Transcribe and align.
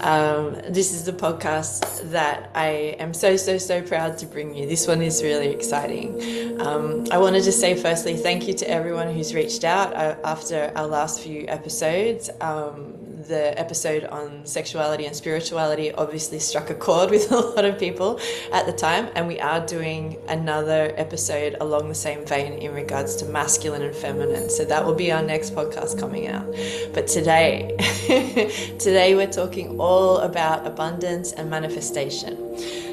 Um, 0.00 0.60
this 0.68 0.92
is 0.92 1.04
the 1.04 1.12
podcast 1.12 2.08
that 2.12 2.52
I 2.54 2.94
am 3.00 3.12
so, 3.12 3.36
so, 3.36 3.58
so 3.58 3.82
proud 3.82 4.16
to 4.18 4.26
bring 4.26 4.54
you. 4.54 4.68
This 4.68 4.86
one 4.86 5.02
is 5.02 5.24
really 5.24 5.48
exciting. 5.48 6.60
Um, 6.60 7.04
I 7.10 7.18
wanted 7.18 7.42
to 7.44 7.52
say, 7.52 7.74
firstly, 7.74 8.16
thank 8.16 8.46
you 8.46 8.54
to 8.54 8.70
everyone 8.70 9.12
who's 9.12 9.34
reached 9.34 9.64
out 9.64 9.92
uh, 9.94 10.14
after 10.24 10.70
our 10.76 10.86
last 10.86 11.20
few 11.20 11.46
episodes. 11.48 12.30
Um, 12.40 12.89
the 13.30 13.58
episode 13.58 14.04
on 14.04 14.44
sexuality 14.44 15.06
and 15.06 15.16
spirituality 15.16 15.92
obviously 15.92 16.38
struck 16.38 16.68
a 16.68 16.74
chord 16.74 17.10
with 17.10 17.30
a 17.32 17.36
lot 17.36 17.64
of 17.64 17.78
people 17.78 18.20
at 18.52 18.66
the 18.66 18.72
time, 18.72 19.08
and 19.14 19.26
we 19.26 19.40
are 19.40 19.64
doing 19.64 20.18
another 20.28 20.92
episode 20.96 21.56
along 21.60 21.88
the 21.88 21.94
same 21.94 22.26
vein 22.26 22.52
in 22.54 22.74
regards 22.74 23.16
to 23.16 23.24
masculine 23.24 23.82
and 23.82 23.96
feminine. 23.96 24.50
So 24.50 24.66
that 24.66 24.84
will 24.84 24.94
be 24.94 25.10
our 25.10 25.22
next 25.22 25.54
podcast 25.54 25.98
coming 25.98 26.26
out. 26.26 26.46
But 26.92 27.06
today, 27.06 27.76
today 28.78 29.14
we're 29.14 29.32
talking 29.32 29.80
all 29.80 30.18
about 30.18 30.66
abundance 30.66 31.32
and 31.32 31.48
manifestation. 31.48 32.36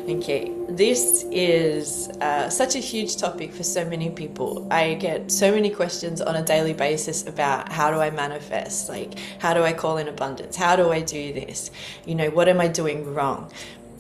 Okay, 0.08 0.57
this 0.78 1.26
is 1.32 2.08
uh, 2.22 2.50
such 2.50 2.76
a 2.76 2.80
huge 2.80 3.18
topic 3.18 3.52
for 3.52 3.64
so 3.64 3.84
many 3.84 4.12
people. 4.12 4.68
I 4.72 4.94
get 4.94 5.32
so 5.32 5.52
many 5.52 5.72
questions 5.72 6.22
on 6.22 6.36
a 6.36 6.44
daily 6.44 6.74
basis 6.74 7.26
about 7.26 7.72
how 7.72 7.90
do 7.90 8.00
I 8.00 8.12
manifest? 8.12 8.88
Like, 8.88 9.18
how 9.40 9.56
do 9.56 9.64
I 9.64 9.74
call 9.74 9.98
in 9.98 10.08
abundance? 10.08 10.56
How 10.56 10.76
do 10.76 10.92
I 10.92 11.02
do 11.02 11.34
this? 11.34 11.72
You 12.06 12.14
know, 12.14 12.30
what 12.30 12.48
am 12.48 12.62
I 12.62 12.68
doing 12.68 13.14
wrong? 13.14 13.52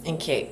And 0.05 0.17
Okay, 0.17 0.49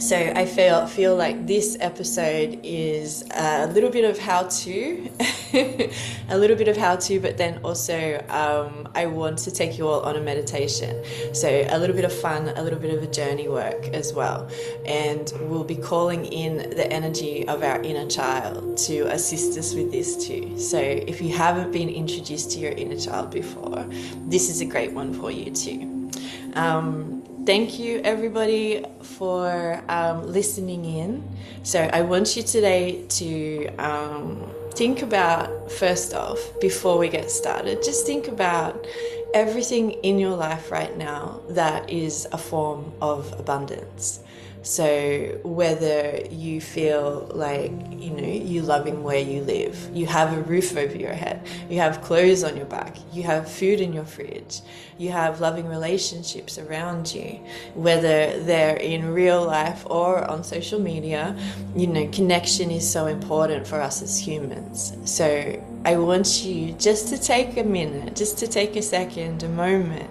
so 0.00 0.16
I 0.16 0.46
feel 0.46 0.86
feel 0.86 1.14
like 1.14 1.46
this 1.46 1.76
episode 1.78 2.58
is 2.62 3.22
a 3.34 3.66
little 3.66 3.90
bit 3.90 4.04
of 4.04 4.18
how 4.18 4.44
to, 4.44 5.10
a 6.30 6.38
little 6.38 6.56
bit 6.56 6.68
of 6.68 6.76
how 6.76 6.96
to, 6.96 7.20
but 7.20 7.36
then 7.36 7.60
also 7.62 8.18
um, 8.30 8.88
I 8.94 9.06
want 9.06 9.38
to 9.40 9.50
take 9.50 9.76
you 9.76 9.86
all 9.88 10.00
on 10.00 10.16
a 10.16 10.20
meditation. 10.20 11.04
So 11.34 11.66
a 11.68 11.78
little 11.78 11.94
bit 11.94 12.06
of 12.06 12.12
fun, 12.12 12.48
a 12.48 12.62
little 12.62 12.78
bit 12.78 12.94
of 12.94 13.02
a 13.02 13.06
journey 13.06 13.48
work 13.48 13.88
as 13.88 14.14
well, 14.14 14.48
and 14.86 15.30
we'll 15.42 15.64
be 15.64 15.76
calling 15.76 16.24
in 16.24 16.70
the 16.70 16.90
energy 16.90 17.46
of 17.46 17.62
our 17.62 17.82
inner 17.82 18.08
child 18.08 18.78
to 18.78 19.02
assist 19.12 19.58
us 19.58 19.74
with 19.74 19.92
this 19.92 20.26
too. 20.26 20.58
So 20.58 20.78
if 20.78 21.20
you 21.20 21.30
haven't 21.34 21.72
been 21.72 21.90
introduced 21.90 22.52
to 22.52 22.58
your 22.58 22.72
inner 22.72 22.98
child 22.98 23.30
before, 23.30 23.84
this 24.26 24.48
is 24.48 24.62
a 24.62 24.66
great 24.66 24.92
one 24.92 25.12
for 25.12 25.30
you 25.30 25.50
too. 25.50 26.10
Um, 26.54 27.19
thank 27.50 27.80
you 27.80 28.00
everybody 28.04 28.84
for 29.02 29.82
um, 29.88 30.24
listening 30.24 30.84
in. 30.84 31.28
So 31.64 31.80
I 31.92 32.02
want 32.02 32.36
you 32.36 32.44
today 32.44 33.04
to 33.08 33.66
um, 33.76 34.48
think 34.74 35.02
about, 35.02 35.68
first 35.68 36.14
off, 36.14 36.38
before 36.60 36.96
we 36.96 37.08
get 37.08 37.28
started, 37.28 37.82
just 37.82 38.06
think 38.06 38.28
about 38.28 38.86
everything 39.34 39.90
in 40.08 40.20
your 40.20 40.36
life 40.36 40.70
right 40.70 40.96
now 40.96 41.40
that 41.48 41.90
is 41.90 42.28
a 42.30 42.38
form 42.38 42.92
of 43.02 43.32
abundance. 43.40 44.20
So 44.62 45.38
whether 45.42 46.20
you 46.30 46.60
feel 46.60 47.30
like, 47.32 47.72
you 47.90 48.10
know, 48.10 48.26
you 48.26 48.60
loving 48.60 49.02
where 49.02 49.18
you 49.18 49.42
live, 49.42 49.90
you 49.94 50.06
have 50.06 50.36
a 50.36 50.42
roof 50.42 50.76
over 50.76 50.96
your 50.96 51.14
head, 51.14 51.46
you 51.70 51.78
have 51.78 52.02
clothes 52.02 52.44
on 52.44 52.56
your 52.56 52.66
back, 52.66 52.96
you 53.12 53.22
have 53.22 53.50
food 53.50 53.80
in 53.80 53.92
your 53.94 54.04
fridge, 54.04 54.60
you 54.98 55.10
have 55.10 55.40
loving 55.40 55.66
relationships 55.66 56.58
around 56.58 57.14
you, 57.14 57.40
whether 57.74 58.38
they're 58.42 58.76
in 58.76 59.12
real 59.14 59.42
life 59.44 59.86
or 59.88 60.24
on 60.24 60.44
social 60.44 60.78
media, 60.78 61.34
you 61.74 61.86
know, 61.86 62.06
connection 62.08 62.70
is 62.70 62.88
so 62.88 63.06
important 63.06 63.66
for 63.66 63.80
us 63.80 64.02
as 64.02 64.18
humans. 64.18 64.94
So 65.06 65.62
I 65.86 65.96
want 65.96 66.44
you 66.44 66.72
just 66.72 67.08
to 67.08 67.18
take 67.18 67.56
a 67.56 67.64
minute, 67.64 68.14
just 68.14 68.36
to 68.38 68.46
take 68.46 68.76
a 68.76 68.82
second, 68.82 69.42
a 69.42 69.48
moment, 69.48 70.10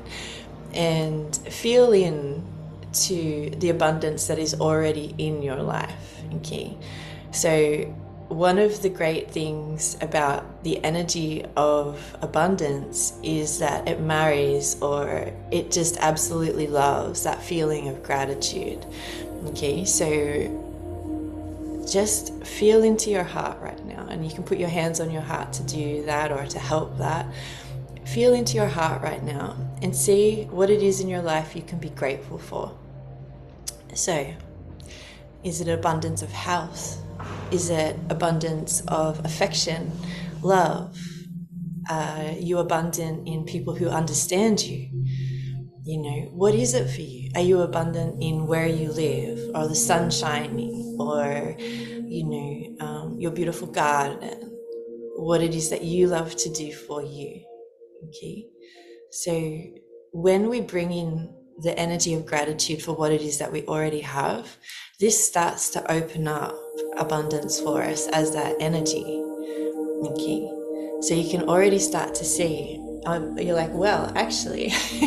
and 0.73 1.35
feel 1.35 1.93
in 1.93 2.43
to 2.93 3.49
the 3.57 3.69
abundance 3.69 4.27
that 4.27 4.39
is 4.39 4.53
already 4.55 5.13
in 5.17 5.41
your 5.41 5.61
life. 5.61 6.21
Okay. 6.35 6.77
So, 7.31 7.95
one 8.29 8.59
of 8.59 8.83
the 8.83 8.89
great 8.89 9.31
things 9.31 9.97
about 10.01 10.63
the 10.63 10.83
energy 10.83 11.43
of 11.57 12.15
abundance 12.21 13.13
is 13.23 13.57
that 13.57 13.87
it 13.87 13.99
marries 14.01 14.79
or 14.83 15.33
it 15.51 15.71
just 15.71 15.97
absolutely 15.97 16.67
loves 16.67 17.23
that 17.23 17.41
feeling 17.41 17.87
of 17.87 18.03
gratitude. 18.03 18.85
Okay. 19.47 19.85
So, 19.85 20.65
just 21.89 22.43
feel 22.45 22.83
into 22.83 23.09
your 23.09 23.23
heart 23.23 23.59
right 23.61 23.83
now, 23.85 24.05
and 24.09 24.23
you 24.23 24.31
can 24.31 24.43
put 24.43 24.59
your 24.59 24.69
hands 24.69 24.99
on 24.99 25.09
your 25.09 25.21
heart 25.21 25.53
to 25.53 25.63
do 25.63 26.03
that 26.05 26.31
or 26.31 26.45
to 26.45 26.59
help 26.59 26.97
that. 26.99 27.25
Feel 28.05 28.33
into 28.33 28.55
your 28.55 28.67
heart 28.67 29.01
right 29.01 29.23
now 29.23 29.55
and 29.81 29.95
see 29.95 30.45
what 30.45 30.69
it 30.69 30.81
is 30.81 30.99
in 30.99 31.07
your 31.07 31.21
life 31.21 31.55
you 31.55 31.61
can 31.61 31.79
be 31.79 31.89
grateful 31.89 32.37
for. 32.37 32.78
So, 33.93 34.33
is 35.43 35.61
it 35.61 35.67
abundance 35.67 36.21
of 36.21 36.31
health? 36.31 37.01
Is 37.51 37.69
it 37.69 37.97
abundance 38.09 38.81
of 38.87 39.23
affection, 39.25 39.91
love? 40.41 40.97
Are 41.89 42.31
you 42.39 42.59
abundant 42.59 43.27
in 43.27 43.45
people 43.45 43.73
who 43.75 43.89
understand 43.89 44.61
you? 44.61 44.89
You 45.83 46.01
know, 46.01 46.29
what 46.33 46.53
is 46.53 46.75
it 46.75 46.89
for 46.89 47.01
you? 47.01 47.31
Are 47.35 47.41
you 47.41 47.61
abundant 47.61 48.21
in 48.21 48.45
where 48.45 48.67
you 48.67 48.91
live, 48.91 49.39
or 49.55 49.67
the 49.67 49.75
sun 49.75 50.11
shining, 50.11 50.97
or, 50.99 51.55
you 51.57 52.25
know, 52.25 52.85
um, 52.85 53.15
your 53.19 53.31
beautiful 53.31 53.67
garden? 53.67 54.55
What 55.15 55.41
it 55.41 55.55
is 55.55 55.69
that 55.71 55.83
you 55.83 56.07
love 56.07 56.35
to 56.35 56.49
do 56.49 56.71
for 56.73 57.01
you? 57.01 57.43
Okay. 58.07 58.45
So, 59.11 59.61
when 60.13 60.47
we 60.49 60.61
bring 60.61 60.91
in 60.91 61.33
the 61.61 61.77
energy 61.77 62.13
of 62.13 62.25
gratitude 62.25 62.81
for 62.81 62.93
what 62.93 63.11
it 63.11 63.21
is 63.21 63.37
that 63.37 63.51
we 63.51 63.65
already 63.65 64.01
have, 64.01 64.57
this 64.99 65.23
starts 65.25 65.69
to 65.71 65.91
open 65.91 66.27
up 66.27 66.55
abundance 66.97 67.59
for 67.59 67.81
us 67.83 68.07
as 68.07 68.31
that 68.33 68.55
energy. 68.59 69.23
Okay. 70.03 70.49
So 71.01 71.13
you 71.13 71.29
can 71.29 71.47
already 71.49 71.79
start 71.79 72.15
to 72.15 72.25
see. 72.25 72.83
Um, 73.05 73.37
you're 73.37 73.55
like, 73.55 73.73
well, 73.73 74.11
actually, 74.15 74.67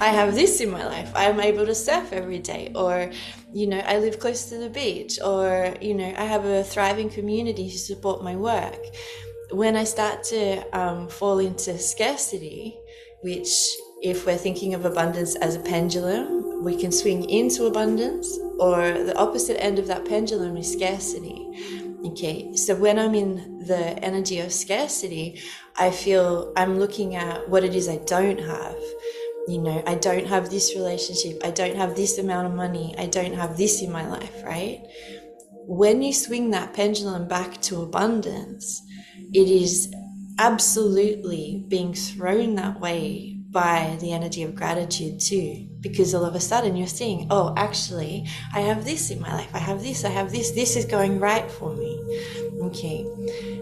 I 0.00 0.10
have 0.12 0.34
this 0.34 0.60
in 0.60 0.70
my 0.70 0.84
life. 0.84 1.10
I'm 1.14 1.38
able 1.40 1.64
to 1.66 1.74
surf 1.74 2.12
every 2.12 2.40
day, 2.40 2.72
or, 2.74 3.12
you 3.52 3.68
know, 3.68 3.78
I 3.78 3.98
live 3.98 4.18
close 4.18 4.46
to 4.46 4.58
the 4.58 4.68
beach, 4.68 5.20
or, 5.24 5.74
you 5.80 5.94
know, 5.94 6.12
I 6.16 6.24
have 6.24 6.44
a 6.44 6.64
thriving 6.64 7.08
community 7.08 7.70
to 7.70 7.78
support 7.78 8.24
my 8.24 8.34
work. 8.34 8.80
When 9.52 9.76
I 9.76 9.84
start 9.84 10.24
to 10.24 10.76
um, 10.76 11.08
fall 11.08 11.38
into 11.38 11.78
scarcity, 11.78 12.76
which 13.22 13.76
if 14.02 14.26
we're 14.26 14.36
thinking 14.36 14.74
of 14.74 14.84
abundance 14.84 15.34
as 15.36 15.56
a 15.56 15.60
pendulum, 15.60 16.62
we 16.62 16.76
can 16.76 16.92
swing 16.92 17.28
into 17.28 17.66
abundance, 17.66 18.38
or 18.58 18.92
the 18.92 19.16
opposite 19.16 19.62
end 19.62 19.78
of 19.78 19.86
that 19.86 20.04
pendulum 20.04 20.56
is 20.56 20.72
scarcity. 20.72 21.46
Okay, 22.04 22.54
so 22.54 22.76
when 22.76 22.98
I'm 22.98 23.14
in 23.14 23.64
the 23.66 23.98
energy 24.04 24.38
of 24.38 24.52
scarcity, 24.52 25.40
I 25.76 25.90
feel 25.90 26.52
I'm 26.56 26.78
looking 26.78 27.16
at 27.16 27.48
what 27.48 27.64
it 27.64 27.74
is 27.74 27.88
I 27.88 27.98
don't 27.98 28.40
have. 28.40 28.76
You 29.48 29.58
know, 29.58 29.82
I 29.86 29.94
don't 29.94 30.26
have 30.26 30.50
this 30.50 30.74
relationship, 30.76 31.40
I 31.44 31.50
don't 31.50 31.76
have 31.76 31.96
this 31.96 32.18
amount 32.18 32.46
of 32.46 32.54
money, 32.54 32.94
I 32.98 33.06
don't 33.06 33.34
have 33.34 33.56
this 33.56 33.82
in 33.82 33.90
my 33.90 34.06
life, 34.06 34.44
right? 34.44 34.80
When 35.66 36.02
you 36.02 36.12
swing 36.12 36.50
that 36.50 36.74
pendulum 36.74 37.26
back 37.26 37.60
to 37.62 37.82
abundance, 37.82 38.82
it 39.32 39.48
is 39.48 39.92
absolutely 40.38 41.64
being 41.68 41.94
thrown 41.94 42.54
that 42.56 42.80
way 42.80 43.37
by 43.50 43.96
the 44.00 44.12
energy 44.12 44.42
of 44.42 44.54
gratitude 44.54 45.18
too 45.18 45.66
because 45.80 46.14
all 46.14 46.24
of 46.24 46.34
a 46.34 46.40
sudden 46.40 46.76
you're 46.76 46.86
seeing 46.86 47.26
oh 47.30 47.54
actually 47.56 48.26
i 48.54 48.60
have 48.60 48.84
this 48.84 49.10
in 49.10 49.18
my 49.20 49.32
life 49.32 49.48
i 49.54 49.58
have 49.58 49.82
this 49.82 50.04
i 50.04 50.08
have 50.08 50.30
this 50.30 50.50
this 50.50 50.76
is 50.76 50.84
going 50.84 51.18
right 51.18 51.50
for 51.50 51.74
me. 51.74 51.98
Okay 52.60 53.06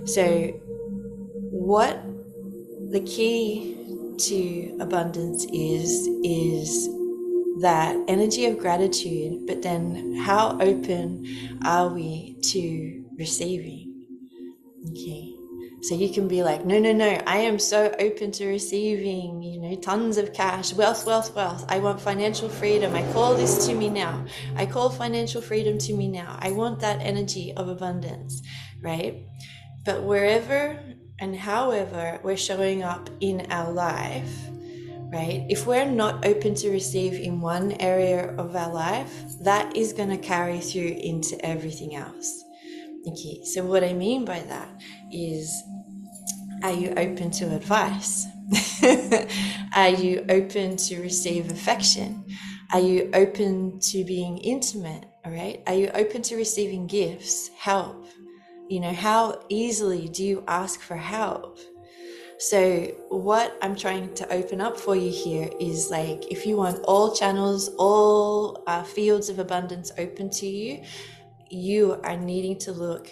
so 0.05 0.49
what 1.51 2.03
the 2.91 3.01
key 3.01 3.77
to 4.19 4.77
abundance 4.81 5.47
is 5.53 6.09
is 6.25 6.89
that 7.61 7.97
energy 8.09 8.47
of 8.47 8.59
gratitude 8.59 9.47
but 9.47 9.63
then 9.63 10.17
how 10.17 10.59
open 10.61 11.25
are 11.65 11.89
we 11.89 12.37
to 12.43 13.05
receiving? 13.19 14.05
Okay 14.91 15.36
so 15.87 15.95
you 15.95 16.13
can 16.13 16.27
be 16.27 16.43
like, 16.43 16.65
no, 16.65 16.81
no, 16.81 16.93
no, 16.93 17.23
I 17.29 17.39
am 17.39 17.61
so 17.61 17.95
open 18.01 18.33
to 18.33 18.47
receiving, 18.49 19.41
you 19.41 19.61
know, 19.61 19.77
tons 19.77 20.19
of 20.19 20.33
cash, 20.33 20.75
wealth, 20.75 21.07
wealth, 21.07 21.37
wealth. 21.37 21.65
I 21.69 21.79
want 21.79 22.01
financial 22.01 22.49
freedom. 22.49 22.93
I 22.93 23.03
call 23.13 23.37
this 23.37 23.69
to 23.69 23.75
me 23.75 23.89
now. 23.89 24.25
I 24.57 24.67
call 24.67 24.91
financial 24.91 25.41
freedom 25.41 25.79
to 25.79 25.93
me 25.93 26.09
now. 26.09 26.39
I 26.41 26.51
want 26.51 26.81
that 26.81 27.01
energy 27.03 27.53
of 27.57 27.69
abundance, 27.69 28.43
right? 28.83 29.23
But 29.85 30.03
wherever 30.03 30.83
and 31.21 31.37
however 31.37 32.19
we're 32.25 32.37
showing 32.37 32.83
up 32.83 33.09
in 33.21 33.47
our 33.51 33.73
life, 33.73 34.37
right? 35.13 35.47
If 35.49 35.69
we're 35.69 35.85
not 35.89 36.27
open 36.27 36.57
to 36.57 36.71
receive 36.71 37.15
in 37.15 37.41
one 37.41 37.73
area 37.79 38.35
of 38.35 38.57
our 38.57 38.73
life, 38.73 39.13
that 39.43 39.77
is 39.77 39.93
going 39.93 40.11
to 40.11 40.19
carry 40.19 40.59
through 40.59 40.99
into 40.99 41.43
everything 41.47 41.95
else. 41.95 42.43
Okay, 43.07 43.45
so 43.45 43.65
what 43.65 43.85
I 43.85 43.93
mean 43.93 44.25
by 44.25 44.41
that 44.41 44.69
is 45.13 45.63
Are 46.63 46.73
you 46.73 46.91
open 46.97 47.31
to 47.33 47.55
advice? 47.55 48.27
Are 49.75 49.91
you 49.91 50.25
open 50.29 50.77
to 50.77 51.01
receive 51.01 51.51
affection? 51.51 52.25
Are 52.73 52.81
you 52.81 53.11
open 53.15 53.79
to 53.81 54.05
being 54.05 54.39
intimate? 54.39 55.05
All 55.25 55.33
right. 55.33 55.63
Are 55.67 55.75
you 55.75 55.91
open 55.95 56.23
to 56.23 56.37
receiving 56.37 56.87
gifts, 56.87 57.51
help? 57.59 58.07
You 58.69 58.81
know, 58.81 58.93
how 58.93 59.45
easily 59.49 60.09
do 60.09 60.25
you 60.25 60.45
ask 60.49 60.81
for 60.81 60.97
help? 60.97 61.59
So, 62.39 62.93
what 63.09 63.57
I'm 63.63 63.77
trying 63.77 64.13
to 64.15 64.33
open 64.33 64.61
up 64.61 64.79
for 64.79 64.95
you 64.97 65.11
here 65.11 65.49
is 65.61 65.91
like 65.91 66.31
if 66.31 66.45
you 66.47 66.57
want 66.57 66.85
all 66.85 67.15
channels, 67.15 67.71
all 67.79 68.63
uh, 68.67 68.83
fields 68.83 69.29
of 69.29 69.39
abundance 69.39 69.93
open 69.99 70.31
to 70.31 70.47
you, 70.47 70.83
you 71.49 72.01
are 72.05 72.17
needing 72.17 72.59
to 72.61 72.73
look 72.73 73.11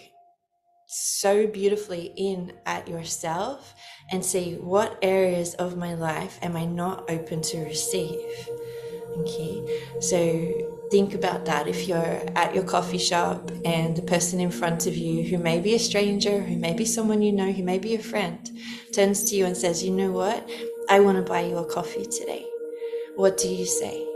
so 0.94 1.46
beautifully 1.48 2.12
in 2.16 2.52
at 2.66 2.86
yourself 2.86 3.74
and 4.12 4.24
see 4.24 4.54
what 4.54 4.96
areas 5.02 5.54
of 5.54 5.76
my 5.76 5.94
life 5.94 6.38
am 6.40 6.56
I 6.56 6.64
not 6.66 7.10
open 7.10 7.42
to 7.42 7.64
receive. 7.64 8.48
Okay, 9.18 9.80
so 10.00 10.88
think 10.90 11.14
about 11.14 11.46
that 11.46 11.66
if 11.66 11.88
you're 11.88 12.22
at 12.36 12.54
your 12.54 12.64
coffee 12.64 12.98
shop 12.98 13.50
and 13.64 13.96
the 13.96 14.02
person 14.02 14.40
in 14.40 14.50
front 14.50 14.86
of 14.86 14.96
you, 14.96 15.24
who 15.24 15.38
may 15.38 15.60
be 15.60 15.74
a 15.74 15.78
stranger, 15.78 16.40
who 16.40 16.56
may 16.56 16.74
be 16.74 16.84
someone 16.84 17.22
you 17.22 17.32
know, 17.32 17.50
who 17.50 17.62
may 17.62 17.78
be 17.78 17.94
a 17.94 18.02
friend, 18.02 18.50
turns 18.92 19.24
to 19.24 19.36
you 19.36 19.46
and 19.46 19.56
says, 19.56 19.82
You 19.82 19.90
know 19.90 20.12
what? 20.12 20.48
I 20.88 21.00
want 21.00 21.16
to 21.16 21.22
buy 21.22 21.40
you 21.40 21.58
a 21.58 21.64
coffee 21.64 22.04
today. 22.04 22.46
What 23.16 23.36
do 23.36 23.48
you 23.48 23.66
say? 23.66 24.13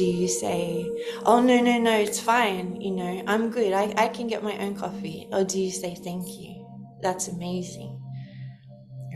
Do 0.00 0.06
you 0.06 0.28
say, 0.28 0.90
Oh, 1.26 1.40
no, 1.42 1.60
no, 1.60 1.78
no, 1.78 1.94
it's 1.98 2.18
fine. 2.20 2.80
You 2.80 2.92
know, 2.92 3.22
I'm 3.26 3.50
good. 3.50 3.72
I, 3.74 3.92
I 3.96 4.08
can 4.08 4.26
get 4.28 4.42
my 4.42 4.56
own 4.58 4.74
coffee. 4.74 5.28
Or 5.30 5.44
do 5.44 5.60
you 5.60 5.70
say, 5.70 5.94
Thank 5.94 6.26
you? 6.38 6.66
That's 7.02 7.28
amazing. 7.28 8.00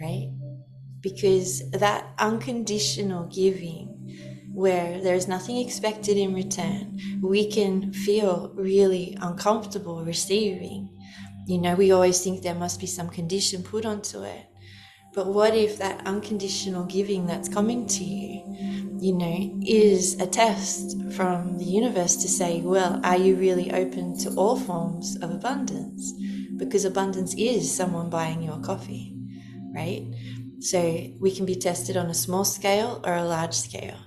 Right? 0.01 0.31
Because 1.01 1.69
that 1.71 2.15
unconditional 2.19 3.27
giving 3.27 3.91
where 4.55 5.01
there's 5.03 5.29
nothing 5.29 5.59
expected 5.59 6.17
in 6.17 6.35
return, 6.35 6.99
we 7.23 7.51
can 7.51 7.93
feel 7.93 8.53
really 8.55 9.17
uncomfortable 9.21 10.05
receiving. 10.05 10.89
You 11.47 11.59
know, 11.61 11.75
we 11.77 11.93
always 11.93 12.23
think 12.23 12.43
there 12.43 12.55
must 12.55 12.81
be 12.81 12.87
some 12.87 13.11
condition 13.11 13.63
put 13.63 13.87
onto 13.87 14.23
it. 14.23 14.47
But 15.15 15.29
what 15.29 15.55
if 15.55 15.79
that 15.79 16.07
unconditional 16.07 16.85
giving 16.85 17.27
that's 17.27 17.49
coming 17.49 17.87
to 17.87 18.05
you, 18.05 18.43
you 19.01 19.13
know, 19.13 19.61
is 19.65 20.21
a 20.21 20.27
test 20.27 21.01
from 21.13 21.59
the 21.59 21.65
universe 21.65 22.17
to 22.17 22.29
say, 22.29 22.61
well, 22.63 23.01
are 23.05 23.17
you 23.17 23.37
really 23.37 23.73
open 23.73 24.19
to 24.19 24.35
all 24.35 24.59
forms 24.59 25.17
of 25.23 25.31
abundance? 25.31 26.13
Because 26.57 26.85
abundance 26.85 27.35
is 27.35 27.75
someone 27.75 28.11
buying 28.11 28.43
your 28.43 28.59
coffee, 28.61 29.17
right? 29.75 30.03
So 30.61 31.11
we 31.21 31.35
can 31.35 31.47
be 31.47 31.57
tested 31.57 31.97
on 31.97 32.07
a 32.07 32.15
small 32.15 32.45
scale 32.45 33.01
or 33.05 33.15
a 33.15 33.25
large 33.25 33.55
scale 33.55 33.99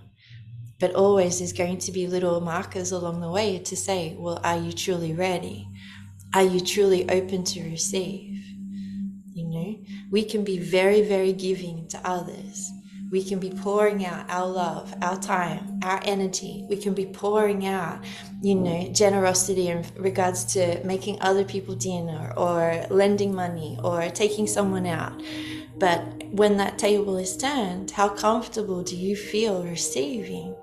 but 0.80 0.94
always 0.94 1.40
there's 1.40 1.54
going 1.54 1.80
to 1.80 1.92
be 1.92 2.08
little 2.08 2.40
markers 2.40 2.92
along 2.92 3.20
the 3.20 3.30
way 3.30 3.60
to 3.60 3.76
say, 3.76 4.16
well, 4.18 4.40
are 4.44 4.60
you 4.60 4.72
truly 4.72 5.14
ready? 5.14 5.68
Are 6.34 6.44
you 6.44 6.60
truly 6.60 7.10
open 7.10 7.44
to 7.46 7.64
receive? 7.64 8.27
You 9.38 9.46
know, 9.46 9.80
we 10.10 10.24
can 10.24 10.44
be 10.44 10.58
very, 10.58 11.04
very 11.04 11.32
giving 11.32 11.88
to 11.90 12.00
others. 12.04 12.72
We 13.12 13.24
can 13.24 13.38
be 13.38 13.52
pouring 13.52 14.04
out 14.04 14.28
our 14.32 14.48
love, 14.48 14.92
our 15.00 15.16
time, 15.20 15.80
our 15.84 16.02
energy. 16.06 16.66
We 16.68 16.76
can 16.76 16.96
be 16.96 17.06
pouring 17.06 17.68
out, 17.68 18.04
you 18.42 18.56
know, 18.56 18.90
generosity 18.92 19.68
in 19.68 19.86
regards 19.96 20.44
to 20.56 20.84
making 20.84 21.22
other 21.22 21.44
people 21.44 21.76
dinner 21.76 22.34
or 22.36 22.84
lending 22.90 23.36
money 23.36 23.78
or 23.84 24.10
taking 24.10 24.48
someone 24.48 24.88
out. 24.88 25.22
But 25.78 26.02
when 26.32 26.58
that 26.58 26.80
table 26.80 27.18
is 27.18 27.38
turned, 27.38 27.92
how 27.92 28.10
comfortable 28.10 28.82
do 28.82 28.96
you 28.96 29.16
feel 29.16 29.64
receiving? 29.64 30.56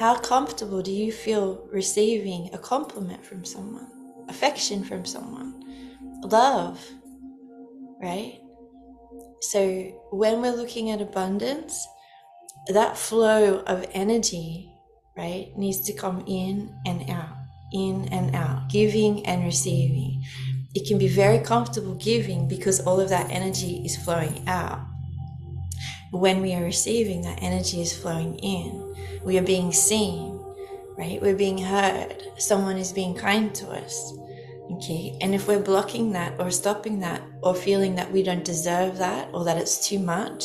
How 0.00 0.18
comfortable 0.18 0.82
do 0.82 0.90
you 0.90 1.12
feel 1.12 1.64
receiving 1.70 2.50
a 2.52 2.58
compliment 2.58 3.24
from 3.24 3.44
someone, 3.44 3.86
affection 4.28 4.82
from 4.82 5.04
someone, 5.04 5.54
love, 6.24 6.84
right? 8.04 8.40
So 9.40 9.66
when 10.12 10.42
we're 10.42 10.54
looking 10.54 10.90
at 10.90 11.00
abundance, 11.00 11.88
that 12.68 12.96
flow 12.96 13.60
of 13.66 13.86
energy, 13.92 14.70
right, 15.16 15.50
needs 15.56 15.80
to 15.86 15.92
come 15.92 16.22
in 16.26 16.72
and 16.86 17.08
out, 17.10 17.36
in 17.72 18.08
and 18.12 18.36
out, 18.36 18.68
giving 18.68 19.24
and 19.26 19.44
receiving. 19.44 20.22
It 20.74 20.86
can 20.86 20.98
be 20.98 21.08
very 21.08 21.38
comfortable 21.38 21.94
giving 21.94 22.46
because 22.48 22.80
all 22.80 23.00
of 23.00 23.08
that 23.08 23.30
energy 23.30 23.82
is 23.84 23.96
flowing 23.96 24.46
out. 24.46 24.80
When 26.12 26.42
we 26.42 26.54
are 26.54 26.62
receiving, 26.62 27.22
that 27.22 27.38
energy 27.42 27.80
is 27.80 27.96
flowing 27.96 28.38
in 28.38 28.84
we 29.24 29.38
are 29.38 29.42
being 29.42 29.72
seen, 29.72 30.38
right? 30.98 31.20
We're 31.20 31.34
being 31.34 31.58
heard. 31.58 32.14
Someone 32.36 32.76
is 32.76 32.92
being 32.92 33.14
kind 33.14 33.54
to 33.54 33.70
us. 33.70 34.12
Okay. 34.72 35.16
And 35.20 35.34
if 35.34 35.46
we're 35.46 35.60
blocking 35.60 36.12
that 36.12 36.40
or 36.40 36.50
stopping 36.50 37.00
that 37.00 37.22
or 37.42 37.54
feeling 37.54 37.96
that 37.96 38.10
we 38.10 38.22
don't 38.22 38.44
deserve 38.44 38.98
that 38.98 39.28
or 39.34 39.44
that 39.44 39.58
it's 39.58 39.86
too 39.86 39.98
much, 39.98 40.44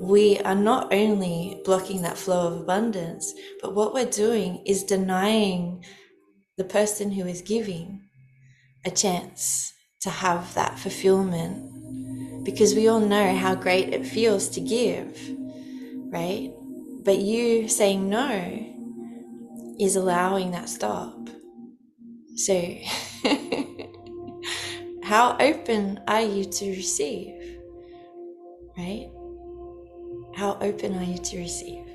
we 0.00 0.38
are 0.40 0.56
not 0.56 0.92
only 0.92 1.60
blocking 1.64 2.02
that 2.02 2.18
flow 2.18 2.48
of 2.48 2.60
abundance, 2.60 3.32
but 3.62 3.74
what 3.74 3.94
we're 3.94 4.06
doing 4.06 4.62
is 4.66 4.82
denying 4.82 5.84
the 6.56 6.64
person 6.64 7.12
who 7.12 7.26
is 7.26 7.42
giving 7.42 8.02
a 8.84 8.90
chance 8.90 9.72
to 10.00 10.10
have 10.10 10.52
that 10.54 10.78
fulfillment 10.78 12.44
because 12.44 12.74
we 12.74 12.88
all 12.88 13.00
know 13.00 13.34
how 13.34 13.54
great 13.54 13.94
it 13.94 14.04
feels 14.04 14.48
to 14.50 14.60
give, 14.60 15.18
right? 16.12 16.52
But 17.04 17.18
you 17.18 17.68
saying 17.68 18.08
no 18.08 18.66
is 19.80 19.96
allowing 19.96 20.50
that 20.50 20.68
stop. 20.68 21.28
So, 22.36 22.76
how 25.02 25.36
open 25.38 26.00
are 26.08 26.22
you 26.22 26.44
to 26.44 26.70
receive? 26.70 27.60
Right? 28.76 29.08
How 30.34 30.58
open 30.60 30.96
are 30.96 31.04
you 31.04 31.18
to 31.18 31.38
receive? 31.38 31.86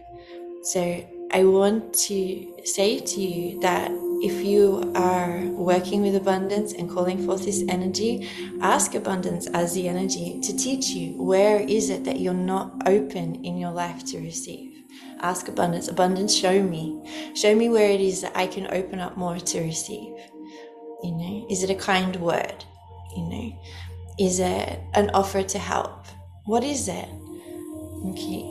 So, 0.64 1.06
I 1.32 1.44
want 1.44 1.94
to 2.06 2.54
say 2.64 3.00
to 3.00 3.22
you 3.22 3.60
that 3.60 3.92
if 4.22 4.44
you 4.44 4.92
are 4.96 5.42
working 5.48 6.02
with 6.02 6.16
abundance 6.16 6.74
and 6.74 6.90
calling 6.90 7.26
forth 7.26 7.46
this 7.46 7.64
energy, 7.68 8.30
ask 8.62 8.96
abundance 8.96 9.48
as 9.48 9.74
the 9.74 9.88
energy 9.88 10.40
to 10.42 10.56
teach 10.56 10.88
you 10.88 11.22
where 11.22 11.60
is 11.60 11.90
it 11.90 12.06
that 12.06 12.20
you're 12.20 12.34
not 12.34 12.88
open 12.88 13.44
in 13.44 13.58
your 13.58 13.72
life 13.72 14.06
to 14.06 14.20
receive. 14.20 14.69
Ask 15.22 15.48
abundance. 15.48 15.88
Abundance, 15.88 16.36
show 16.36 16.64
me. 16.64 17.32
Show 17.36 17.56
me 17.56 17.70
where 17.70 17.90
it 17.90 18.02
is 18.02 18.22
that 18.22 18.36
I 18.36 18.48
can 18.48 18.68
open 18.74 19.00
up 19.00 19.18
more 19.18 19.38
to 19.38 19.62
receive. 19.62 20.16
You 21.04 21.12
know, 21.12 21.48
is 21.50 21.64
it 21.64 21.70
a 21.70 21.76
kind 21.76 22.16
word? 22.18 22.64
You 23.16 23.24
know, 23.24 23.62
is 24.20 24.40
it 24.40 24.80
an 24.94 25.10
offer 25.12 25.44
to 25.44 25.60
help? 25.60 26.06
What 26.46 26.64
is 26.64 26.88
it? 26.88 27.10
Okay. 28.08 28.44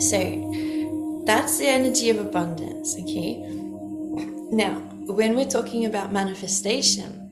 So 0.00 1.22
that's 1.26 1.58
the 1.58 1.66
energy 1.66 2.10
of 2.10 2.18
abundance. 2.18 2.96
Okay. 3.00 3.38
Now, 4.50 4.78
when 5.06 5.34
we're 5.34 5.48
talking 5.48 5.86
about 5.86 6.12
manifestation, 6.12 7.25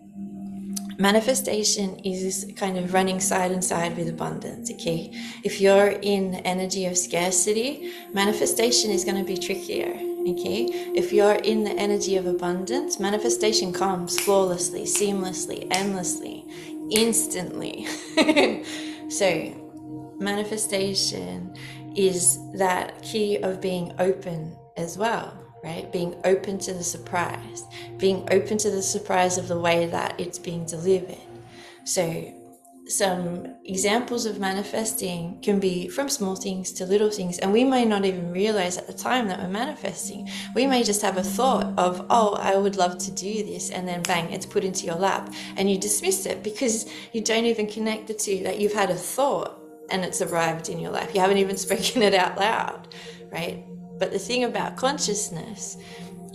manifestation 0.99 1.99
is 2.01 2.53
kind 2.57 2.79
of 2.79 2.93
running 2.93 3.21
side 3.21 3.51
and 3.51 3.65
side 3.65 3.97
with 3.97 4.09
abundance 4.09 4.71
okay? 4.71 5.11
If 5.43 5.61
you're 5.61 5.89
in 5.89 6.35
energy 6.37 6.87
of 6.87 6.97
scarcity 6.97 7.93
manifestation 8.13 8.91
is 8.91 9.05
going 9.05 9.19
to 9.19 9.25
be 9.25 9.37
trickier 9.37 9.95
okay? 10.29 10.67
If 10.95 11.13
you're 11.13 11.35
in 11.35 11.65
the 11.65 11.73
energy 11.73 12.17
of 12.17 12.27
abundance 12.27 12.99
manifestation 12.99 13.73
comes 13.73 14.19
flawlessly 14.21 14.85
seamlessly 14.85 15.69
endlessly 15.71 16.45
instantly. 16.91 17.87
So 19.09 20.15
manifestation 20.19 21.55
is 21.95 22.39
that 22.55 23.01
key 23.03 23.37
of 23.39 23.61
being 23.61 23.93
open 23.99 24.57
as 24.77 24.99
well 24.99 25.44
right? 25.65 25.91
Being 25.91 26.15
open 26.25 26.59
to 26.59 26.75
the 26.75 26.85
surprise, 26.85 27.65
being 27.97 28.29
open 28.31 28.59
to 28.59 28.71
the 28.71 28.83
surprise 28.83 29.39
of 29.39 29.49
the 29.49 29.59
way 29.59 29.87
that 29.87 30.21
it's 30.21 30.39
being 30.39 30.67
delivered. 30.67 31.17
So, 31.85 32.33
some 32.87 33.55
examples 33.65 34.27
of 34.27 34.39
manifesting 34.39 35.41
can 35.41 35.59
be 35.59 35.89
from 35.89 36.11
small 36.11 36.37
things 36.37 36.71
to 36.73 36.85
little 36.85 37.11
things, 37.11 37.39
and 37.39 37.51
we 37.51 37.65
may 37.65 37.87
not 37.87 38.05
even 38.05 38.31
realize 38.31 38.77
at 38.77 38.87
the 38.87 38.93
time 38.93 39.27
that 39.29 39.41
we're 39.41 39.49
manifesting. 39.49 40.29
We 40.55 40.67
may 40.67 40.83
just 40.83 41.01
have 41.01 41.17
a 41.17 41.23
thought 41.23 41.73
of, 41.79 42.05
oh, 42.11 42.35
I 42.35 42.57
would 42.57 42.77
love 42.77 42.99
to 42.99 43.11
do 43.11 43.43
this, 43.43 43.71
and 43.71 43.89
then 43.89 44.03
bang, 44.03 44.31
it's 44.31 44.45
put 44.45 44.65
into 44.65 44.85
your 44.85 44.97
lap, 44.97 45.33
and 45.57 45.71
you 45.71 45.79
dismiss 45.79 46.27
it 46.27 46.43
because 46.43 46.87
you 47.15 47.23
don't 47.23 47.47
even 47.47 47.67
connect 47.67 48.07
the 48.07 48.15
two 48.15 48.43
that 48.43 48.61
you've 48.61 48.75
had 48.75 48.91
a 48.91 48.95
thought 48.95 49.59
and 49.91 50.05
it's 50.05 50.23
arrived 50.23 50.69
in 50.69 50.79
your 50.79 50.91
life. 50.91 51.15
You 51.15 51.21
haven't 51.21 51.39
even 51.39 51.57
spoken 51.67 52.03
it 52.03 52.15
out 52.15 52.39
loud, 52.39 52.89
right? 53.31 53.65
But 54.05 54.13
the 54.13 54.19
thing 54.19 54.45
about 54.45 54.77
consciousness 54.77 55.79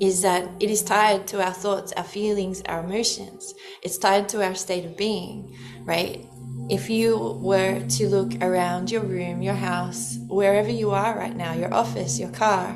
is 0.01 0.23
that 0.23 0.49
it 0.59 0.71
is 0.71 0.81
tied 0.81 1.27
to 1.27 1.45
our 1.45 1.53
thoughts, 1.53 1.93
our 1.93 2.03
feelings, 2.03 2.63
our 2.65 2.83
emotions. 2.83 3.53
It's 3.83 3.99
tied 3.99 4.27
to 4.29 4.43
our 4.43 4.55
state 4.55 4.85
of 4.85 4.97
being, 4.97 5.55
right? 5.83 6.25
if 6.69 6.89
you 6.89 7.39
were 7.41 7.79
to 7.87 8.07
look 8.07 8.41
around 8.41 8.89
your 8.89 9.03
room, 9.03 9.43
your 9.43 9.53
house, 9.53 10.17
wherever 10.27 10.69
you 10.69 10.89
are 10.91 11.15
right 11.15 11.35
now, 11.35 11.53
your 11.53 11.71
office, 11.71 12.19
your 12.19 12.31
car, 12.31 12.75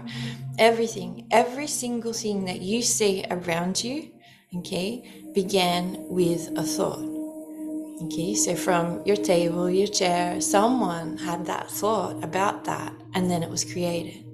everything, 0.60 1.28
every 1.32 1.68
single 1.68 2.14
thing 2.14 2.46
that 2.46 2.62
you 2.62 2.84
see 2.84 3.26
around 3.32 3.84
you, 3.84 4.12
okay, 4.58 5.30
began 5.34 6.06
with 6.08 6.50
a 6.56 6.64
thought. 6.64 7.10
Okay, 8.06 8.36
so 8.36 8.56
from 8.56 9.02
your 9.06 9.16
table, 9.16 9.70
your 9.70 9.88
chair, 9.88 10.40
someone 10.40 11.18
had 11.18 11.46
that 11.48 11.70
thought 11.70 12.24
about 12.24 12.66
that, 12.66 12.94
and 13.14 13.30
then 13.30 13.44
it 13.44 13.50
was 13.50 13.64
created. 13.64 14.33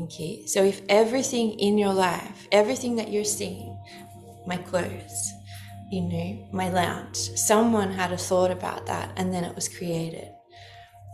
Okay, 0.00 0.44
so 0.46 0.64
if 0.64 0.82
everything 0.88 1.58
in 1.60 1.78
your 1.78 1.92
life, 1.92 2.48
everything 2.50 2.96
that 2.96 3.12
you're 3.12 3.22
seeing, 3.24 3.78
my 4.44 4.56
clothes, 4.56 5.32
you 5.90 6.02
know, 6.02 6.48
my 6.52 6.68
lounge, 6.68 7.16
someone 7.16 7.92
had 7.92 8.10
a 8.12 8.16
thought 8.16 8.50
about 8.50 8.86
that, 8.86 9.12
and 9.16 9.32
then 9.32 9.44
it 9.44 9.54
was 9.54 9.68
created. 9.68 10.28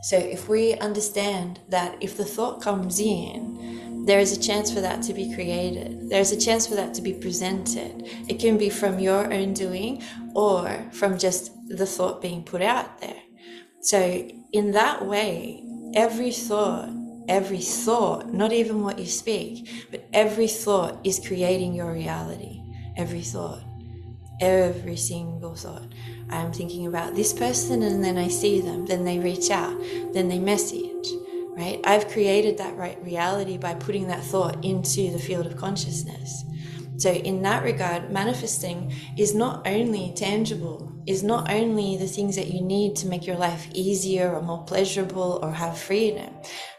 So 0.03 0.17
if 0.17 0.49
we 0.49 0.75
understand 0.77 1.61
that 1.69 2.03
if 2.03 2.17
the 2.17 2.25
thought 2.25 2.63
comes 2.63 3.01
in, 3.01 4.05
there 4.07 4.19
is 4.19 4.37
a 4.37 4.41
chance 4.41 4.73
for 4.73 4.81
that 4.81 5.03
to 5.03 5.13
be 5.13 5.35
created. 5.35 6.09
There's 6.09 6.33
a 6.33 6.41
chance 6.41 6.67
for 6.67 6.75
that 6.77 6.95
to 6.95 7.03
be 7.03 7.13
presented. 7.13 8.09
It 8.29 8.41
can 8.41 8.57
be 8.57 8.71
from 8.71 8.99
your 8.99 9.31
own 9.31 9.53
doing 9.53 10.03
or 10.35 10.87
from 10.93 11.19
just 11.19 11.53
the 11.69 11.85
thought 11.85 12.23
being 12.23 12.43
put 12.43 12.63
out 12.63 12.99
there. 13.03 13.23
So, 13.83 14.27
in 14.53 14.73
that 14.73 15.05
way, 15.05 15.65
every 15.95 16.33
thought, 16.33 16.89
every 17.31 17.61
thought, 17.61 18.35
not 18.35 18.53
even 18.53 18.83
what 18.83 18.99
you 18.99 19.07
speak, 19.07 19.87
but 19.91 20.05
every 20.13 20.49
thought 20.49 20.99
is 21.05 21.25
creating 21.25 21.73
your 21.73 21.93
reality. 21.93 22.61
Every 22.97 23.23
thought, 23.23 23.63
every 24.41 24.97
single 24.97 25.55
thought. 25.55 25.87
I'm 26.29 26.53
thinking 26.53 26.87
about 26.89 27.15
this 27.15 27.33
person 27.33 27.83
and 27.83 28.05
then 28.05 28.19
I 28.19 28.29
see 28.29 28.61
them, 28.61 28.85
then 28.85 29.05
they 29.05 29.21
reach 29.21 29.51
out, 29.51 29.81
then 30.13 30.29
they 30.29 30.39
message 30.39 31.07
right? 31.57 31.81
I've 31.85 32.09
created 32.09 32.57
that 32.59 32.77
right 32.77 33.03
reality 33.05 33.59
by 33.59 33.75
putting 33.75 34.07
that 34.07 34.23
thought 34.23 34.65
into 34.65 35.11
the 35.11 35.19
field 35.19 35.47
of 35.47 35.57
consciousness. 35.57 36.45
So, 36.97 37.11
in 37.13 37.43
that 37.43 37.65
regard, 37.65 38.11
manifesting 38.11 38.95
is 39.17 39.35
not 39.35 39.67
only 39.67 40.13
tangible, 40.15 40.90
is 41.07 41.23
not 41.23 41.51
only 41.51 41.97
the 41.97 42.07
things 42.07 42.37
that 42.37 42.49
you 42.49 42.61
need 42.61 42.97
to 42.97 43.07
make 43.07 43.27
your 43.27 43.37
life 43.37 43.67
easier 43.73 44.33
or 44.35 44.43
more 44.43 44.65
pleasurable 44.65 45.39
or 45.43 45.53
have 45.53 45.79
freedom. 45.79 46.33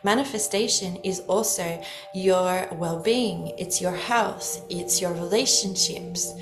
Manifestation 0.04 0.98
is 0.98 1.20
also 1.22 1.82
your 2.14 2.68
well 2.74 3.02
being, 3.02 3.54
it's 3.58 3.82
your 3.82 3.96
house, 3.96 4.62
it's 4.70 5.02
your 5.02 5.14
relationships. 5.14 6.34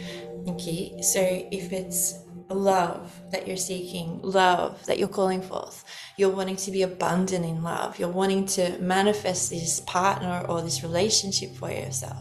Okay, 0.47 1.01
so 1.01 1.21
if 1.51 1.71
it's 1.71 2.19
love 2.49 3.21
that 3.31 3.47
you're 3.47 3.57
seeking, 3.57 4.19
love 4.23 4.83
that 4.85 4.97
you're 4.97 5.07
calling 5.07 5.41
forth. 5.41 5.85
You're 6.17 6.29
wanting 6.35 6.55
to 6.57 6.71
be 6.71 6.81
abundant 6.81 7.45
in 7.45 7.63
love. 7.63 7.99
You're 7.99 8.09
wanting 8.09 8.45
to 8.47 8.77
manifest 8.79 9.49
this 9.49 9.81
partner 9.81 10.45
or 10.47 10.61
this 10.61 10.83
relationship 10.83 11.55
for 11.55 11.71
yourself, 11.71 12.17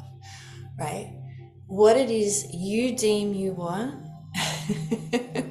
right? 0.79 1.15
What 1.67 1.97
it 1.97 2.11
is 2.11 2.47
you 2.53 2.97
deem 2.97 3.35
you 3.35 3.53
want 3.53 4.07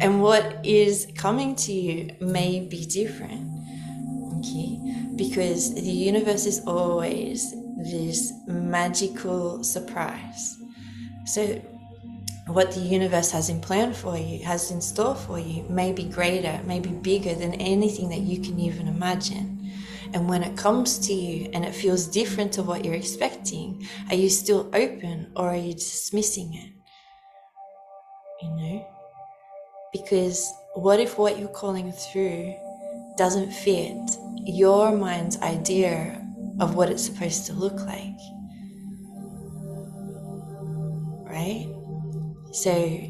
and 0.00 0.22
what 0.22 0.64
is 0.64 1.06
coming 1.16 1.54
to 1.56 1.72
you 1.72 2.10
may 2.20 2.60
be 2.60 2.86
different, 2.86 3.46
okay? 4.38 4.80
Because 5.14 5.74
the 5.74 5.82
universe 5.82 6.46
is 6.46 6.60
always 6.66 7.54
this 7.76 8.32
magical 8.46 9.62
surprise. 9.62 10.56
So 11.26 11.60
what 12.46 12.72
the 12.72 12.80
universe 12.80 13.30
has 13.30 13.50
in 13.50 13.60
plan 13.60 13.92
for 13.92 14.16
you, 14.16 14.42
has 14.44 14.70
in 14.70 14.80
store 14.80 15.14
for 15.14 15.38
you, 15.38 15.64
may 15.68 15.92
be 15.92 16.04
greater, 16.04 16.60
may 16.64 16.80
be 16.80 16.90
bigger 16.90 17.34
than 17.34 17.54
anything 17.54 18.08
that 18.08 18.20
you 18.20 18.40
can 18.40 18.58
even 18.58 18.88
imagine. 18.88 19.70
And 20.12 20.28
when 20.28 20.42
it 20.42 20.56
comes 20.56 20.98
to 21.06 21.12
you 21.12 21.50
and 21.52 21.64
it 21.64 21.74
feels 21.74 22.06
different 22.06 22.52
to 22.54 22.62
what 22.62 22.84
you're 22.84 22.94
expecting, 22.94 23.86
are 24.08 24.16
you 24.16 24.28
still 24.28 24.68
open 24.74 25.30
or 25.36 25.50
are 25.50 25.56
you 25.56 25.74
dismissing 25.74 26.54
it? 26.54 26.72
You 28.42 28.50
know? 28.56 28.99
Because 29.92 30.52
what 30.74 31.00
if 31.00 31.18
what 31.18 31.38
you're 31.38 31.48
calling 31.48 31.92
through 31.92 32.54
doesn't 33.16 33.50
fit 33.50 33.96
your 34.44 34.96
mind's 34.96 35.40
idea 35.42 36.24
of 36.60 36.74
what 36.74 36.90
it's 36.90 37.04
supposed 37.04 37.46
to 37.46 37.52
look 37.52 37.80
like? 37.80 38.18
Right? 41.28 41.68
So 42.52 43.00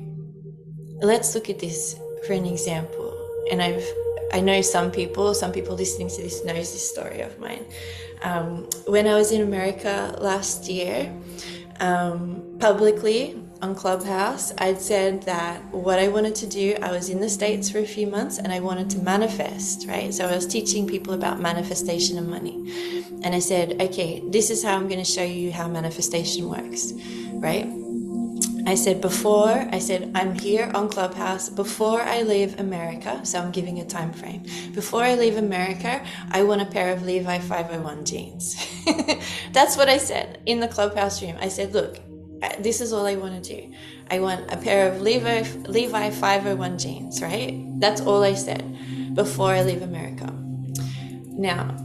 let's 1.03 1.35
look 1.35 1.51
at 1.51 1.59
this 1.59 1.97
for 2.27 2.33
an 2.33 2.47
example. 2.47 3.17
And 3.51 3.63
I've 3.63 3.85
I 4.33 4.41
know 4.41 4.61
some 4.63 4.93
people, 4.93 5.35
some 5.35 5.51
people 5.51 5.75
listening 5.75 6.09
to 6.09 6.23
this 6.23 6.45
knows 6.45 6.73
this 6.73 6.89
story 6.89 7.21
of 7.21 7.39
mine. 7.41 7.65
Um, 8.23 8.69
when 8.87 9.07
I 9.09 9.15
was 9.15 9.33
in 9.33 9.43
America 9.43 10.17
last 10.21 10.69
year, 10.69 11.13
um, 11.81 12.57
publicly 12.61 13.43
on 13.63 13.75
Clubhouse, 13.75 14.53
I'd 14.59 14.81
said 14.81 15.23
that 15.25 15.63
what 15.73 15.99
I 15.99 16.09
wanted 16.09 16.35
to 16.37 16.47
do, 16.47 16.77
I 16.83 16.93
was 16.93 17.09
in 17.11 17.21
the 17.21 17.29
States 17.29 17.71
for 17.71 17.79
a 17.79 17.87
few 17.87 18.07
months 18.07 18.39
and 18.39 18.53
I 18.53 18.61
wanted 18.61 18.91
to 18.91 18.99
manifest, 19.01 19.87
right? 19.89 20.13
So 20.15 20.27
I 20.27 20.35
was 20.35 20.47
teaching 20.47 20.87
people 20.87 21.15
about 21.15 21.41
manifestation 21.41 22.19
and 22.19 22.29
money. 22.29 22.57
And 23.23 23.35
I 23.35 23.39
said, 23.41 23.81
okay, 23.83 24.23
this 24.29 24.51
is 24.51 24.65
how 24.65 24.77
I'm 24.77 24.89
going 24.89 25.03
to 25.05 25.11
show 25.11 25.25
you 25.25 25.53
how 25.53 25.69
manifestation 25.69 26.49
works, 26.49 26.93
right? 27.35 27.67
I 28.67 28.75
said 28.75 29.01
before, 29.01 29.69
I 29.73 29.79
said 29.79 30.13
I'm 30.15 30.35
here 30.39 30.71
on 30.75 30.89
Clubhouse 30.89 31.49
before 31.49 32.03
I 32.03 32.23
leave 32.23 32.61
America, 32.61 33.21
so 33.25 33.41
I'm 33.41 33.51
giving 33.51 33.81
a 33.81 33.85
time 33.85 34.13
frame. 34.13 34.45
Before 34.75 35.03
I 35.03 35.15
leave 35.15 35.37
America, 35.37 36.05
I 36.31 36.43
want 36.45 36.63
a 36.63 36.67
pair 36.67 36.93
of 36.93 37.03
Levi 37.03 37.39
501 37.39 38.05
jeans. 38.05 38.57
That's 39.53 39.77
what 39.77 39.89
I 39.89 39.99
said 39.99 40.41
in 40.47 40.61
the 40.61 40.69
Clubhouse 40.69 41.23
room. 41.23 41.37
I 41.41 41.49
said, 41.49 41.75
look, 41.75 41.99
this 42.61 42.81
is 42.81 42.93
all 42.93 43.07
I 43.07 43.17
want 43.17 43.43
to 43.43 43.57
do. 43.57 43.75
I 44.11 44.21
want 44.21 44.53
a 44.53 44.57
pair 44.57 44.93
of 44.93 45.01
Levi 45.01 45.43
Levi 45.67 46.11
501 46.11 46.79
jeans, 46.79 47.23
right? 47.23 47.55
That's 47.81 48.01
all 48.01 48.23
I 48.23 48.35
said 48.35 49.15
before 49.15 49.53
I 49.53 49.63
leave 49.63 49.83
America. 49.83 50.33
Now, 51.27 51.77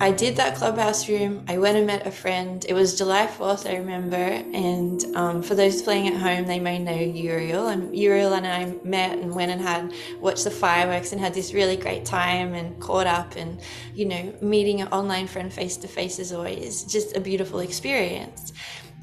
I 0.00 0.10
did 0.10 0.36
that 0.36 0.56
clubhouse 0.56 1.08
room. 1.08 1.44
I 1.48 1.58
went 1.58 1.76
and 1.78 1.86
met 1.86 2.04
a 2.04 2.10
friend. 2.10 2.64
It 2.68 2.74
was 2.74 2.98
July 2.98 3.28
4th, 3.28 3.68
I 3.68 3.76
remember. 3.76 4.16
And 4.16 5.04
um, 5.14 5.40
for 5.40 5.54
those 5.54 5.82
playing 5.82 6.08
at 6.08 6.16
home, 6.20 6.46
they 6.46 6.58
may 6.58 6.80
know 6.80 6.98
Uriel. 6.98 7.68
And 7.68 7.96
Uriel 7.96 8.34
and 8.34 8.44
I 8.44 8.74
met 8.82 9.18
and 9.18 9.32
went 9.32 9.52
and 9.52 9.60
had 9.60 9.92
watched 10.20 10.44
the 10.44 10.50
fireworks 10.50 11.12
and 11.12 11.20
had 11.20 11.32
this 11.32 11.54
really 11.54 11.76
great 11.76 12.04
time 12.04 12.54
and 12.54 12.78
caught 12.80 13.06
up. 13.06 13.36
And, 13.36 13.60
you 13.94 14.06
know, 14.06 14.34
meeting 14.42 14.80
an 14.80 14.88
online 14.88 15.28
friend 15.28 15.52
face 15.52 15.76
to 15.78 15.88
face 15.88 16.18
is 16.18 16.32
always 16.32 16.82
just 16.84 17.16
a 17.16 17.20
beautiful 17.20 17.60
experience. 17.60 18.52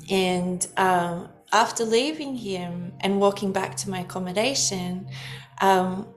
And 0.09 0.67
um, 0.75 1.29
after 1.53 1.85
leaving 1.85 2.35
him 2.35 2.91
and 2.99 3.21
walking 3.21 3.53
back 3.53 3.77
to 3.77 3.89
my 3.89 4.01
accommodation, 4.01 5.07
um, 5.61 6.13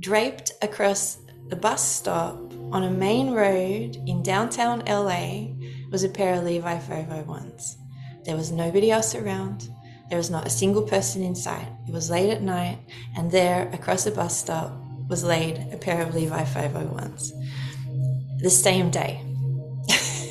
draped 0.00 0.50
across 0.62 1.18
the 1.48 1.56
bus 1.56 1.86
stop 1.88 2.45
on 2.72 2.84
a 2.84 2.90
main 2.90 3.32
road 3.32 3.96
in 4.06 4.22
downtown 4.22 4.80
LA 4.86 5.48
was 5.90 6.04
a 6.04 6.08
pair 6.08 6.34
of 6.34 6.44
Levi 6.44 6.78
501s. 6.78 7.76
There 8.24 8.36
was 8.36 8.50
nobody 8.50 8.90
else 8.90 9.14
around. 9.14 9.68
There 10.08 10.18
was 10.18 10.30
not 10.30 10.46
a 10.46 10.50
single 10.50 10.82
person 10.82 11.22
in 11.22 11.34
sight. 11.34 11.68
It 11.86 11.92
was 11.92 12.10
late 12.10 12.30
at 12.30 12.42
night, 12.42 12.78
and 13.16 13.30
there, 13.30 13.68
across 13.72 14.06
a 14.06 14.10
bus 14.10 14.36
stop, 14.36 14.72
was 15.08 15.22
laid 15.22 15.72
a 15.72 15.76
pair 15.76 16.02
of 16.02 16.14
Levi 16.14 16.44
501s. 16.44 17.30
The 18.40 18.50
same 18.50 18.90
day. 18.90 19.22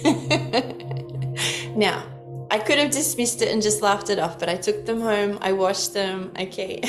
now, 1.75 2.03
I 2.51 2.59
could 2.59 2.77
have 2.77 2.91
dismissed 2.91 3.41
it 3.41 3.49
and 3.51 3.61
just 3.61 3.81
laughed 3.81 4.09
it 4.09 4.19
off, 4.19 4.39
but 4.39 4.49
I 4.49 4.55
took 4.55 4.85
them 4.85 5.01
home, 5.01 5.39
I 5.41 5.53
washed 5.53 5.93
them, 5.93 6.31
okay. 6.39 6.81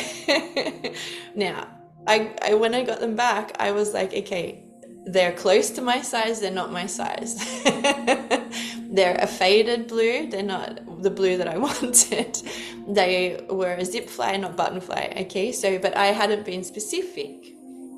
now, 1.35 1.69
I, 2.07 2.35
I 2.43 2.55
when 2.55 2.75
I 2.75 2.85
got 2.85 3.01
them 3.01 3.17
back, 3.17 3.57
I 3.59 3.73
was 3.73 3.95
like, 3.95 4.13
okay, 4.13 4.66
they're 5.07 5.33
close 5.33 5.71
to 5.71 5.83
my 5.83 6.03
size, 6.03 6.41
they're 6.41 6.51
not 6.51 6.73
my 6.73 6.87
size. 6.87 7.37
they're 8.91 9.19
a 9.21 9.27
faded 9.27 9.87
blue, 9.87 10.29
they're 10.29 10.43
not 10.43 11.03
the 11.03 11.11
blue 11.11 11.37
that 11.37 11.49
I 11.49 11.59
wanted. 11.69 12.43
they 12.89 13.45
were 13.49 13.75
a 13.75 13.85
zip 13.85 14.09
fly, 14.09 14.37
not 14.37 14.57
button 14.57 14.81
fly. 14.81 15.13
Okay, 15.23 15.53
so 15.53 15.79
but 15.79 15.97
I 15.97 16.07
hadn't 16.07 16.45
been 16.45 16.65
specific. 16.65 17.55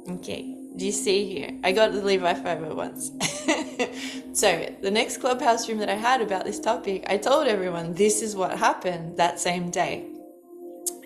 Okay, 0.09 0.55
do 0.77 0.87
you 0.87 0.93
see 0.93 1.29
here? 1.29 1.51
I 1.65 1.73
got 1.73 1.93
the 1.93 2.03
Levi 2.03 2.35
501s. 2.35 4.33
so 4.37 4.75
the 4.83 4.91
next 4.91 5.19
clubhouse 5.19 5.69
room 5.69 5.79
that 5.79 5.89
I 5.89 5.95
had 5.95 6.21
about 6.21 6.45
this 6.45 6.61
topic, 6.61 7.05
I 7.09 7.17
told 7.17 7.47
everyone 7.47 7.95
this 7.95 8.23
is 8.23 8.37
what 8.37 8.59
happened 8.59 9.17
that 9.17 9.41
same 9.41 9.71
day. 9.71 10.07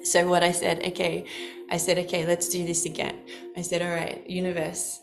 So 0.04 0.28
what 0.28 0.42
I 0.42 0.52
said, 0.52 0.85
okay, 0.88 1.25
I 1.71 1.76
said, 1.76 1.99
okay, 1.99 2.26
let's 2.26 2.49
do 2.49 2.66
this 2.66 2.87
again. 2.87 3.16
I 3.56 3.62
said, 3.62 3.82
all 3.82 3.90
right, 3.90 4.28
universe, 4.28 5.01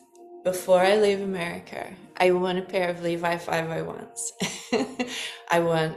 before 0.52 0.82
I 0.82 0.96
leave 0.98 1.22
America, 1.22 1.94
I 2.18 2.32
want 2.32 2.58
a 2.58 2.64
pair 2.64 2.90
of 2.90 3.04
Levi 3.04 3.38
501s. 3.38 5.12
I 5.52 5.60
want 5.60 5.96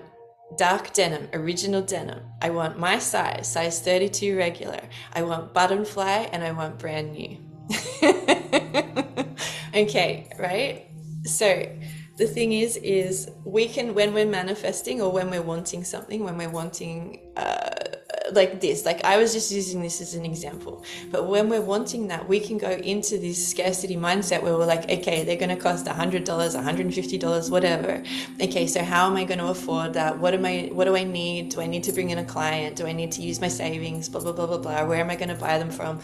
dark 0.58 0.92
denim, 0.92 1.28
original 1.32 1.80
denim. 1.80 2.20
I 2.42 2.50
want 2.50 2.78
my 2.78 2.98
size, 2.98 3.50
size 3.50 3.80
32 3.80 4.36
regular. 4.36 4.82
I 5.14 5.22
want 5.22 5.54
button 5.54 5.86
fly 5.86 6.28
and 6.34 6.44
I 6.44 6.52
want 6.52 6.78
brand 6.78 7.12
new. 7.12 7.38
okay, 9.74 10.28
right? 10.38 10.86
So 11.24 11.46
the 12.22 12.28
thing 12.28 12.52
is, 12.52 12.76
is 12.76 13.28
we 13.44 13.66
can 13.66 13.94
when 13.94 14.14
we're 14.14 14.32
manifesting 14.40 15.02
or 15.02 15.10
when 15.10 15.28
we're 15.28 15.42
wanting 15.42 15.82
something, 15.82 16.22
when 16.22 16.36
we're 16.38 16.56
wanting 16.60 17.20
uh, 17.36 17.70
like 18.30 18.60
this, 18.60 18.86
like 18.86 19.04
I 19.04 19.16
was 19.16 19.32
just 19.32 19.50
using 19.50 19.82
this 19.82 20.00
as 20.00 20.14
an 20.14 20.24
example, 20.24 20.84
but 21.10 21.28
when 21.28 21.48
we're 21.48 21.66
wanting 21.74 22.06
that, 22.08 22.28
we 22.28 22.38
can 22.38 22.58
go 22.58 22.70
into 22.70 23.18
this 23.18 23.38
scarcity 23.50 23.96
mindset 23.96 24.40
where 24.44 24.56
we're 24.56 24.66
like, 24.66 24.84
okay, 24.88 25.24
they're 25.24 25.42
going 25.44 25.56
to 25.56 25.62
cost 25.68 25.88
a 25.88 25.92
hundred 25.92 26.22
dollars, 26.22 26.54
a 26.54 26.62
hundred 26.62 26.86
and 26.86 26.94
fifty 26.94 27.18
dollars, 27.18 27.50
whatever. 27.50 28.04
Okay, 28.40 28.68
so 28.68 28.84
how 28.84 29.10
am 29.10 29.16
I 29.16 29.24
going 29.24 29.40
to 29.40 29.48
afford 29.48 29.94
that? 29.94 30.18
What 30.18 30.32
am 30.32 30.46
I? 30.46 30.70
What 30.72 30.84
do 30.84 30.94
I 30.94 31.02
need? 31.02 31.50
Do 31.50 31.60
I 31.60 31.66
need 31.66 31.82
to 31.84 31.92
bring 31.92 32.10
in 32.10 32.18
a 32.18 32.24
client? 32.24 32.76
Do 32.76 32.86
I 32.86 32.92
need 32.92 33.10
to 33.12 33.22
use 33.22 33.40
my 33.40 33.48
savings? 33.48 34.08
Blah 34.08 34.22
blah 34.22 34.32
blah 34.32 34.46
blah 34.46 34.58
blah. 34.58 34.84
Where 34.84 35.00
am 35.00 35.10
I 35.10 35.16
going 35.16 35.34
to 35.36 35.40
buy 35.46 35.58
them 35.58 35.70
from? 35.70 36.00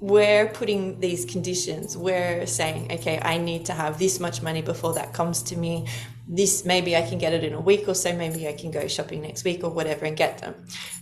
We're 0.00 0.48
putting 0.48 1.00
these 1.00 1.24
conditions. 1.24 1.96
We're 1.96 2.46
saying 2.46 2.92
okay 2.92 3.18
i 3.22 3.36
need 3.38 3.66
to 3.66 3.72
have 3.72 3.98
this 3.98 4.20
much 4.20 4.42
money 4.42 4.62
before 4.62 4.94
that 4.94 5.12
comes 5.12 5.42
to 5.44 5.56
me. 5.56 5.86
This 6.28 6.64
maybe 6.64 6.96
i 6.96 7.02
can 7.02 7.18
get 7.18 7.32
it 7.32 7.44
in 7.44 7.52
a 7.52 7.60
week 7.60 7.88
or 7.88 7.94
so. 7.94 8.14
Maybe 8.14 8.46
i 8.48 8.52
can 8.52 8.70
go 8.70 8.86
shopping 8.86 9.22
next 9.22 9.44
week 9.44 9.64
or 9.64 9.70
whatever 9.70 10.04
and 10.06 10.16
get 10.16 10.38
them. 10.38 10.54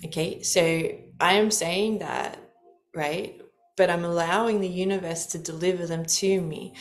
Okay 0.04 0.42
so 0.42 0.60
i 1.20 1.32
am 1.34 1.50
saying 1.50 1.98
that 1.98 2.38
right? 2.94 3.40
But 3.76 3.90
i'm 3.90 4.04
allowing 4.04 4.60
the 4.60 4.68
universe 4.68 5.26
to 5.26 5.38
deliver 5.38 5.86
them 5.86 6.04
to 6.06 6.40
me 6.40 6.72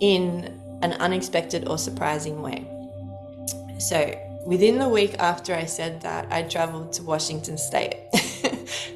in 0.00 0.60
an 0.82 0.92
unexpected 0.94 1.68
or 1.68 1.78
surprising 1.78 2.42
way. 2.42 2.66
So 3.78 4.20
within 4.46 4.78
the 4.78 4.88
week 4.88 5.14
after 5.18 5.52
i 5.52 5.64
said 5.64 6.00
that 6.00 6.24
i 6.30 6.40
traveled 6.40 6.92
to 6.92 7.02
washington 7.02 7.58
state 7.58 7.96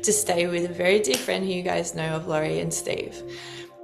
to 0.03 0.13
stay 0.13 0.47
with 0.47 0.71
a 0.71 0.73
very 0.73 1.01
dear 1.01 1.17
friend 1.17 1.45
who 1.45 1.53
you 1.53 1.63
guys 1.63 1.95
know 1.95 2.17
of, 2.17 2.27
Laurie 2.27 2.61
and 2.61 2.73
Steve. 2.73 3.23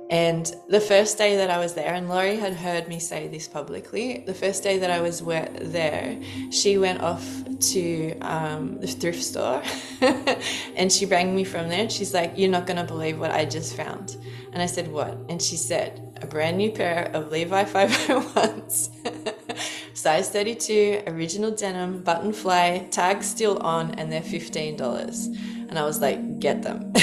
And 0.09 0.55
the 0.69 0.81
first 0.81 1.19
day 1.19 1.37
that 1.37 1.51
I 1.51 1.59
was 1.59 1.75
there, 1.75 1.93
and 1.93 2.09
Laurie 2.09 2.37
had 2.37 2.53
heard 2.53 2.87
me 2.87 3.01
say 3.01 3.27
this 3.27 3.49
publicly, 3.49 4.23
the 4.25 4.35
first 4.35 4.63
day 4.63 4.79
that 4.79 4.91
I 4.91 5.01
was 5.01 5.21
there, 5.21 6.17
she 6.51 6.79
went 6.79 7.01
off 7.01 7.27
to 7.73 8.17
um, 8.21 8.79
the 8.79 8.87
thrift 8.87 9.23
store 9.23 9.63
and 10.77 10.93
she 10.93 11.07
rang 11.07 11.35
me 11.35 11.43
from 11.43 11.69
there. 11.69 11.91
She's 11.91 12.15
like, 12.15 12.35
You're 12.37 12.51
not 12.51 12.67
going 12.67 12.77
to 12.77 12.85
believe 12.85 13.19
what 13.19 13.33
I 13.33 13.47
just 13.47 13.75
found. 13.75 14.17
And 14.53 14.63
I 14.63 14.67
said, 14.67 14.87
What? 14.93 15.19
And 15.29 15.43
she 15.43 15.57
said, 15.57 16.17
A 16.23 16.27
brand 16.27 16.59
new 16.59 16.71
pair 16.71 17.11
of 17.13 17.33
Levi 17.33 17.65
501s, 17.73 18.91
size 19.95 20.31
32, 20.31 21.03
original 21.09 21.51
denim, 21.51 22.05
button 22.05 22.33
fly, 22.33 22.87
tag 22.93 23.25
still 23.25 23.59
on, 23.59 23.91
and 23.97 24.13
they're 24.13 24.21
$15 24.21 25.56
and 25.69 25.79
I 25.79 25.85
was 25.85 26.01
like, 26.01 26.39
get 26.41 26.63
them. 26.63 26.93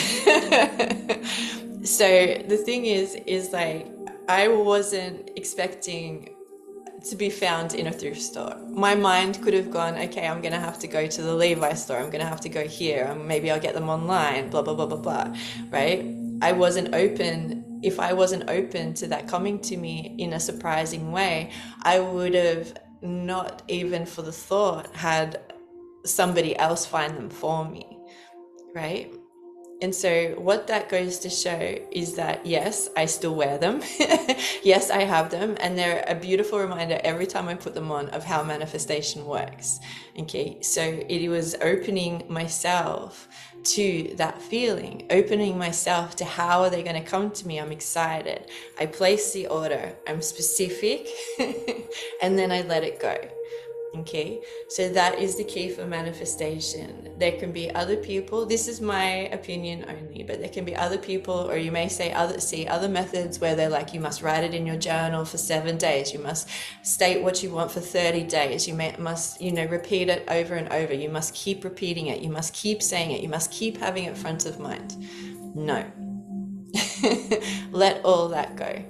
so 1.84 2.08
the 2.48 2.62
thing 2.66 2.86
is, 2.86 3.16
is 3.26 3.52
like, 3.52 3.88
I 4.28 4.48
wasn't 4.48 5.32
expecting 5.36 6.34
to 7.04 7.16
be 7.18 7.30
found 7.30 7.74
in 7.74 7.88
a 7.88 7.92
thrift 7.92 8.22
store. 8.22 8.56
My 8.70 8.96
mind 8.96 9.42
could 9.42 9.54
have 9.54 9.70
gone, 9.70 9.96
okay, 9.96 10.26
I'm 10.26 10.42
going 10.42 10.54
to 10.54 10.60
have 10.60 10.80
to 10.80 10.88
go 10.88 11.06
to 11.06 11.22
the 11.22 11.36
Levi 11.36 11.74
store. 11.74 11.98
I'm 11.98 12.10
going 12.10 12.24
to 12.24 12.28
have 12.28 12.40
to 12.42 12.50
go 12.50 12.66
here. 12.66 13.08
And 13.10 13.28
maybe 13.28 13.52
I'll 13.52 13.60
get 13.60 13.74
them 13.74 13.90
online, 13.90 14.50
blah, 14.50 14.62
blah, 14.62 14.74
blah, 14.74 14.86
blah, 14.86 14.98
blah. 14.98 15.36
Right? 15.70 16.06
I 16.42 16.54
wasn't 16.54 16.96
open. 16.96 17.82
If 17.84 18.00
I 18.00 18.14
wasn't 18.14 18.50
open 18.50 18.94
to 18.96 19.08
that 19.08 19.28
coming 19.28 19.60
to 19.62 19.76
me 19.76 20.16
in 20.18 20.34
a 20.34 20.40
surprising 20.40 21.12
way, 21.12 21.52
I 21.82 22.00
would 22.00 22.34
have 22.34 22.74
not 23.02 23.64
even 23.68 24.06
for 24.06 24.22
the 24.22 24.32
thought 24.32 24.96
had 24.96 25.42
somebody 26.06 26.58
else 26.58 26.86
find 26.86 27.18
them 27.18 27.30
for 27.30 27.68
me 27.68 27.93
right? 28.74 29.12
And 29.82 29.94
so, 29.94 30.36
what 30.38 30.68
that 30.68 30.88
goes 30.88 31.20
to 31.20 31.30
show 31.30 31.78
is 31.92 32.16
that 32.16 32.46
yes, 32.46 32.88
I 32.96 33.06
still 33.06 33.36
wear 33.36 33.58
them. 33.58 33.82
yes, 34.64 34.90
I 34.90 35.04
have 35.04 35.30
them. 35.30 35.58
And 35.60 35.78
they're 35.78 36.06
a 36.08 36.16
beautiful 36.16 36.58
reminder 36.60 37.02
every 37.04 37.28
time 37.28 37.50
I 37.50 37.56
put 37.56 37.74
them 37.74 37.92
on 37.92 38.08
of 38.10 38.24
how 38.24 38.44
manifestation 38.44 39.26
works. 39.26 39.82
Okay. 40.18 40.62
So, 40.62 40.82
it 40.82 41.28
was 41.28 41.56
opening 41.56 42.24
myself 42.30 43.28
to 43.64 44.14
that 44.16 44.42
feeling, 44.42 45.06
opening 45.10 45.58
myself 45.58 46.16
to 46.18 46.26
how 46.26 46.62
are 46.62 46.70
they 46.70 46.84
going 46.84 47.02
to 47.02 47.10
come 47.10 47.32
to 47.32 47.48
me. 47.48 47.60
I'm 47.60 47.74
excited. 47.74 48.50
I 48.80 48.86
place 48.86 49.34
the 49.34 49.48
order, 49.48 49.96
I'm 50.08 50.22
specific, 50.22 51.10
and 52.22 52.40
then 52.40 52.54
I 52.54 52.62
let 52.62 52.84
it 52.86 53.02
go. 53.02 53.18
Okay, 53.96 54.42
so 54.70 54.90
that 54.90 55.20
is 55.20 55.36
the 55.36 55.44
key 55.44 55.70
for 55.70 55.86
manifestation. 55.86 57.12
There 57.20 57.34
can 57.34 57.52
be 57.52 57.70
other 57.76 57.96
people, 57.96 58.44
this 58.44 58.68
is 58.68 58.82
my 58.82 59.30
opinion 59.32 59.86
only, 59.88 60.24
but 60.24 60.40
there 60.40 60.50
can 60.50 60.66
be 60.66 60.76
other 60.76 60.98
people, 60.98 61.36
or 61.36 61.58
you 61.58 61.72
may 61.72 61.88
say 61.90 62.12
other 62.12 62.40
see 62.40 62.68
other 62.68 62.90
methods 62.90 63.40
where 63.40 63.56
they're 63.56 63.70
like 63.70 63.94
you 63.94 64.00
must 64.00 64.24
write 64.24 64.44
it 64.44 64.56
in 64.56 64.66
your 64.66 64.78
journal 64.78 65.24
for 65.26 65.38
seven 65.38 65.78
days, 65.78 66.12
you 66.12 66.18
must 66.18 66.50
state 66.82 67.22
what 67.22 67.44
you 67.44 67.52
want 67.52 67.70
for 67.70 67.82
30 67.82 68.24
days, 68.24 68.68
you 68.68 68.74
may, 68.74 68.96
must, 68.98 69.40
you 69.40 69.52
know, 69.52 69.66
repeat 69.66 70.10
it 70.10 70.24
over 70.28 70.56
and 70.56 70.70
over, 70.74 70.92
you 70.92 71.10
must 71.10 71.36
keep 71.36 71.64
repeating 71.64 72.08
it, 72.08 72.20
you 72.20 72.30
must 72.30 72.52
keep 72.56 72.82
saying 72.82 73.12
it, 73.12 73.22
you 73.22 73.30
must 73.30 73.52
keep 73.52 73.78
having 73.78 74.06
it 74.06 74.18
front 74.18 74.48
of 74.48 74.60
mind. 74.60 74.96
No. 75.54 75.86
Let 77.72 78.04
all 78.04 78.28
that 78.30 78.56
go. 78.56 78.84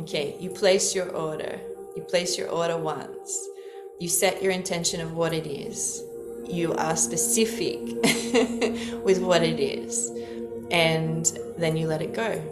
Okay, 0.00 0.36
you 0.40 0.50
place 0.50 0.96
your 0.96 1.10
order. 1.10 1.60
You 1.94 2.02
place 2.02 2.36
your 2.36 2.48
order 2.48 2.76
once 2.76 3.48
you 3.98 4.08
set 4.08 4.42
your 4.42 4.52
intention 4.52 5.00
of 5.00 5.14
what 5.14 5.32
it 5.32 5.46
is. 5.46 6.04
You 6.46 6.74
are 6.74 6.96
specific 6.96 7.80
with 9.04 9.20
what 9.20 9.42
it 9.42 9.60
is. 9.60 10.10
And 10.70 11.26
then 11.58 11.76
you 11.76 11.88
let 11.88 12.00
it 12.00 12.14
go. 12.14 12.42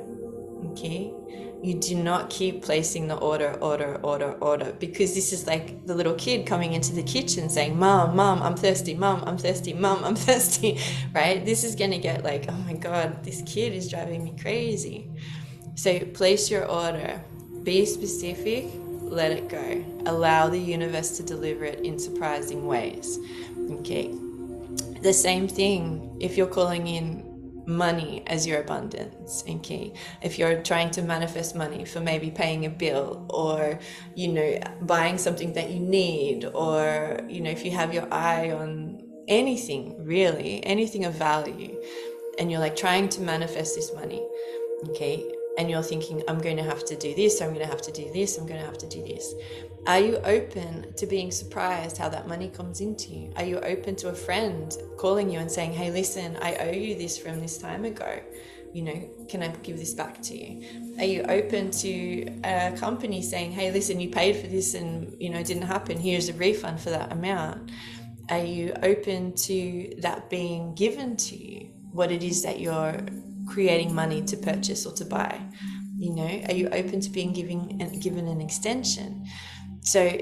Okay? 0.73 1.13
You 1.63 1.75
do 1.75 1.95
not 1.97 2.31
keep 2.31 2.63
placing 2.63 3.09
the 3.09 3.17
order, 3.17 3.55
order, 3.61 3.97
order, 4.03 4.33
order, 4.33 4.73
because 4.79 5.15
this 5.15 5.33
is 5.33 5.47
like 5.47 5.87
the 5.87 5.95
little 5.95 6.15
kid 6.15 6.47
coming 6.47 6.75
into 6.75 6.93
the 6.93 7.03
kitchen 7.03 7.49
saying, 7.49 7.79
Mom, 7.79 8.15
Mom, 8.15 8.43
I'm 8.43 8.57
thirsty, 8.57 8.95
Mom, 8.95 9.25
I'm 9.27 9.39
thirsty, 9.39 9.73
Mom, 9.73 10.05
I'm 10.05 10.17
thirsty, 10.29 10.79
right? 11.15 11.45
This 11.45 11.65
is 11.65 11.75
going 11.75 11.93
to 11.93 11.99
get 11.99 12.25
like, 12.25 12.47
oh 12.49 12.59
my 12.67 12.75
God, 12.75 13.25
this 13.25 13.43
kid 13.47 13.73
is 13.73 13.89
driving 13.89 14.23
me 14.25 14.35
crazy. 14.41 15.09
So 15.77 15.99
place 16.01 16.51
your 16.51 16.67
order, 16.67 17.21
be 17.63 17.85
specific, 17.87 18.67
let 19.09 19.33
it 19.33 19.49
go. 19.49 19.85
Allow 20.07 20.49
the 20.49 20.59
universe 20.59 21.17
to 21.17 21.23
deliver 21.23 21.65
it 21.65 21.81
in 21.81 21.99
surprising 21.99 22.67
ways. 22.67 23.19
Okay. 23.71 24.13
The 25.03 25.13
same 25.13 25.49
thing 25.49 26.17
if 26.21 26.37
you're 26.37 26.47
calling 26.47 26.87
in 26.87 27.27
money 27.67 28.23
as 28.29 28.47
your 28.47 28.61
abundance 28.61 29.43
okay 29.49 29.93
if 30.23 30.39
you're 30.39 30.63
trying 30.63 30.89
to 30.89 31.03
manifest 31.03 31.57
money 31.57 31.85
for 31.85 31.99
maybe 31.99 32.31
paying 32.31 32.65
a 32.65 32.71
bill 32.71 33.27
or 33.29 33.81
you 34.15 34.29
know 34.29 34.59
buying 34.83 35.19
something 35.19 35.53
that 35.53 35.71
you 35.71 35.81
need 35.81 36.45
or 36.55 37.19
you 37.29 37.41
know 37.41 37.51
if 37.51 37.65
you 37.65 37.73
have 37.73 37.93
your 37.93 38.07
eye 38.15 38.53
on 38.53 39.03
anything 39.27 39.97
really 40.05 40.65
anything 40.65 41.05
of 41.05 41.15
value 41.15 41.77
and 42.39 42.53
you're 42.53 42.61
like 42.61 42.77
trying 42.77 43.09
to 43.09 43.21
manifest 43.21 43.75
this 43.75 43.93
money 43.95 44.25
okay 44.85 45.29
and 45.59 45.71
you're 45.71 45.83
thinking, 45.83 46.23
I'm 46.29 46.39
going 46.39 46.57
to 46.57 46.63
have 46.63 46.85
to 46.87 46.97
do 46.97 47.15
this, 47.15 47.41
I'm 47.41 47.49
going 47.55 47.65
to 47.65 47.71
have 47.71 47.83
to 47.83 47.93
do 47.93 48.11
this, 48.13 48.39
I'm 48.39 48.47
going 48.47 48.61
to 48.61 48.67
have 48.67 48.79
to 48.79 48.89
do 48.89 49.03
this. 49.03 49.35
Are 49.87 50.01
you 50.01 50.17
open 50.19 50.93
to 50.95 51.07
being 51.07 51.31
surprised 51.31 51.97
how 51.97 52.09
that 52.09 52.27
money 52.27 52.49
comes 52.49 52.81
into 52.81 53.11
you? 53.11 53.33
Are 53.37 53.45
you 53.45 53.59
open 53.61 53.95
to 53.97 54.09
a 54.09 54.15
friend 54.15 54.77
calling 54.99 55.31
you 55.31 55.39
and 55.39 55.51
saying, 55.51 55.73
Hey, 55.73 55.91
listen, 55.91 56.37
I 56.43 56.57
owe 56.57 56.73
you 56.73 56.97
this 56.97 57.17
from 57.17 57.41
this 57.41 57.57
time 57.57 57.85
ago? 57.85 58.21
You 58.73 58.83
know, 58.83 59.11
can 59.29 59.43
I 59.43 59.49
give 59.49 59.79
this 59.79 59.95
back 59.95 60.21
to 60.23 60.37
you? 60.37 60.97
Are 60.99 61.05
you 61.05 61.23
open 61.23 61.71
to 61.71 62.41
a 62.45 62.77
company 62.77 63.23
saying, 63.23 63.53
Hey, 63.53 63.71
listen, 63.71 64.01
you 64.01 64.11
paid 64.11 64.37
for 64.37 64.49
this 64.49 64.75
and, 64.75 65.17
you 65.21 65.31
know, 65.31 65.39
it 65.39 65.47
didn't 65.47 65.63
happen. 65.63 65.99
Here's 65.99 66.29
a 66.29 66.35
refund 66.35 66.81
for 66.81 66.91
that 66.91 67.13
amount. 67.13 67.71
Are 68.29 68.45
you 68.45 68.75
open 68.83 69.35
to 69.35 69.95
that 70.01 70.29
being 70.29 70.75
given 70.75 71.17
to 71.17 71.37
you? 71.37 71.71
What 71.93 72.11
it 72.11 72.25
is 72.25 72.43
that 72.43 72.59
you're 72.59 73.01
creating 73.47 73.95
money 73.95 74.23
to 74.23 74.37
purchase 74.37 74.87
or 74.87 74.93
to 74.95 75.05
buy? 75.05 75.41
You 75.99 76.15
know, 76.15 76.43
are 76.49 76.55
you 76.55 76.69
open 76.69 77.01
to 77.01 77.11
being 77.11 77.33
giving 77.33 77.79
and 77.81 78.03
given 78.03 78.29
an 78.29 78.41
extension? 78.41 79.25
So 79.83 80.19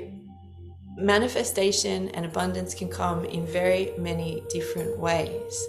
manifestation 0.96 2.10
and 2.10 2.24
abundance 2.24 2.74
can 2.74 2.88
come 2.88 3.24
in 3.24 3.46
very 3.46 3.92
many 3.98 4.42
different 4.50 4.98
ways. 4.98 5.66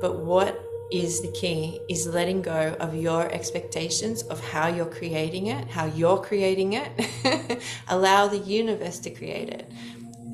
But 0.00 0.18
what 0.24 0.62
is 0.90 1.20
the 1.20 1.30
key 1.32 1.80
is 1.88 2.06
letting 2.06 2.40
go 2.42 2.76
of 2.80 2.94
your 2.94 3.30
expectations 3.32 4.22
of 4.24 4.40
how 4.40 4.68
you're 4.68 4.86
creating 4.86 5.48
it, 5.48 5.68
how 5.68 5.86
you're 5.86 6.18
creating 6.18 6.74
it. 6.74 7.62
Allow 7.88 8.28
the 8.28 8.38
universe 8.38 8.98
to 9.00 9.10
create 9.10 9.50
it. 9.50 9.70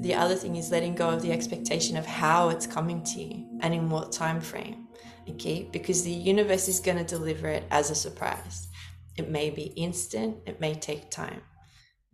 The 0.00 0.14
other 0.14 0.35
thing 0.35 0.57
is 0.57 0.70
letting 0.70 0.94
go 0.94 1.11
of 1.11 1.22
the 1.22 1.33
expectation 1.33 1.96
of 1.96 2.07
how 2.07 2.50
it's 2.50 2.66
coming 2.66 3.03
to 3.05 3.22
you 3.22 3.46
and 3.62 3.74
in 3.74 3.90
what 3.90 4.12
time 4.12 4.40
frame 4.40 4.84
okay? 5.28 5.68
Because 5.70 6.02
the 6.02 6.10
universe 6.10 6.68
is 6.68 6.80
going 6.80 6.98
to 6.98 7.04
deliver 7.04 7.48
it 7.48 7.64
as 7.70 7.90
a 7.90 7.94
surprise. 7.94 8.68
It 9.16 9.30
may 9.30 9.50
be 9.50 9.64
instant, 9.76 10.38
it 10.46 10.60
may 10.60 10.74
take 10.74 11.10
time, 11.10 11.42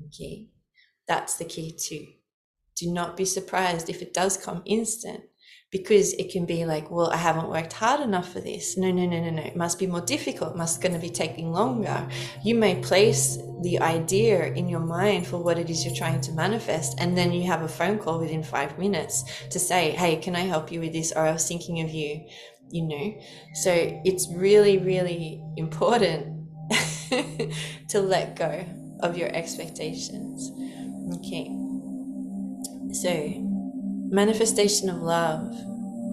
okay? 0.07 0.49
That's 1.09 1.37
the 1.37 1.45
key 1.45 1.73
too. 1.73 2.07
Do 2.77 2.93
not 2.93 3.17
be 3.17 3.25
surprised 3.25 3.89
if 3.89 4.03
it 4.03 4.15
does 4.15 4.37
come 4.37 4.63
instant 4.65 5.23
because 5.71 6.15
it 6.15 6.31
can 6.33 6.47
be 6.47 6.65
like, 6.65 6.91
well, 6.91 7.11
I 7.11 7.17
haven't 7.17 7.49
worked 7.49 7.75
hard 7.75 8.01
enough 8.01 8.33
for 8.33 8.41
this. 8.41 8.77
No, 8.77 8.91
no, 8.91 9.07
no, 9.07 9.21
no, 9.21 9.31
no. 9.31 9.43
It 9.43 9.55
must 9.55 9.79
be 9.79 9.87
more 9.87 10.01
difficult. 10.01 10.55
It 10.55 10.57
must 10.57 10.83
going 10.83 10.95
to 10.95 11.01
be 11.01 11.11
taking 11.11 11.53
longer. 11.53 12.09
You 12.45 12.57
may 12.57 12.83
place 12.83 13.39
the 13.63 13.81
idea 13.81 14.53
in 14.55 14.69
your 14.69 14.81
mind 14.81 15.29
for 15.29 15.39
what 15.39 15.59
it 15.59 15.71
is 15.71 15.85
you're 15.85 15.95
trying 15.95 16.21
to 16.23 16.33
manifest, 16.33 16.99
and 16.99 17.17
then 17.17 17.31
you 17.31 17.47
have 17.47 17.63
a 17.63 17.69
phone 17.69 17.99
call 17.99 18.19
within 18.19 18.43
five 18.43 18.79
minutes 18.79 19.25
to 19.51 19.61
say, 19.61 19.93
hey, 19.93 20.17
can 20.17 20.35
I 20.35 20.41
help 20.41 20.73
you 20.73 20.81
with 20.81 20.93
this? 20.93 21.13
Or 21.13 21.27
I 21.27 21.33
was 21.33 21.47
thinking 21.47 21.81
of 21.83 21.91
you, 21.91 22.27
you 22.71 22.83
know. 22.83 23.21
So 23.55 23.73
it's 24.05 24.29
really, 24.33 24.79
really 24.79 25.43
important 25.57 26.49
to 27.89 28.01
let 28.01 28.37
go 28.37 28.65
of 29.01 29.17
your 29.17 29.29
expectations. 29.35 30.51
Okay. 31.19 31.47
So 32.93 33.35
manifestation 34.11 34.89
of 34.89 34.97
love. 34.99 35.55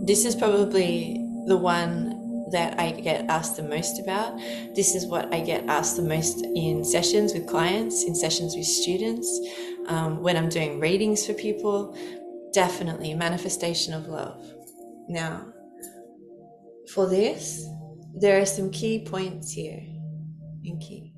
This 0.06 0.26
is 0.26 0.36
probably 0.36 1.16
the 1.48 1.58
one 1.58 2.18
that 2.52 2.80
I 2.80 2.92
get 2.92 3.26
asked 3.30 3.58
the 3.58 3.64
most 3.64 4.00
about. 4.00 4.38
This 4.76 4.96
is 4.96 5.06
what 5.06 5.34
I 5.34 5.42
get 5.42 5.66
asked 5.68 5.98
the 5.98 6.04
most 6.04 6.46
in 6.56 6.84
sessions 6.84 7.34
with 7.34 7.48
clients, 7.48 8.06
in 8.06 8.16
sessions 8.16 8.56
with 8.56 8.66
students, 8.66 9.28
um, 9.88 10.22
when 10.22 10.38
I'm 10.38 10.50
doing 10.50 10.80
readings 10.80 11.26
for 11.26 11.34
people. 11.34 11.98
Definitely 12.54 13.14
manifestation 13.16 13.94
of 13.94 14.08
love. 14.08 14.42
Now, 15.10 15.48
for 16.94 17.08
this, 17.08 17.68
there 18.16 18.42
are 18.42 18.46
some 18.46 18.72
key 18.72 19.04
points 19.06 19.52
here 19.52 19.84
in 20.64 20.80
key 20.80 21.14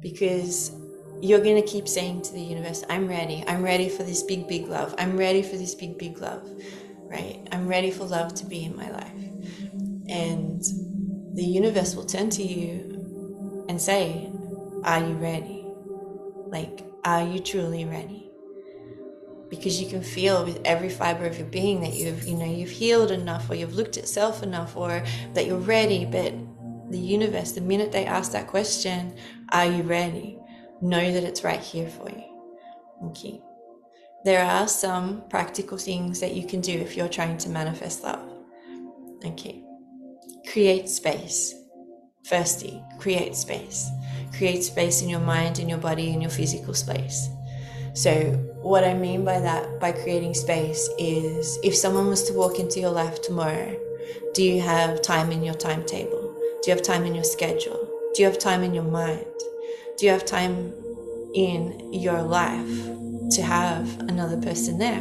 because 0.00 0.72
you're 1.20 1.40
going 1.40 1.60
to 1.60 1.66
keep 1.68 1.88
saying 1.88 2.22
to 2.22 2.32
the 2.32 2.40
universe, 2.40 2.84
I'm 2.90 3.08
ready. 3.08 3.42
I'm 3.48 3.62
ready 3.62 3.88
for 3.88 4.02
this 4.02 4.22
big, 4.22 4.46
big 4.46 4.66
love. 4.68 4.94
I'm 4.98 5.16
ready 5.16 5.42
for 5.42 5.56
this 5.56 5.74
big, 5.74 5.98
big 5.98 6.18
love, 6.18 6.46
right? 7.10 7.46
I'm 7.50 7.66
ready 7.66 7.90
for 7.90 8.04
love 8.04 8.34
to 8.34 8.46
be 8.46 8.64
in 8.64 8.76
my 8.76 8.90
life. 8.90 9.10
And 10.08 10.62
the 11.34 11.44
universe 11.44 11.94
will 11.94 12.04
turn 12.04 12.30
to 12.30 12.42
you 12.42 13.64
and 13.68 13.80
say, 13.80 14.30
Are 14.84 15.00
you 15.00 15.14
ready? 15.14 15.66
Like, 16.46 16.84
are 17.04 17.26
you 17.26 17.40
truly 17.40 17.84
ready? 17.86 18.23
Because 19.50 19.80
you 19.80 19.88
can 19.88 20.02
feel 20.02 20.44
with 20.44 20.60
every 20.64 20.88
fiber 20.88 21.26
of 21.26 21.38
your 21.38 21.46
being 21.46 21.80
that 21.80 21.94
you've, 21.94 22.26
you 22.26 22.36
know, 22.36 22.46
you've 22.46 22.70
healed 22.70 23.10
enough 23.10 23.48
or 23.50 23.54
you've 23.54 23.74
looked 23.76 23.96
at 23.96 24.08
self 24.08 24.42
enough 24.42 24.76
or 24.76 25.04
that 25.34 25.46
you're 25.46 25.58
ready. 25.58 26.04
But 26.04 26.34
the 26.90 26.98
universe, 26.98 27.52
the 27.52 27.60
minute 27.60 27.92
they 27.92 28.06
ask 28.06 28.32
that 28.32 28.46
question, 28.48 29.16
Are 29.52 29.66
you 29.66 29.82
ready? 29.82 30.38
know 30.80 31.12
that 31.12 31.24
it's 31.24 31.44
right 31.44 31.60
here 31.60 31.88
for 31.88 32.08
you. 32.10 32.24
Okay. 33.04 33.40
There 34.24 34.44
are 34.44 34.68
some 34.68 35.24
practical 35.28 35.78
things 35.78 36.20
that 36.20 36.34
you 36.34 36.46
can 36.46 36.60
do 36.60 36.72
if 36.72 36.96
you're 36.96 37.08
trying 37.08 37.38
to 37.38 37.48
manifest 37.48 38.02
love. 38.02 38.26
Okay. 39.24 39.64
Create 40.50 40.88
space. 40.88 41.54
Firstly, 42.24 42.82
create 42.98 43.36
space. 43.36 43.88
Create 44.36 44.62
space 44.62 45.02
in 45.02 45.08
your 45.08 45.20
mind, 45.20 45.58
in 45.58 45.68
your 45.68 45.78
body, 45.78 46.10
in 46.10 46.20
your 46.20 46.30
physical 46.30 46.74
space. 46.74 47.28
So, 47.94 48.32
what 48.60 48.82
I 48.82 48.94
mean 48.94 49.24
by 49.24 49.38
that, 49.38 49.78
by 49.78 49.92
creating 49.92 50.34
space, 50.34 50.88
is 50.98 51.60
if 51.62 51.76
someone 51.76 52.08
was 52.08 52.24
to 52.24 52.32
walk 52.32 52.58
into 52.58 52.80
your 52.80 52.90
life 52.90 53.22
tomorrow, 53.22 53.78
do 54.34 54.42
you 54.42 54.60
have 54.60 55.00
time 55.00 55.30
in 55.30 55.44
your 55.44 55.54
timetable? 55.54 56.34
Do 56.62 56.70
you 56.70 56.76
have 56.76 56.84
time 56.84 57.04
in 57.04 57.14
your 57.14 57.24
schedule? 57.24 57.88
Do 58.14 58.22
you 58.22 58.28
have 58.28 58.38
time 58.38 58.64
in 58.64 58.74
your 58.74 58.84
mind? 58.84 59.24
Do 59.96 60.06
you 60.06 60.10
have 60.10 60.24
time 60.24 60.72
in 61.34 61.92
your 61.92 62.20
life 62.20 62.88
to 63.30 63.42
have 63.42 64.00
another 64.00 64.40
person 64.40 64.78
there? 64.78 65.00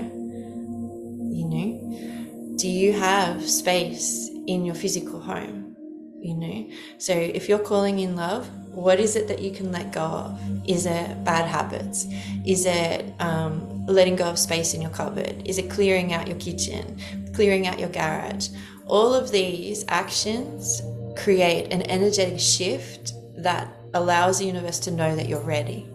You 1.32 1.48
know, 1.50 2.58
do 2.58 2.70
you 2.70 2.94
have 2.94 3.50
space 3.50 4.30
in 4.46 4.66
your 4.66 4.76
physical 4.76 5.20
home? 5.20 5.76
You 6.22 6.36
know, 6.36 6.70
so 7.00 7.14
if 7.14 7.50
you're 7.50 7.58
calling 7.58 8.00
in 8.00 8.16
love, 8.16 8.48
what 8.74 9.00
is 9.00 9.16
it 9.16 9.28
that 9.28 9.40
you 9.40 9.52
can 9.52 9.72
let 9.72 9.92
go 9.92 10.02
of? 10.02 10.40
Is 10.68 10.86
it 10.86 11.24
bad 11.24 11.48
habits? 11.48 12.08
Is 12.46 12.66
it 12.66 13.14
um, 13.20 13.86
letting 13.86 14.16
go 14.16 14.26
of 14.26 14.40
space 14.40 14.74
in 14.74 14.82
your 14.82 14.92
cupboard? 14.92 15.42
Is 15.46 15.58
it 15.58 15.70
clearing 15.70 16.14
out 16.14 16.28
your 16.28 16.38
kitchen, 16.38 16.98
clearing 17.34 17.68
out 17.68 17.80
your 17.80 17.90
garage? 17.90 18.50
All 18.88 19.14
of 19.14 19.32
these 19.32 19.86
actions 19.88 20.82
create 21.16 21.72
an 21.72 21.84
energetic 21.84 22.40
shift 22.40 23.14
that 23.38 23.72
allows 23.94 24.40
the 24.40 24.46
universe 24.46 24.80
to 24.80 24.92
know 24.92 25.16
that 25.16 25.30
you're 25.30 25.40
ready. 25.40 25.88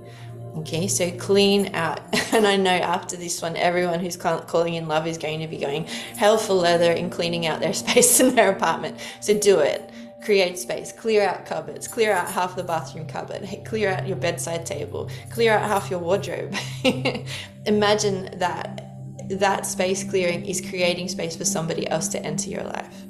Okay, 0.58 0.88
so 0.88 1.10
clean 1.12 1.74
out. 1.74 2.00
And 2.30 2.46
I 2.46 2.56
know 2.56 2.70
after 2.70 3.16
this 3.16 3.40
one, 3.40 3.56
everyone 3.56 4.00
who's 4.00 4.16
calling 4.16 4.74
in 4.74 4.86
love 4.86 5.06
is 5.06 5.16
going 5.16 5.40
to 5.40 5.48
be 5.48 5.56
going 5.56 5.86
hell 6.16 6.36
for 6.36 6.52
leather 6.52 6.92
in 6.92 7.08
cleaning 7.08 7.46
out 7.46 7.58
their 7.58 7.72
space 7.82 8.20
in 8.20 8.34
their 8.34 8.52
apartment. 8.52 8.98
So 9.22 9.36
do 9.36 9.60
it. 9.60 9.87
Create 10.22 10.58
space, 10.58 10.92
clear 10.92 11.22
out 11.22 11.46
cupboards, 11.46 11.86
clear 11.88 12.12
out 12.12 12.30
half 12.30 12.56
the 12.56 12.64
bathroom 12.64 13.06
cupboard, 13.06 13.48
clear 13.64 13.90
out 13.90 14.06
your 14.06 14.16
bedside 14.16 14.66
table, 14.66 15.10
clear 15.30 15.52
out 15.52 15.62
half 15.68 15.90
your 15.90 16.00
wardrobe. 16.00 16.54
Imagine 17.66 18.38
that 18.38 18.84
that 19.28 19.66
space 19.66 20.04
clearing 20.04 20.44
is 20.44 20.60
creating 20.60 21.08
space 21.08 21.36
for 21.36 21.44
somebody 21.44 21.88
else 21.90 22.08
to 22.08 22.24
enter 22.24 22.50
your 22.50 22.64
life. 22.64 23.02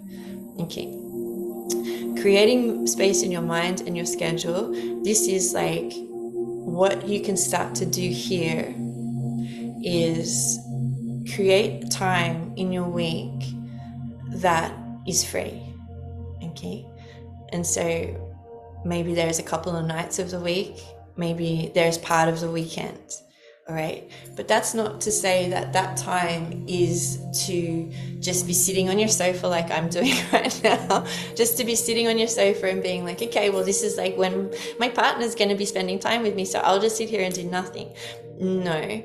Okay 0.60 0.98
creating 2.20 2.86
space 2.86 3.22
in 3.22 3.30
your 3.30 3.42
mind 3.42 3.82
and 3.82 3.96
your 3.96 4.06
schedule, 4.06 4.72
this 5.02 5.28
is 5.28 5.54
like 5.54 5.92
what 5.94 7.08
you 7.08 7.20
can 7.20 7.36
start 7.36 7.74
to 7.76 7.86
do 7.86 8.08
here 8.08 8.74
is 9.82 10.58
create 11.34 11.90
time 11.90 12.52
in 12.56 12.72
your 12.72 12.88
week 12.88 13.54
that 14.30 14.72
is 15.06 15.24
free. 15.24 15.62
Okay. 16.42 16.87
And 17.52 17.66
so 17.66 18.80
maybe 18.84 19.14
there's 19.14 19.38
a 19.38 19.42
couple 19.42 19.74
of 19.76 19.86
nights 19.86 20.18
of 20.18 20.30
the 20.30 20.40
week, 20.40 20.80
maybe 21.16 21.70
there's 21.74 21.98
part 21.98 22.28
of 22.28 22.40
the 22.40 22.50
weekend 22.50 23.14
all 23.68 23.74
right? 23.74 24.10
But 24.34 24.48
that's 24.48 24.72
not 24.72 25.00
to 25.02 25.12
say 25.12 25.50
that 25.50 25.74
that 25.74 25.96
time 25.98 26.64
is 26.66 27.18
to 27.46 27.90
just 28.18 28.46
be 28.46 28.54
sitting 28.54 28.88
on 28.88 28.98
your 28.98 29.08
sofa 29.08 29.46
like 29.46 29.70
i'm 29.70 29.88
doing 29.98 30.14
right 30.32 30.60
now 30.64 31.04
just 31.36 31.56
to 31.58 31.64
be 31.64 31.74
sitting 31.74 32.08
on 32.08 32.18
your 32.18 32.26
sofa 32.26 32.68
and 32.68 32.82
being 32.82 33.04
like 33.04 33.22
okay 33.22 33.50
well 33.50 33.64
this 33.64 33.82
is 33.82 33.96
like 33.96 34.16
when 34.16 34.52
my 34.78 34.88
partner's 34.88 35.34
going 35.34 35.48
to 35.48 35.54
be 35.54 35.64
spending 35.64 35.98
time 35.98 36.22
with 36.22 36.34
me 36.34 36.44
so 36.44 36.58
i'll 36.60 36.80
just 36.80 36.96
sit 36.96 37.08
here 37.08 37.22
and 37.22 37.34
do 37.34 37.44
nothing. 37.44 37.92
No 38.40 39.04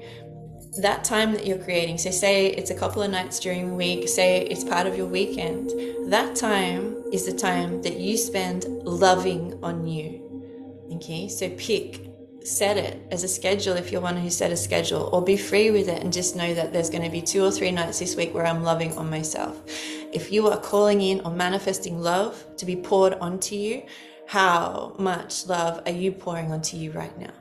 that 0.81 1.03
time 1.03 1.33
that 1.33 1.45
you're 1.45 1.57
creating 1.57 1.97
so 1.97 2.09
say 2.09 2.47
it's 2.47 2.71
a 2.71 2.75
couple 2.75 3.01
of 3.01 3.11
nights 3.11 3.39
during 3.39 3.67
the 3.67 3.73
week 3.73 4.07
say 4.07 4.41
it's 4.45 4.63
part 4.63 4.87
of 4.87 4.97
your 4.97 5.05
weekend 5.05 5.69
that 6.11 6.35
time 6.35 6.95
is 7.11 7.25
the 7.25 7.33
time 7.33 7.81
that 7.81 7.99
you 7.99 8.17
spend 8.17 8.65
loving 8.83 9.57
on 9.63 9.85
you 9.85 10.87
okay 10.91 11.27
so 11.27 11.49
pick 11.57 12.13
set 12.43 12.77
it 12.77 13.01
as 13.11 13.23
a 13.23 13.27
schedule 13.27 13.75
if 13.75 13.91
you're 13.91 14.01
one 14.01 14.17
who 14.17 14.29
set 14.29 14.51
a 14.51 14.57
schedule 14.57 15.09
or 15.13 15.23
be 15.23 15.37
free 15.37 15.71
with 15.71 15.87
it 15.87 16.03
and 16.03 16.11
just 16.11 16.35
know 16.35 16.53
that 16.53 16.73
there's 16.73 16.89
going 16.89 17.03
to 17.03 17.09
be 17.09 17.21
two 17.21 17.43
or 17.43 17.51
three 17.51 17.71
nights 17.71 17.99
this 17.99 18.15
week 18.15 18.33
where 18.33 18.45
I'm 18.45 18.63
loving 18.63 18.91
on 18.97 19.09
myself. 19.09 19.61
If 20.11 20.31
you 20.31 20.47
are 20.49 20.59
calling 20.59 21.01
in 21.01 21.21
or 21.21 21.31
manifesting 21.31 21.99
love 21.99 22.45
to 22.57 22.65
be 22.65 22.75
poured 22.75 23.13
onto 23.13 23.55
you, 23.55 23.83
how 24.27 24.95
much 24.99 25.47
love 25.47 25.81
are 25.85 25.91
you 25.91 26.11
pouring 26.11 26.51
onto 26.51 26.77
you 26.77 26.91
right 26.91 27.17
now? 27.17 27.31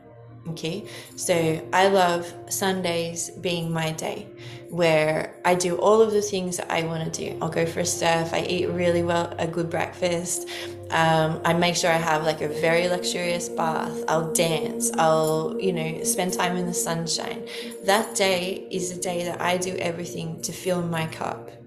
Okay, 0.48 0.87
so 1.14 1.68
I 1.72 1.87
love 1.87 2.33
Sundays 2.48 3.31
being 3.31 3.72
my 3.72 3.92
day 3.92 4.26
where 4.70 5.37
I 5.44 5.55
do 5.55 5.76
all 5.76 6.02
of 6.02 6.12
the 6.12 6.22
things 6.22 6.57
that 6.57 6.70
I 6.70 6.83
want 6.83 7.12
to 7.12 7.31
do. 7.31 7.38
I'll 7.40 7.48
go 7.48 7.64
for 7.64 7.81
a 7.81 7.87
surf, 7.87 8.35
I 8.35 8.40
eat 8.40 8.68
really 8.70 9.02
well, 9.05 9.33
a 9.38 9.46
good 9.46 9.70
breakfast, 9.70 10.48
um, 10.90 11.40
I 11.44 11.52
make 11.52 11.76
sure 11.76 11.90
I 11.90 11.96
have 11.96 12.24
like 12.24 12.40
a 12.40 12.48
very 12.48 12.88
luxurious 12.88 13.48
bath, 13.48 14.05
I'll 14.09 14.33
dance, 14.33 14.90
I'll, 14.98 15.57
you 15.61 15.72
know, 15.72 16.02
spend 16.02 16.33
time 16.33 16.57
in 16.57 16.66
the 16.66 16.74
sunshine. 16.74 17.46
That 17.85 18.14
day 18.16 18.66
is 18.70 18.90
a 18.90 19.00
day 19.00 19.24
that 19.24 19.40
I 19.40 19.59
do 19.59 19.76
everything 19.76 20.42
to 20.42 20.52
fill 20.52 20.83
my 20.83 21.07
cup. 21.07 21.62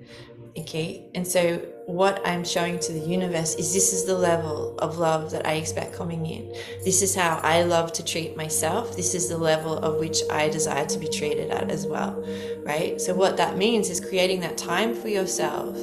Okay, 0.58 1.04
and 1.14 1.28
so 1.28 1.58
what 1.86 2.26
I'm 2.26 2.46
showing 2.46 2.80
to 2.80 2.94
the 2.94 3.00
universe 3.00 3.56
is 3.56 3.74
this 3.74 3.92
is 3.92 4.06
the 4.06 4.18
level 4.18 4.78
of 4.80 4.98
love 4.98 5.32
that 5.32 5.46
I 5.46 5.54
expect 5.54 5.94
coming 5.94 6.26
in. 6.26 6.50
This 6.86 7.02
is 7.02 7.14
how 7.14 7.42
I 7.44 7.64
love 7.64 7.92
to 7.94 8.06
treat 8.06 8.38
myself. 8.38 8.96
This 8.96 9.14
is 9.14 9.28
the 9.28 9.38
level 9.38 9.78
of 9.78 10.00
which 10.00 10.22
I 10.32 10.48
desire 10.48 10.86
to 10.86 10.98
be 10.98 11.10
treated 11.10 11.52
at 11.52 11.70
as 11.70 11.86
well, 11.86 12.24
right? 12.64 13.02
So, 13.02 13.14
what 13.14 13.36
that 13.36 13.58
means 13.58 13.90
is 13.90 14.00
creating 14.00 14.40
that 14.42 14.58
time 14.58 14.96
for 14.96 15.10
yourself 15.10 15.78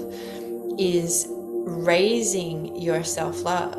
is 0.79 1.27
raising 1.29 2.75
your 2.81 3.05
self 3.05 3.43
love, 3.43 3.77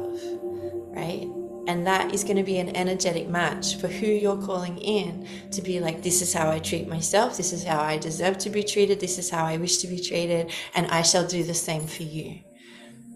right? 0.95 1.27
And 1.65 1.87
that 1.87 2.13
is 2.13 2.23
going 2.23 2.37
to 2.37 2.43
be 2.43 2.57
an 2.57 2.75
energetic 2.75 3.29
match 3.29 3.77
for 3.77 3.87
who 3.87 4.07
you're 4.07 4.41
calling 4.41 4.77
in 4.77 5.27
to 5.51 5.61
be 5.61 5.79
like, 5.79 6.03
this 6.03 6.21
is 6.21 6.33
how 6.33 6.49
I 6.49 6.59
treat 6.59 6.87
myself. 6.87 7.37
This 7.37 7.53
is 7.53 7.63
how 7.63 7.79
I 7.79 7.97
deserve 7.97 8.37
to 8.39 8.49
be 8.49 8.63
treated. 8.63 8.99
This 8.99 9.17
is 9.17 9.29
how 9.29 9.45
I 9.45 9.57
wish 9.57 9.77
to 9.77 9.87
be 9.87 9.99
treated. 9.99 10.51
And 10.75 10.87
I 10.87 11.01
shall 11.03 11.25
do 11.25 11.43
the 11.43 11.53
same 11.53 11.87
for 11.87 12.03
you. 12.03 12.39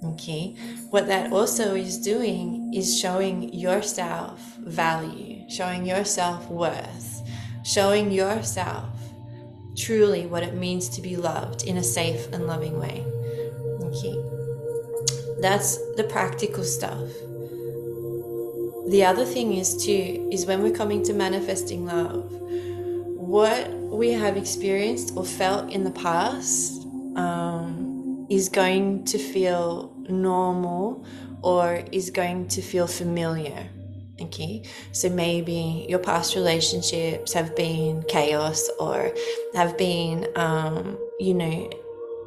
Okay. 0.04 0.56
What 0.92 1.08
that 1.08 1.34
also 1.34 1.76
is 1.76 1.98
doing 1.98 2.72
is 2.74 3.00
showing 3.00 3.54
yourself 3.54 4.40
value, 4.60 5.50
showing 5.50 5.86
yourself 5.86 6.48
worth, 6.50 7.22
showing 7.66 8.12
yourself 8.12 8.86
truly 9.76 10.26
what 10.26 10.44
it 10.44 10.56
means 10.56 10.90
to 10.90 11.02
be 11.02 11.16
loved 11.16 11.64
in 11.64 11.78
a 11.78 11.84
safe 11.84 12.32
and 12.32 12.48
loving 12.48 12.80
way. 12.80 13.06
Okay. 13.82 14.16
That's 15.42 15.78
the 15.96 16.06
practical 16.10 16.64
stuff. 16.64 17.10
The 18.88 19.04
other 19.04 19.26
thing 19.26 19.54
is 19.54 19.86
too 19.86 20.30
is 20.32 20.46
when 20.46 20.64
we're 20.64 20.76
coming 20.76 21.04
to 21.04 21.14
manifesting 21.14 21.86
love, 21.86 22.32
what 22.32 23.70
we 23.70 24.12
have 24.12 24.38
experienced 24.38 25.14
or 25.18 25.26
felt 25.26 25.70
in 25.72 25.84
the 25.84 25.92
past 25.92 26.84
um, 27.18 28.26
is 28.30 28.48
going 28.48 29.04
to 29.06 29.18
feel 29.18 29.94
normal 30.08 31.06
or 31.42 31.84
is 31.92 32.10
going 32.10 32.48
to 32.48 32.62
feel 32.62 32.88
familiar. 32.88 33.68
Okay, 34.22 34.64
so 34.94 35.10
maybe 35.10 35.86
your 35.90 36.00
past 36.00 36.36
relationships 36.36 37.34
have 37.34 37.56
been 37.56 38.04
chaos 38.08 38.70
or 38.80 39.14
have 39.54 39.78
been, 39.78 40.28
um, 40.36 40.98
you 41.20 41.34
know, 41.34 41.70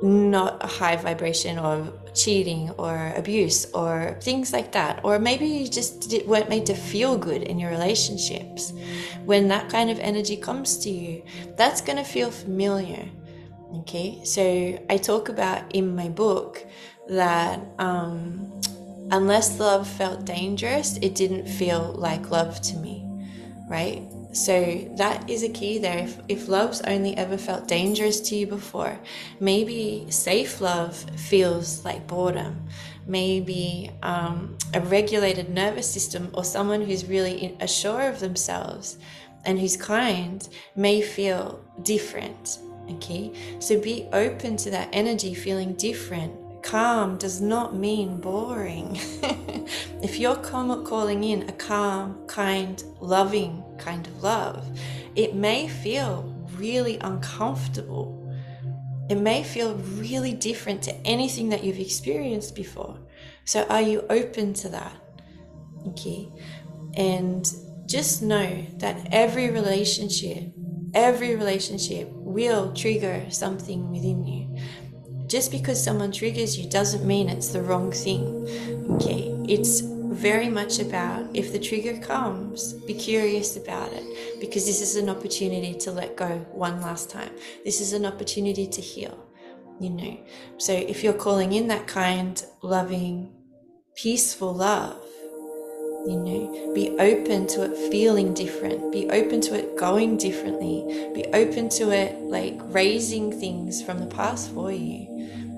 not 0.03 0.63
a 0.63 0.67
high 0.67 0.97
vibration 0.97 1.59
of 1.59 1.93
cheating 2.15 2.71
or 2.79 3.13
abuse 3.17 3.71
or 3.73 4.17
things 4.21 4.53
like 4.53 4.73
that. 4.73 5.01
Or 5.05 5.19
maybe 5.19 5.47
you 5.47 5.69
just 5.69 6.13
weren't 6.27 6.49
made 6.49 6.67
to 6.67 6.75
feel 6.75 7.19
good 7.19 7.43
in 7.43 7.59
your 7.59 7.71
relationships. 7.71 8.73
When 9.25 9.49
that 9.49 9.69
kind 9.69 9.91
of 9.91 9.99
energy 9.99 10.37
comes 10.37 10.79
to 10.79 10.91
you, 10.91 11.23
that's 11.57 11.81
going 11.81 11.99
to 11.99 12.05
feel 12.05 12.31
familiar. 12.31 13.09
Okay, 13.81 14.21
so 14.25 14.79
I 14.89 14.97
talk 14.97 15.29
about 15.29 15.75
in 15.75 15.95
my 15.95 16.09
book 16.09 16.67
that 17.09 17.61
um, 17.79 18.61
unless 19.11 19.61
love 19.61 19.87
felt 19.87 20.25
dangerous, 20.25 20.97
it 20.99 21.15
didn't 21.15 21.47
feel 21.47 21.93
like 21.93 22.31
love 22.31 22.61
to 22.63 22.77
me, 22.79 23.07
right? 23.69 24.03
So 24.33 24.88
that 24.97 25.29
is 25.29 25.43
a 25.43 25.49
key 25.49 25.79
there. 25.79 25.99
If, 25.99 26.21
if 26.29 26.49
love's 26.49 26.81
only 26.83 27.16
ever 27.16 27.37
felt 27.37 27.66
dangerous 27.66 28.21
to 28.23 28.37
you 28.37 28.47
before, 28.47 28.99
maybe 29.40 30.07
safe 30.09 30.61
love 30.61 30.97
feels 31.16 31.85
like 31.85 32.07
boredom. 32.07 32.69
Maybe 33.07 33.90
um, 34.03 34.57
a 34.73 34.81
regulated 34.81 35.51
nervous 35.51 35.90
system 35.90 36.31
or 36.33 36.45
someone 36.45 36.83
who's 36.83 37.07
really 37.07 37.57
assured 37.61 38.14
of 38.14 38.21
themselves 38.21 38.99
and 39.45 39.59
who's 39.59 39.77
kind 39.77 40.49
may 40.77 41.01
feel 41.03 41.64
different. 41.83 42.59
Okay, 42.93 43.33
so 43.61 43.81
be 43.81 44.09
open 44.12 44.57
to 44.59 44.71
that 44.71 44.88
energy 44.93 45.33
feeling 45.35 45.75
different 45.75 46.39
calm 46.62 47.16
does 47.16 47.40
not 47.40 47.75
mean 47.75 48.20
boring. 48.20 48.96
if 50.03 50.18
you're 50.18 50.37
calling 50.37 51.25
in 51.25 51.49
a 51.49 51.53
calm, 51.53 52.27
kind, 52.27 52.83
loving 53.01 53.62
kind 53.79 54.07
of 54.07 54.23
love, 54.23 54.79
it 55.16 55.35
may 55.35 55.68
feel 55.68 56.23
really 56.57 56.99
uncomfortable. 56.99 58.16
It 59.09 59.16
may 59.16 59.42
feel 59.42 59.75
really 59.75 60.33
different 60.33 60.83
to 60.83 60.94
anything 61.07 61.49
that 61.49 61.64
you've 61.64 61.79
experienced 61.79 62.55
before. 62.55 62.99
So, 63.44 63.64
are 63.64 63.83
you 63.83 64.05
open 64.09 64.55
to 64.55 64.68
that? 64.68 64.96
Okay. 65.88 66.29
And 66.94 67.51
just 67.87 68.23
know 68.23 68.64
that 68.77 69.09
every 69.11 69.51
relationship, 69.51 70.53
every 70.94 71.35
relationship 71.35 72.09
will 72.12 72.73
trigger 72.73 73.27
something 73.31 73.90
within 73.90 74.25
you 74.25 74.57
just 75.31 75.53
because 75.53 75.83
someone 75.83 76.11
triggers 76.11 76.59
you 76.59 76.69
doesn't 76.69 77.07
mean 77.07 77.29
it's 77.29 77.49
the 77.49 77.62
wrong 77.62 77.93
thing. 77.93 78.25
Okay, 78.90 79.33
it's 79.49 79.81
very 79.81 80.49
much 80.49 80.81
about 80.81 81.25
if 81.35 81.53
the 81.53 81.59
trigger 81.59 81.97
comes, 81.99 82.73
be 82.73 82.93
curious 82.93 83.57
about 83.57 83.93
it 83.93 84.05
because 84.40 84.66
this 84.66 84.83
is 84.83 84.97
an 84.97 85.09
opportunity 85.09 85.73
to 85.73 85.93
let 85.93 86.16
go 86.16 86.38
one 86.51 86.81
last 86.81 87.09
time. 87.09 87.31
This 87.64 87.81
is 87.81 87.93
an 87.93 88.05
opportunity 88.05 88.66
to 88.66 88.81
heal, 88.81 89.16
you 89.79 89.90
know. 89.90 90.19
So 90.59 90.73
if 90.73 91.05
you're 91.05 91.12
calling 91.12 91.53
in 91.53 91.69
that 91.69 91.87
kind, 91.87 92.45
loving, 92.61 93.33
peaceful 93.95 94.53
love, 94.53 95.01
you 96.07 96.17
know, 96.17 96.75
be 96.75 96.91
open 96.99 97.47
to 97.49 97.63
it 97.63 97.91
feeling 97.91 98.35
different, 98.35 98.93
be 98.93 99.09
open 99.11 99.41
to 99.43 99.55
it 99.55 99.77
going 99.77 100.17
differently, 100.17 101.11
be 101.15 101.25
open 101.35 101.69
to 101.71 101.91
it 101.91 102.19
like 102.21 102.59
raising 102.65 103.33
things 103.39 103.83
from 103.83 104.01
the 104.01 104.07
past 104.07 104.53
for 104.53 104.73
you 104.73 105.11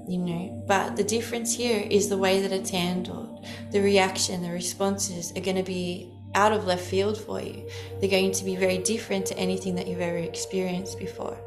you 0.08 0.18
know. 0.18 0.64
But 0.66 0.96
the 0.96 1.04
difference 1.04 1.54
here 1.54 1.86
is 1.90 2.08
the 2.08 2.18
way 2.18 2.40
that 2.42 2.52
it's 2.52 2.70
handled. 2.70 3.46
The 3.70 3.80
reaction, 3.80 4.42
the 4.42 4.50
responses 4.50 5.32
are 5.36 5.40
going 5.40 5.56
to 5.56 5.62
be 5.62 6.12
out 6.34 6.52
of 6.52 6.66
left 6.66 6.84
field 6.84 7.18
for 7.18 7.40
you. 7.40 7.68
They're 8.00 8.10
going 8.10 8.32
to 8.32 8.44
be 8.44 8.56
very 8.56 8.78
different 8.78 9.26
to 9.26 9.38
anything 9.38 9.74
that 9.76 9.86
you've 9.86 10.00
ever 10.00 10.18
experienced 10.18 10.98
before, 10.98 11.38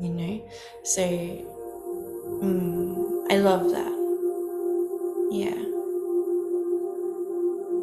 you 0.00 0.10
know. 0.10 0.48
So, 0.84 1.02
mm, 2.42 3.26
I 3.30 3.38
love 3.38 3.70
that. 3.70 3.92
Yeah. 5.30 5.75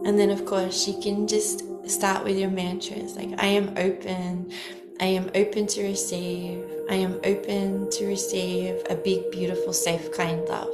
And 0.05 0.19
then, 0.19 0.29
of 0.29 0.45
course, 0.45 0.87
you 0.87 0.99
can 1.01 1.27
just 1.27 1.63
start 1.89 2.23
with 2.23 2.37
your 2.37 2.49
mantras 2.49 3.15
like, 3.15 3.29
I 3.37 3.47
am 3.47 3.73
open 3.77 4.51
I 4.99 5.05
am 5.05 5.29
open 5.33 5.67
to 5.67 5.83
receive. 5.83 6.63
I 6.89 6.95
am 6.95 7.19
open 7.23 7.89
to 7.91 8.05
receive 8.05 8.81
a 8.89 8.95
big, 8.95 9.31
beautiful, 9.31 9.73
safe, 9.73 10.11
kind 10.11 10.47
love. 10.47 10.73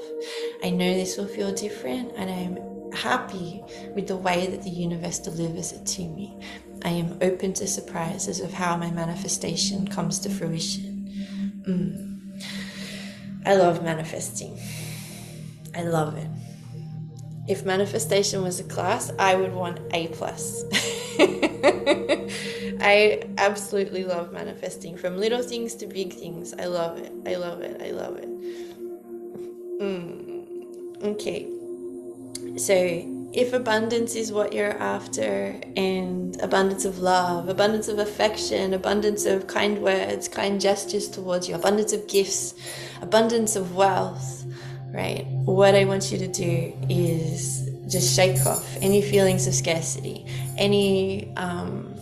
I 0.64 0.70
know 0.70 0.94
this 0.94 1.18
will 1.18 1.28
feel 1.28 1.54
different, 1.54 2.14
and 2.16 2.30
I 2.30 2.34
am 2.34 2.92
happy 2.92 3.64
with 3.96 4.08
the 4.08 4.18
way 4.18 4.48
that 4.48 4.64
the 4.64 4.70
universe 4.70 5.20
delivers 5.20 5.72
it 5.72 5.86
to 5.86 6.02
me. 6.02 6.38
I 6.84 6.90
am 6.90 7.18
open 7.22 7.54
to 7.54 7.68
surprises 7.68 8.40
of 8.40 8.52
how 8.52 8.76
my 8.78 8.92
manifestation 8.92 9.88
comes 9.88 10.20
to 10.20 10.30
fruition. 10.30 11.08
Mm. 11.68 12.44
I 13.46 13.56
love 13.56 13.84
manifesting. 13.84 14.60
I 15.76 15.84
love 15.84 16.18
it. 16.18 16.28
If 17.50 17.66
manifestation 17.66 18.44
was 18.44 18.60
a 18.60 18.64
class, 18.64 19.12
I 19.18 19.36
would 19.36 19.54
want 19.54 19.80
A 19.92 20.08
plus. 20.10 20.64
I 22.80 23.24
absolutely 23.40 24.04
love 24.04 24.32
manifesting 24.32 24.96
from 24.96 25.18
little 25.18 25.42
things 25.42 25.74
to 25.76 25.88
big 25.88 26.14
things. 26.14 26.54
I 26.54 26.66
love 26.66 27.00
it. 27.00 27.12
I 27.26 27.36
love 27.36 27.62
it. 27.62 27.82
I 27.82 27.90
love 27.90 28.18
it. 28.18 28.30
Mm. 29.82 31.04
Okay. 31.04 31.48
So, 32.56 32.76
if 33.34 33.54
abundance 33.54 34.16
is 34.16 34.32
what 34.32 34.54
you're 34.54 34.78
after, 34.78 35.60
and 35.76 36.40
abundance 36.42 36.86
of 36.86 37.00
love, 37.00 37.50
abundance 37.50 37.88
of 37.88 37.98
affection, 37.98 38.76
abundance 38.76 39.26
of 39.26 39.48
kind 39.48 39.82
words, 39.82 40.28
kind 40.28 40.62
gestures 40.62 41.10
towards 41.10 41.50
you, 41.50 41.56
abundance 41.56 41.94
of 41.94 42.08
gifts, 42.08 42.54
abundance 43.02 43.56
of 43.56 43.76
wealth, 43.76 44.46
right? 44.94 45.26
What 45.46 45.76
I 45.76 45.86
want 45.86 46.12
you 46.12 46.18
to 46.18 46.28
do 46.28 46.74
is 46.90 47.70
just 47.88 48.16
shake 48.16 48.46
off 48.46 48.78
any 48.82 49.02
feelings 49.02 49.48
of 49.48 49.54
scarcity, 49.54 50.26
any 50.58 51.36
um, 51.38 51.96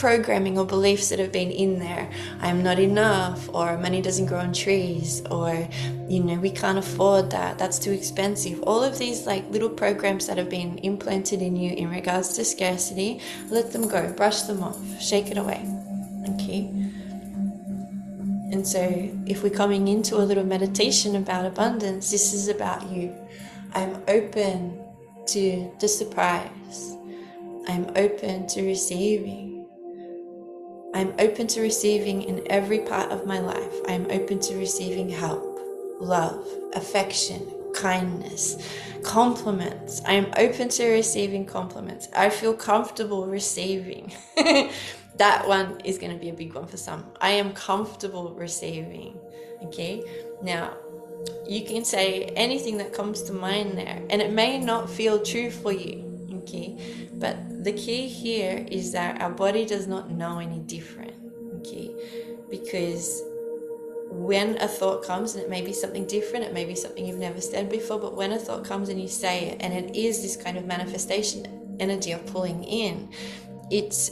programming 0.00 0.58
or 0.58 0.64
beliefs 0.64 1.10
that 1.10 1.18
have 1.18 1.30
been 1.30 1.50
in 1.50 1.78
there. 1.78 2.10
I'm 2.40 2.62
not 2.62 2.78
enough, 2.78 3.48
or 3.54 3.76
money 3.76 4.00
doesn't 4.00 4.26
grow 4.26 4.38
on 4.38 4.52
trees, 4.54 5.22
or 5.30 5.68
you 6.08 6.24
know, 6.24 6.36
we 6.36 6.50
can't 6.50 6.78
afford 6.78 7.30
that, 7.30 7.58
that's 7.58 7.78
too 7.78 7.92
expensive. 7.92 8.62
All 8.62 8.82
of 8.82 8.98
these 8.98 9.26
like 9.26 9.48
little 9.50 9.68
programs 9.68 10.26
that 10.26 10.38
have 10.38 10.48
been 10.48 10.78
implanted 10.78 11.42
in 11.42 11.54
you 11.54 11.74
in 11.74 11.90
regards 11.90 12.30
to 12.36 12.44
scarcity, 12.44 13.20
let 13.50 13.72
them 13.72 13.88
go, 13.88 14.10
brush 14.14 14.42
them 14.42 14.62
off, 14.62 14.78
shake 15.00 15.30
it 15.30 15.36
away. 15.36 15.68
Okay. 16.30 16.72
And 18.50 18.66
so, 18.66 18.80
if 19.26 19.44
we're 19.44 19.50
coming 19.50 19.86
into 19.86 20.16
a 20.16 20.24
little 20.24 20.44
meditation 20.44 21.14
about 21.14 21.46
abundance, 21.46 22.10
this 22.10 22.34
is 22.34 22.48
about 22.48 22.90
you. 22.90 23.14
I'm 23.74 24.02
open 24.08 24.82
to 25.28 25.72
the 25.78 25.86
surprise. 25.86 26.96
I'm 27.68 27.90
open 27.94 28.48
to 28.48 28.66
receiving. 28.66 29.68
I'm 30.94 31.14
open 31.20 31.46
to 31.46 31.60
receiving 31.60 32.22
in 32.22 32.42
every 32.50 32.80
part 32.80 33.12
of 33.12 33.24
my 33.24 33.38
life. 33.38 33.72
I 33.86 33.92
am 33.92 34.06
open 34.10 34.40
to 34.40 34.56
receiving 34.56 35.08
help, 35.08 35.60
love, 36.00 36.44
affection, 36.74 37.46
kindness, 37.72 38.56
compliments. 39.04 40.02
I 40.04 40.14
am 40.14 40.26
open 40.36 40.68
to 40.70 40.90
receiving 40.90 41.46
compliments. 41.46 42.08
I 42.16 42.30
feel 42.30 42.54
comfortable 42.54 43.26
receiving. 43.28 44.12
that 45.16 45.46
one 45.46 45.80
is 45.84 45.98
going 45.98 46.12
to 46.12 46.18
be 46.18 46.30
a 46.30 46.32
big 46.32 46.54
one 46.54 46.66
for 46.66 46.76
some. 46.76 47.04
I 47.20 47.30
am 47.30 47.52
comfortable 47.52 48.34
receiving. 48.34 49.18
Okay. 49.64 50.02
Now, 50.42 50.74
you 51.46 51.64
can 51.64 51.84
say 51.84 52.24
anything 52.36 52.78
that 52.78 52.92
comes 52.92 53.22
to 53.24 53.32
mind 53.32 53.76
there, 53.76 54.02
and 54.08 54.22
it 54.22 54.32
may 54.32 54.58
not 54.58 54.88
feel 54.88 55.22
true 55.22 55.50
for 55.50 55.72
you. 55.72 56.06
Okay. 56.42 57.08
But 57.14 57.64
the 57.64 57.72
key 57.72 58.08
here 58.08 58.66
is 58.70 58.92
that 58.92 59.20
our 59.20 59.30
body 59.30 59.66
does 59.66 59.86
not 59.86 60.10
know 60.10 60.38
any 60.38 60.60
different, 60.60 61.12
okay? 61.58 61.94
Because 62.48 63.22
when 64.08 64.56
a 64.62 64.66
thought 64.66 65.04
comes, 65.04 65.34
and 65.34 65.44
it 65.44 65.50
may 65.50 65.60
be 65.60 65.74
something 65.74 66.06
different, 66.06 66.46
it 66.46 66.54
may 66.54 66.64
be 66.64 66.74
something 66.74 67.04
you've 67.04 67.18
never 67.18 67.40
said 67.42 67.68
before, 67.68 67.98
but 67.98 68.16
when 68.16 68.32
a 68.32 68.38
thought 68.38 68.64
comes 68.64 68.88
and 68.88 68.98
you 68.98 69.06
say 69.06 69.50
it, 69.50 69.58
and 69.60 69.74
it 69.74 69.94
is 69.94 70.22
this 70.22 70.36
kind 70.36 70.56
of 70.56 70.64
manifestation 70.64 71.76
energy 71.78 72.12
of 72.12 72.24
pulling 72.26 72.64
in, 72.64 73.10
it's 73.70 74.10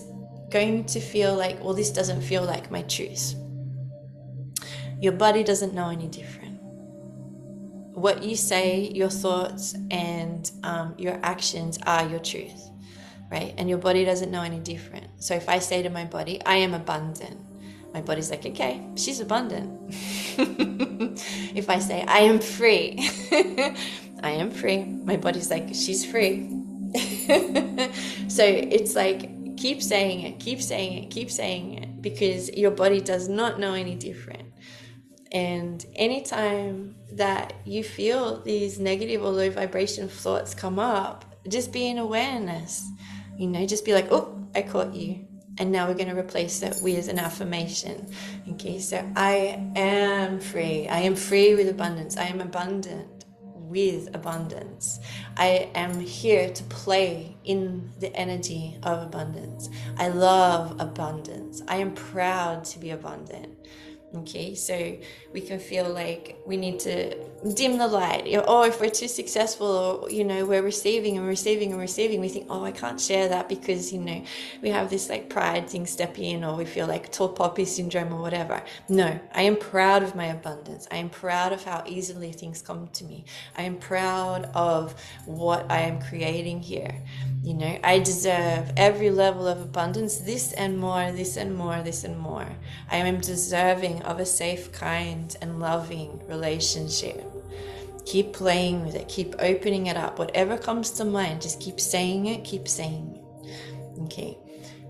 going 0.50 0.84
to 0.86 1.00
feel 1.00 1.34
like, 1.34 1.62
well, 1.62 1.74
this 1.74 1.90
doesn't 1.90 2.22
feel 2.22 2.44
like 2.44 2.70
my 2.70 2.82
truth. 2.82 3.34
Your 5.00 5.12
body 5.12 5.44
doesn't 5.44 5.74
know 5.74 5.90
any 5.90 6.08
different. 6.08 6.58
What 7.92 8.22
you 8.22 8.36
say, 8.36 8.90
your 8.94 9.10
thoughts, 9.10 9.74
and 9.90 10.50
um, 10.62 10.94
your 10.98 11.18
actions 11.22 11.78
are 11.86 12.06
your 12.08 12.20
truth, 12.20 12.70
right? 13.30 13.54
And 13.58 13.68
your 13.68 13.78
body 13.78 14.04
doesn't 14.04 14.30
know 14.30 14.42
any 14.42 14.60
different. 14.60 15.06
So 15.22 15.34
if 15.34 15.48
I 15.48 15.58
say 15.58 15.82
to 15.82 15.90
my 15.90 16.04
body, 16.04 16.40
I 16.44 16.56
am 16.56 16.74
abundant, 16.74 17.38
my 17.92 18.00
body's 18.00 18.30
like, 18.30 18.44
okay, 18.44 18.86
she's 18.96 19.20
abundant. 19.20 19.92
if 21.56 21.70
I 21.70 21.78
say, 21.78 22.04
I 22.06 22.20
am 22.20 22.38
free, 22.38 22.98
I 24.22 24.30
am 24.30 24.50
free, 24.50 24.84
my 24.84 25.16
body's 25.16 25.50
like, 25.50 25.68
she's 25.74 26.04
free. 26.04 26.48
so 28.28 28.44
it's 28.44 28.94
like, 28.94 29.30
keep 29.58 29.82
saying 29.82 30.22
it, 30.22 30.38
keep 30.38 30.62
saying 30.62 31.04
it, 31.04 31.10
keep 31.10 31.30
saying 31.30 31.74
it, 31.74 32.02
because 32.02 32.50
your 32.56 32.70
body 32.70 33.00
does 33.00 33.28
not 33.28 33.58
know 33.58 33.74
any 33.74 33.94
different. 33.94 34.52
And 35.32 35.84
anytime 35.94 36.96
that 37.12 37.52
you 37.64 37.84
feel 37.84 38.40
these 38.42 38.78
negative 38.78 39.22
or 39.22 39.30
low 39.30 39.50
vibration 39.50 40.08
thoughts 40.08 40.54
come 40.54 40.78
up, 40.78 41.24
just 41.48 41.72
be 41.72 41.88
in 41.88 41.98
awareness. 41.98 42.88
You 43.36 43.48
know, 43.48 43.66
just 43.66 43.84
be 43.84 43.92
like, 43.92 44.10
oh, 44.10 44.48
I 44.54 44.62
caught 44.62 44.94
you. 44.94 45.26
And 45.58 45.72
now 45.72 45.88
we're 45.88 45.94
going 45.94 46.08
to 46.08 46.18
replace 46.18 46.60
that 46.60 46.76
with 46.82 47.08
an 47.08 47.18
affirmation. 47.18 48.06
Okay, 48.52 48.78
so 48.78 49.04
I 49.16 49.70
am 49.74 50.38
free. 50.40 50.86
I 50.88 51.00
am 51.00 51.16
free 51.16 51.54
with 51.56 51.68
abundance. 51.68 52.16
I 52.16 52.24
am 52.24 52.40
abundant 52.40 53.17
with 53.68 54.14
abundance. 54.14 55.00
I 55.36 55.70
am 55.74 56.00
here 56.00 56.50
to 56.50 56.62
play 56.64 57.36
in 57.44 57.90
the 58.00 58.14
energy 58.14 58.76
of 58.82 59.02
abundance. 59.02 59.68
I 59.96 60.08
love 60.08 60.80
abundance. 60.80 61.62
I 61.68 61.76
am 61.76 61.94
proud 61.94 62.64
to 62.64 62.78
be 62.78 62.90
abundant. 62.90 63.54
Okay, 64.14 64.54
so 64.54 64.96
we 65.34 65.40
can 65.42 65.58
feel 65.58 65.88
like 65.90 66.38
we 66.46 66.56
need 66.56 66.80
to 66.80 67.14
dim 67.54 67.78
the 67.78 67.86
light. 67.86 68.26
Oh, 68.46 68.64
if 68.64 68.80
we're 68.80 68.90
too 68.90 69.08
successful, 69.08 69.66
or 69.66 70.10
you 70.10 70.24
know, 70.24 70.44
we're 70.44 70.62
receiving 70.62 71.16
and 71.16 71.26
receiving 71.26 71.72
and 71.72 71.80
receiving, 71.80 72.20
we 72.20 72.28
think, 72.28 72.46
oh, 72.50 72.64
I 72.64 72.72
can't 72.72 73.00
share 73.00 73.28
that 73.28 73.48
because 73.48 73.92
you 73.92 74.00
know 74.00 74.22
we 74.62 74.70
have 74.70 74.90
this 74.90 75.08
like 75.08 75.28
pride 75.28 75.68
thing 75.70 75.86
step 75.86 76.18
in, 76.18 76.44
or 76.44 76.56
we 76.56 76.64
feel 76.64 76.86
like 76.86 77.12
tall 77.12 77.28
poppy 77.28 77.64
syndrome 77.64 78.12
or 78.12 78.20
whatever. 78.20 78.62
No, 78.88 79.18
I 79.34 79.42
am 79.42 79.56
proud 79.56 80.02
of 80.02 80.14
my 80.14 80.26
abundance. 80.26 80.88
I 80.90 80.96
am 80.96 81.10
proud 81.10 81.52
of 81.52 81.64
how 81.64 81.84
easily 81.86 82.32
things 82.32 82.62
come 82.62 82.88
to 82.94 83.04
me. 83.04 83.24
I 83.56 83.62
am 83.62 83.76
proud 83.76 84.50
of 84.54 84.94
what 85.26 85.70
I 85.70 85.80
am 85.80 86.00
creating 86.00 86.60
here. 86.60 87.02
You 87.42 87.54
know, 87.54 87.78
I 87.84 88.00
deserve 88.00 88.72
every 88.76 89.10
level 89.10 89.46
of 89.46 89.60
abundance, 89.60 90.18
this 90.18 90.52
and 90.52 90.78
more, 90.78 91.12
this 91.12 91.36
and 91.36 91.54
more, 91.54 91.82
this 91.82 92.04
and 92.04 92.18
more. 92.18 92.48
I 92.90 92.96
am 92.96 93.20
deserving 93.20 94.02
of 94.02 94.18
a 94.18 94.26
safe, 94.26 94.72
kind, 94.72 95.34
and 95.40 95.60
loving 95.60 96.20
relationship. 96.26 97.24
Keep 98.08 98.32
playing 98.32 98.86
with 98.86 98.94
it, 98.94 99.06
keep 99.06 99.34
opening 99.38 99.86
it 99.86 99.96
up. 99.96 100.18
Whatever 100.18 100.56
comes 100.56 100.90
to 100.92 101.04
mind, 101.04 101.42
just 101.42 101.60
keep 101.60 101.78
saying 101.78 102.24
it, 102.24 102.42
keep 102.42 102.66
saying 102.66 103.06
it. 103.16 104.00
Okay. 104.04 104.38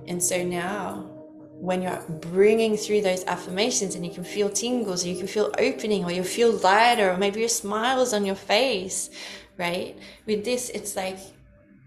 And 0.06 0.22
so 0.22 0.44
now, 0.44 1.10
when 1.50 1.82
you're 1.82 2.00
bringing 2.30 2.76
through 2.76 3.00
those 3.00 3.24
affirmations 3.24 3.96
and 3.96 4.06
you 4.06 4.12
can 4.12 4.22
feel 4.22 4.48
tingles, 4.48 5.04
or 5.04 5.08
you 5.08 5.16
can 5.16 5.26
feel 5.26 5.52
opening, 5.58 6.04
or 6.04 6.12
you 6.12 6.22
feel 6.22 6.52
lighter, 6.52 7.10
or 7.10 7.16
maybe 7.16 7.40
your 7.40 7.48
smiles 7.48 8.14
on 8.14 8.24
your 8.24 8.36
face, 8.36 9.10
right? 9.56 9.98
With 10.24 10.44
this, 10.44 10.70
it's 10.70 10.94
like 10.94 11.18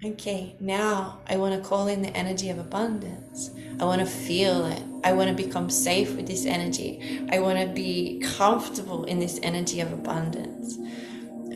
Okay, 0.04 0.56
now 0.60 1.20
I 1.28 1.38
want 1.38 1.54
to 1.54 1.70
call 1.70 1.88
in 1.88 2.02
the 2.02 2.10
energy 2.18 2.50
of 2.50 2.58
abundance. 2.58 3.52
I 3.80 3.86
want 3.86 4.02
to 4.02 4.08
feel 4.08 4.66
it. 4.66 4.82
I 5.04 5.14
want 5.14 5.30
to 5.30 5.44
become 5.44 5.70
safe 5.70 6.16
with 6.16 6.26
this 6.26 6.48
energy. 6.48 7.28
I 7.32 7.38
want 7.38 7.60
to 7.60 7.68
be 7.68 8.20
comfortable 8.36 9.04
in 9.04 9.20
this 9.20 9.40
energy 9.44 9.80
of 9.80 9.94
abundance. 9.94 10.80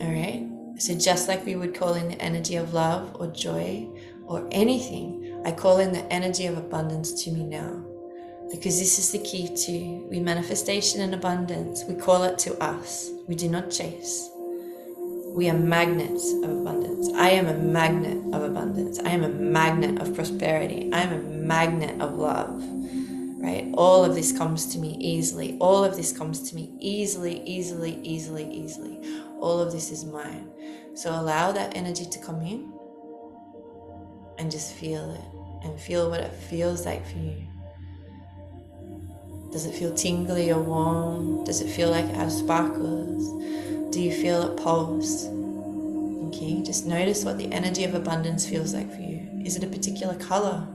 All 0.00 0.10
right? 0.10 0.46
So, 0.78 0.94
just 0.94 1.26
like 1.26 1.44
we 1.46 1.56
would 1.56 1.74
call 1.74 1.94
in 1.94 2.08
the 2.08 2.20
energy 2.20 2.56
of 2.56 2.74
love 2.74 3.16
or 3.18 3.28
joy 3.28 3.88
or 4.26 4.46
anything, 4.52 5.40
I 5.44 5.52
call 5.52 5.78
in 5.78 5.92
the 5.92 6.04
energy 6.12 6.46
of 6.46 6.58
abundance 6.58 7.24
to 7.24 7.30
me 7.30 7.44
now. 7.44 7.82
Because 8.50 8.78
this 8.78 8.98
is 8.98 9.10
the 9.10 9.18
key 9.18 9.48
to 9.48 10.06
we 10.08 10.20
manifestation 10.20 11.00
and 11.00 11.14
abundance. 11.14 11.84
We 11.88 11.94
call 11.94 12.24
it 12.24 12.38
to 12.40 12.56
us. 12.62 13.10
We 13.26 13.34
do 13.34 13.48
not 13.48 13.70
chase. 13.70 14.30
We 15.36 15.50
are 15.50 15.58
magnets 15.58 16.32
of 16.32 16.50
abundance. 16.50 17.08
I 17.14 17.30
am 17.30 17.46
a 17.46 17.54
magnet 17.54 18.18
of 18.34 18.42
abundance. 18.42 18.98
I 19.00 19.10
am 19.10 19.24
a 19.24 19.28
magnet 19.28 20.00
of 20.00 20.14
prosperity. 20.14 20.90
I 20.92 21.00
am 21.00 21.12
a 21.12 21.22
magnet 21.22 22.00
of 22.00 22.14
love. 22.14 22.62
Right? 23.38 23.68
All 23.74 24.04
of 24.04 24.14
this 24.14 24.36
comes 24.36 24.66
to 24.72 24.78
me 24.78 24.96
easily. 24.98 25.56
All 25.60 25.84
of 25.84 25.96
this 25.96 26.16
comes 26.16 26.48
to 26.50 26.56
me 26.56 26.72
easily, 26.80 27.42
easily, 27.44 28.00
easily, 28.02 28.50
easily. 28.50 28.98
All 29.40 29.60
of 29.60 29.72
this 29.72 29.90
is 29.90 30.04
mine. 30.04 30.50
So 30.94 31.10
allow 31.10 31.52
that 31.52 31.76
energy 31.76 32.06
to 32.06 32.18
come 32.18 32.40
in 32.42 32.72
and 34.38 34.50
just 34.50 34.72
feel 34.74 35.10
it 35.10 35.66
and 35.66 35.78
feel 35.78 36.10
what 36.10 36.20
it 36.20 36.32
feels 36.32 36.86
like 36.86 37.06
for 37.06 37.18
you. 37.18 37.46
Does 39.52 39.66
it 39.66 39.74
feel 39.74 39.94
tingly 39.94 40.50
or 40.50 40.60
warm? 40.60 41.44
Does 41.44 41.60
it 41.60 41.68
feel 41.68 41.90
like 41.90 42.04
it 42.04 42.14
has 42.14 42.38
sparkles? 42.38 43.42
Do 43.92 44.02
you 44.02 44.12
feel 44.12 44.50
it 44.50 44.62
pulse? 44.62 45.26
Okay, 46.28 46.62
just 46.62 46.86
notice 46.86 47.24
what 47.24 47.38
the 47.38 47.50
energy 47.52 47.84
of 47.84 47.94
abundance 47.94 48.46
feels 48.46 48.74
like 48.74 48.90
for 48.94 49.00
you. 49.00 49.42
Is 49.44 49.56
it 49.56 49.64
a 49.64 49.68
particular 49.68 50.14
color? 50.16 50.66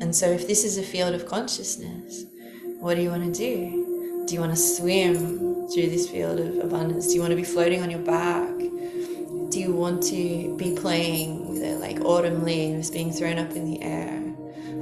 And 0.00 0.16
so, 0.16 0.28
if 0.28 0.48
this 0.48 0.64
is 0.64 0.78
a 0.78 0.82
field 0.82 1.14
of 1.14 1.26
consciousness, 1.26 2.24
what 2.80 2.96
do 2.96 3.02
you 3.02 3.10
want 3.10 3.32
to 3.32 3.38
do? 3.38 3.91
Do 4.32 4.36
you 4.36 4.40
want 4.40 4.56
to 4.56 4.62
swim 4.62 5.68
through 5.68 5.90
this 5.90 6.08
field 6.08 6.40
of 6.40 6.64
abundance? 6.64 7.08
Do 7.08 7.16
you 7.16 7.20
want 7.20 7.32
to 7.32 7.36
be 7.36 7.44
floating 7.44 7.82
on 7.82 7.90
your 7.90 8.00
back? 8.00 8.48
Do 8.56 9.60
you 9.60 9.74
want 9.74 10.02
to 10.04 10.56
be 10.56 10.74
playing 10.74 11.50
with 11.50 11.62
it 11.62 11.80
like 11.80 12.00
autumn 12.00 12.42
leaves 12.42 12.90
being 12.90 13.12
thrown 13.12 13.36
up 13.36 13.50
in 13.50 13.70
the 13.70 13.82
air? 13.82 14.34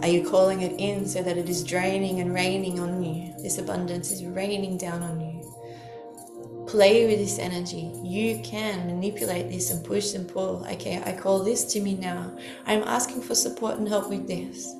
Are 0.02 0.06
you 0.06 0.22
calling 0.30 0.62
it 0.62 0.78
in 0.78 1.04
so 1.04 1.24
that 1.24 1.36
it 1.36 1.48
is 1.48 1.64
draining 1.64 2.20
and 2.20 2.32
raining 2.32 2.78
on 2.78 3.02
you? 3.02 3.34
This 3.42 3.58
abundance 3.58 4.12
is 4.12 4.24
raining 4.24 4.78
down 4.78 5.02
on 5.02 5.20
you. 5.20 6.64
Play 6.68 7.08
with 7.08 7.18
this 7.18 7.40
energy. 7.40 7.90
You 8.04 8.40
can 8.44 8.86
manipulate 8.86 9.50
this 9.50 9.72
and 9.72 9.84
push 9.84 10.14
and 10.14 10.28
pull. 10.28 10.64
Okay, 10.70 11.02
I 11.04 11.10
call 11.10 11.42
this 11.42 11.64
to 11.72 11.80
me 11.80 11.94
now. 11.96 12.38
I'm 12.66 12.84
asking 12.84 13.22
for 13.22 13.34
support 13.34 13.78
and 13.78 13.88
help 13.88 14.10
with 14.10 14.28
this, 14.28 14.72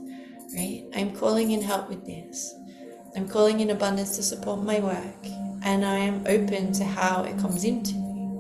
right? 0.54 0.84
I'm 0.94 1.16
calling 1.16 1.50
in 1.50 1.60
help 1.60 1.88
with 1.88 2.06
this. 2.06 2.54
I'm 3.16 3.28
calling 3.28 3.60
in 3.60 3.70
abundance 3.70 4.14
to 4.16 4.22
support 4.22 4.62
my 4.62 4.78
work, 4.78 5.26
and 5.64 5.84
I 5.84 5.96
am 5.96 6.22
open 6.26 6.72
to 6.74 6.84
how 6.84 7.24
it 7.24 7.36
comes 7.38 7.64
into 7.64 7.94
me. 7.94 8.30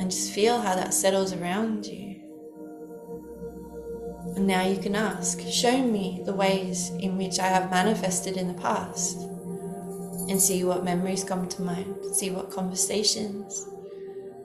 And 0.00 0.10
just 0.10 0.32
feel 0.32 0.60
how 0.60 0.74
that 0.74 0.94
settles 0.94 1.32
around 1.34 1.86
you. 1.86 2.08
And 4.36 4.46
now 4.46 4.64
you 4.66 4.78
can 4.78 4.94
ask, 4.94 5.40
show 5.48 5.82
me 5.82 6.22
the 6.24 6.34
ways 6.34 6.90
in 7.00 7.18
which 7.18 7.38
I 7.38 7.48
have 7.48 7.70
manifested 7.70 8.36
in 8.36 8.48
the 8.48 8.54
past. 8.54 9.18
And 10.30 10.40
see 10.40 10.62
what 10.64 10.84
memories 10.84 11.24
come 11.24 11.48
to 11.48 11.62
mind, 11.62 12.14
see 12.14 12.30
what 12.30 12.50
conversations, 12.50 13.66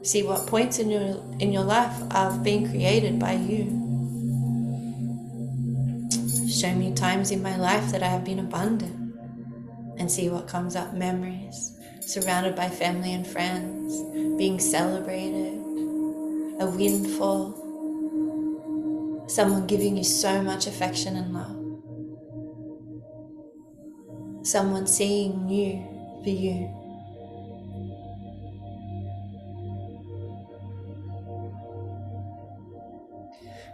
see 0.02 0.24
what 0.24 0.48
points 0.48 0.80
in 0.80 0.90
your 0.90 1.22
in 1.40 1.52
your 1.52 1.64
life 1.64 1.94
have 2.12 2.42
been 2.42 2.70
created 2.70 3.20
by 3.20 3.34
you. 3.34 3.83
Show 6.64 6.74
me 6.76 6.94
times 6.94 7.32
in 7.32 7.44
my 7.44 7.58
life 7.58 7.92
that 7.92 8.02
I 8.02 8.08
have 8.08 8.24
been 8.24 8.40
abundant 8.40 8.96
and 9.98 10.10
see 10.10 10.30
what 10.30 10.48
comes 10.48 10.78
up 10.78 10.94
memories, 10.94 11.78
surrounded 12.00 12.56
by 12.56 12.70
family 12.70 13.12
and 13.12 13.28
friends, 13.28 14.02
being 14.38 14.62
celebrated, 14.62 15.56
a 16.62 16.66
windfall, 16.66 17.60
Someone 19.28 19.68
giving 19.68 19.98
you 19.98 20.06
so 20.06 20.42
much 20.42 20.66
affection 20.66 21.18
and 21.18 21.34
love. 21.34 21.58
Someone 24.48 24.88
seeing 24.88 25.50
you 25.50 25.84
for 26.24 26.30
you. 26.30 26.72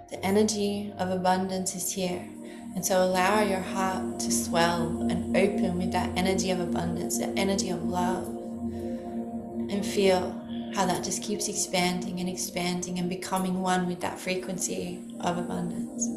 The 0.10 0.26
energy 0.26 0.92
of 0.98 1.12
abundance 1.12 1.76
is 1.76 1.92
here. 1.92 2.28
And 2.76 2.86
so 2.86 3.04
allow 3.04 3.42
your 3.42 3.60
heart 3.60 4.20
to 4.22 4.32
swell 4.32 5.08
and 5.10 5.36
open 5.36 5.78
with 5.78 5.92
that 5.92 6.18
energy 6.18 6.52
of 6.52 6.60
abundance, 6.60 7.18
the 7.18 7.28
energy 7.38 7.70
of 7.70 7.84
love. 7.84 8.28
And 8.28 9.86
feel 9.86 10.36
how 10.76 10.86
that 10.86 11.04
just 11.04 11.24
keeps 11.24 11.48
expanding 11.48 12.20
and 12.20 12.30
expanding 12.30 13.00
and 13.00 13.10
becoming 13.10 13.62
one 13.62 13.88
with 13.88 14.02
that 14.02 14.20
frequency 14.20 15.00
of 15.20 15.38
abundance. 15.38 16.08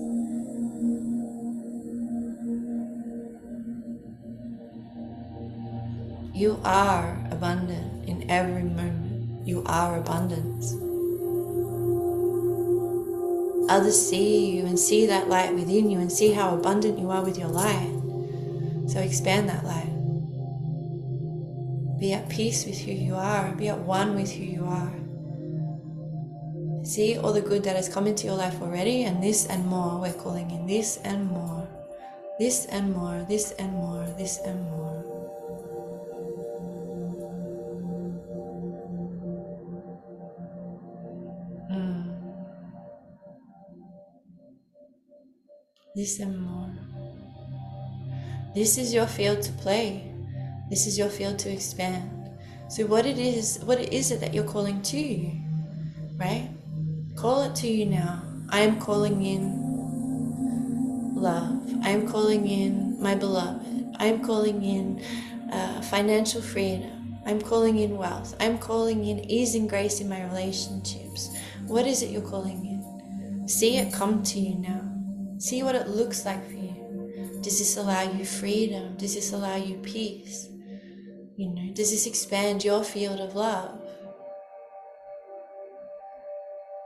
You 6.34 6.60
are 6.64 7.18
abundant 7.30 8.08
in 8.08 8.30
every 8.30 8.62
moment. 8.62 9.46
You 9.46 9.62
are 9.66 9.98
abundance. 9.98 10.74
Others 13.68 14.08
see 14.08 14.50
you 14.50 14.66
and 14.66 14.78
see 14.78 15.06
that 15.06 15.28
light 15.28 15.54
within 15.54 15.90
you 15.90 15.98
and 15.98 16.10
see 16.10 16.32
how 16.32 16.54
abundant 16.54 16.98
you 16.98 17.10
are 17.10 17.22
with 17.22 17.38
your 17.38 17.48
light. 17.48 17.92
So 18.88 19.00
expand 19.00 19.48
that 19.48 19.64
light. 19.64 19.88
Be 21.98 22.12
at 22.12 22.28
peace 22.28 22.66
with 22.66 22.78
who 22.80 22.92
you 22.92 23.14
are 23.14 23.52
be 23.54 23.68
at 23.68 23.78
one 23.78 24.16
with 24.16 24.32
who 24.32 24.42
you 24.42 24.64
are. 24.64 24.92
See 26.84 27.16
all 27.16 27.32
the 27.32 27.40
good 27.40 27.62
that 27.64 27.76
has 27.76 27.88
come 27.88 28.08
into 28.08 28.26
your 28.26 28.34
life 28.34 28.60
already, 28.60 29.04
and 29.04 29.22
this 29.22 29.46
and 29.46 29.64
more. 29.64 30.00
We're 30.00 30.12
calling 30.12 30.50
in 30.50 30.66
this 30.66 30.98
and 31.04 31.30
more, 31.30 31.68
this 32.40 32.66
and 32.66 32.92
more, 32.92 33.24
this 33.28 33.52
and 33.52 33.72
more, 33.72 34.04
this 34.18 34.40
and 34.44 34.60
more. 34.64 34.91
This 45.94 46.20
and 46.20 46.40
more. 46.40 46.70
This 48.54 48.78
is 48.78 48.94
your 48.94 49.06
field 49.06 49.42
to 49.42 49.52
play. 49.52 50.10
This 50.70 50.86
is 50.86 50.96
your 50.96 51.10
field 51.10 51.38
to 51.40 51.52
expand. 51.52 52.30
So 52.70 52.86
what 52.86 53.04
it 53.04 53.18
is, 53.18 53.58
what 53.64 53.78
is 53.78 54.10
it 54.10 54.20
that 54.20 54.32
you're 54.32 54.44
calling 54.48 54.80
to 54.80 54.98
you, 54.98 55.32
right? 56.16 56.48
Call 57.14 57.42
it 57.42 57.54
to 57.56 57.68
you 57.68 57.84
now. 57.84 58.22
I 58.48 58.60
am 58.60 58.80
calling 58.80 59.22
in 59.22 61.14
love. 61.14 61.60
I 61.82 61.90
am 61.90 62.08
calling 62.08 62.48
in 62.48 62.98
my 62.98 63.14
beloved. 63.14 63.94
I 63.98 64.06
am 64.06 64.24
calling 64.24 64.64
in 64.64 65.04
uh, 65.52 65.82
financial 65.82 66.40
freedom. 66.40 67.18
I'm 67.26 67.38
calling 67.42 67.78
in 67.78 67.98
wealth. 67.98 68.34
I'm 68.40 68.56
calling 68.56 69.04
in 69.04 69.30
ease 69.30 69.54
and 69.54 69.68
grace 69.68 70.00
in 70.00 70.08
my 70.08 70.24
relationships. 70.24 71.36
What 71.66 71.86
is 71.86 72.02
it 72.02 72.08
you're 72.08 72.22
calling 72.22 72.64
in? 72.64 73.46
See 73.46 73.76
it 73.76 73.92
come 73.92 74.22
to 74.22 74.40
you 74.40 74.54
now. 74.54 74.91
See 75.42 75.64
what 75.64 75.74
it 75.74 75.88
looks 75.88 76.24
like 76.24 76.46
for 76.46 76.52
you. 76.52 77.40
Does 77.42 77.58
this 77.58 77.76
allow 77.76 78.02
you 78.02 78.24
freedom? 78.24 78.96
Does 78.96 79.16
this 79.16 79.32
allow 79.32 79.56
you 79.56 79.74
peace? 79.78 80.48
You 81.36 81.48
know, 81.48 81.72
does 81.74 81.90
this 81.90 82.06
expand 82.06 82.62
your 82.62 82.84
field 82.84 83.18
of 83.18 83.34
love? 83.34 83.76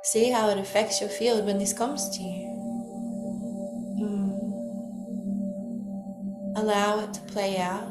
See 0.04 0.30
how 0.30 0.48
it 0.48 0.57
affects 0.57 1.02
your 1.02 1.11
field 1.11 1.44
when 1.44 1.59
this 1.59 1.74
comes 1.74 2.09
to 2.16 2.22
you. 2.22 2.46
Mm. 4.00 4.30
Allow 6.57 7.00
it 7.00 7.12
to 7.12 7.20
play 7.32 7.59
out. 7.59 7.90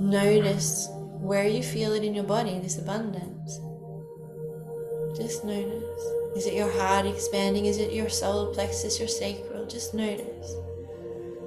Notice 0.00 0.88
where 1.20 1.46
you 1.46 1.62
feel 1.62 1.92
it 1.92 2.02
in 2.02 2.14
your 2.14 2.24
body, 2.24 2.60
this 2.60 2.78
abundance. 2.78 3.60
Just 5.18 5.44
notice. 5.44 6.23
Is 6.36 6.46
it 6.46 6.54
your 6.54 6.70
heart 6.70 7.06
expanding? 7.06 7.66
Is 7.66 7.78
it 7.78 7.92
your 7.92 8.08
solar 8.08 8.52
plexus, 8.52 8.98
your 8.98 9.08
sacral? 9.08 9.66
Just 9.66 9.94
notice. 9.94 10.56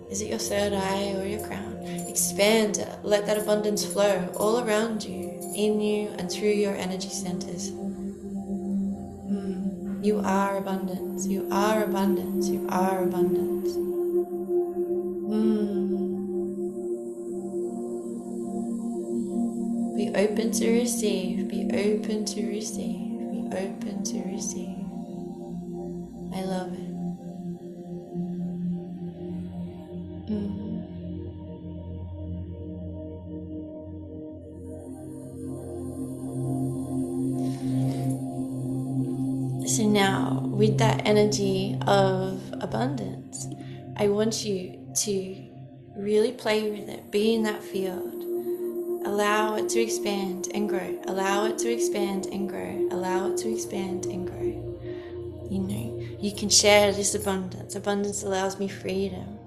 Is 0.09 0.21
it 0.21 0.29
your 0.29 0.39
third 0.39 0.71
eye 0.71 1.13
or 1.17 1.25
your 1.25 1.45
crown? 1.45 1.75
Expand, 2.07 2.87
let 3.03 3.25
that 3.25 3.37
abundance 3.37 3.85
flow 3.85 4.29
all 4.37 4.63
around 4.65 5.03
you, 5.03 5.37
in 5.55 5.81
you, 5.81 6.07
and 6.17 6.31
through 6.31 6.51
your 6.51 6.73
energy 6.75 7.09
centers. 7.09 7.71
Mm. 9.29 10.05
You 10.05 10.21
are 10.23 10.57
abundance. 10.57 11.27
You 11.27 11.49
are 11.51 11.83
abundance. 11.83 12.47
You 12.47 12.65
are 12.69 13.03
abundance. 13.03 13.75
Mm. 15.27 15.97
Be 19.97 20.07
open 20.15 20.51
to 20.51 20.71
receive. 20.71 21.49
Be 21.49 21.65
open 21.73 22.23
to 22.23 22.47
receive. 22.47 23.19
Be 23.31 23.49
open 23.51 24.03
to 24.05 24.23
receive. 24.23 24.76
I 26.37 26.41
love 26.43 26.71
it. 26.71 26.79
Mm. 30.29 30.77
So 39.67 39.83
now, 39.87 40.41
with 40.45 40.77
that 40.77 41.07
energy 41.07 41.75
of 41.87 42.39
abundance, 42.61 43.47
I 43.95 44.07
want 44.09 44.45
you 44.45 44.77
to 44.93 45.35
really 45.95 46.33
play 46.33 46.69
with 46.69 46.87
it, 46.87 47.09
be 47.09 47.33
in 47.33 47.41
that 47.43 47.63
field. 47.63 48.13
Allow 49.07 49.55
it 49.55 49.69
to 49.69 49.79
expand 49.79 50.49
and 50.53 50.69
grow. 50.69 51.01
Allow 51.07 51.45
it 51.45 51.57
to 51.59 51.71
expand 51.71 52.27
and 52.27 52.47
grow. 52.47 52.89
Allow 52.91 53.31
it 53.31 53.37
to 53.37 53.51
expand 53.51 54.05
and 54.05 54.27
grow. 54.27 54.53
You 55.49 55.59
know, 55.59 55.86
you 56.27 56.35
can 56.35 56.49
share 56.49 56.91
this 56.91 57.15
abundance. 57.15 57.75
Abundance 57.75 58.23
allows 58.23 58.59
me 58.59 58.67
freedom. 58.67 59.39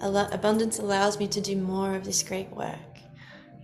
Abundance 0.00 0.78
allows 0.78 1.18
me 1.18 1.26
to 1.26 1.40
do 1.40 1.56
more 1.56 1.96
of 1.96 2.04
this 2.04 2.22
great 2.22 2.50
work. 2.50 2.78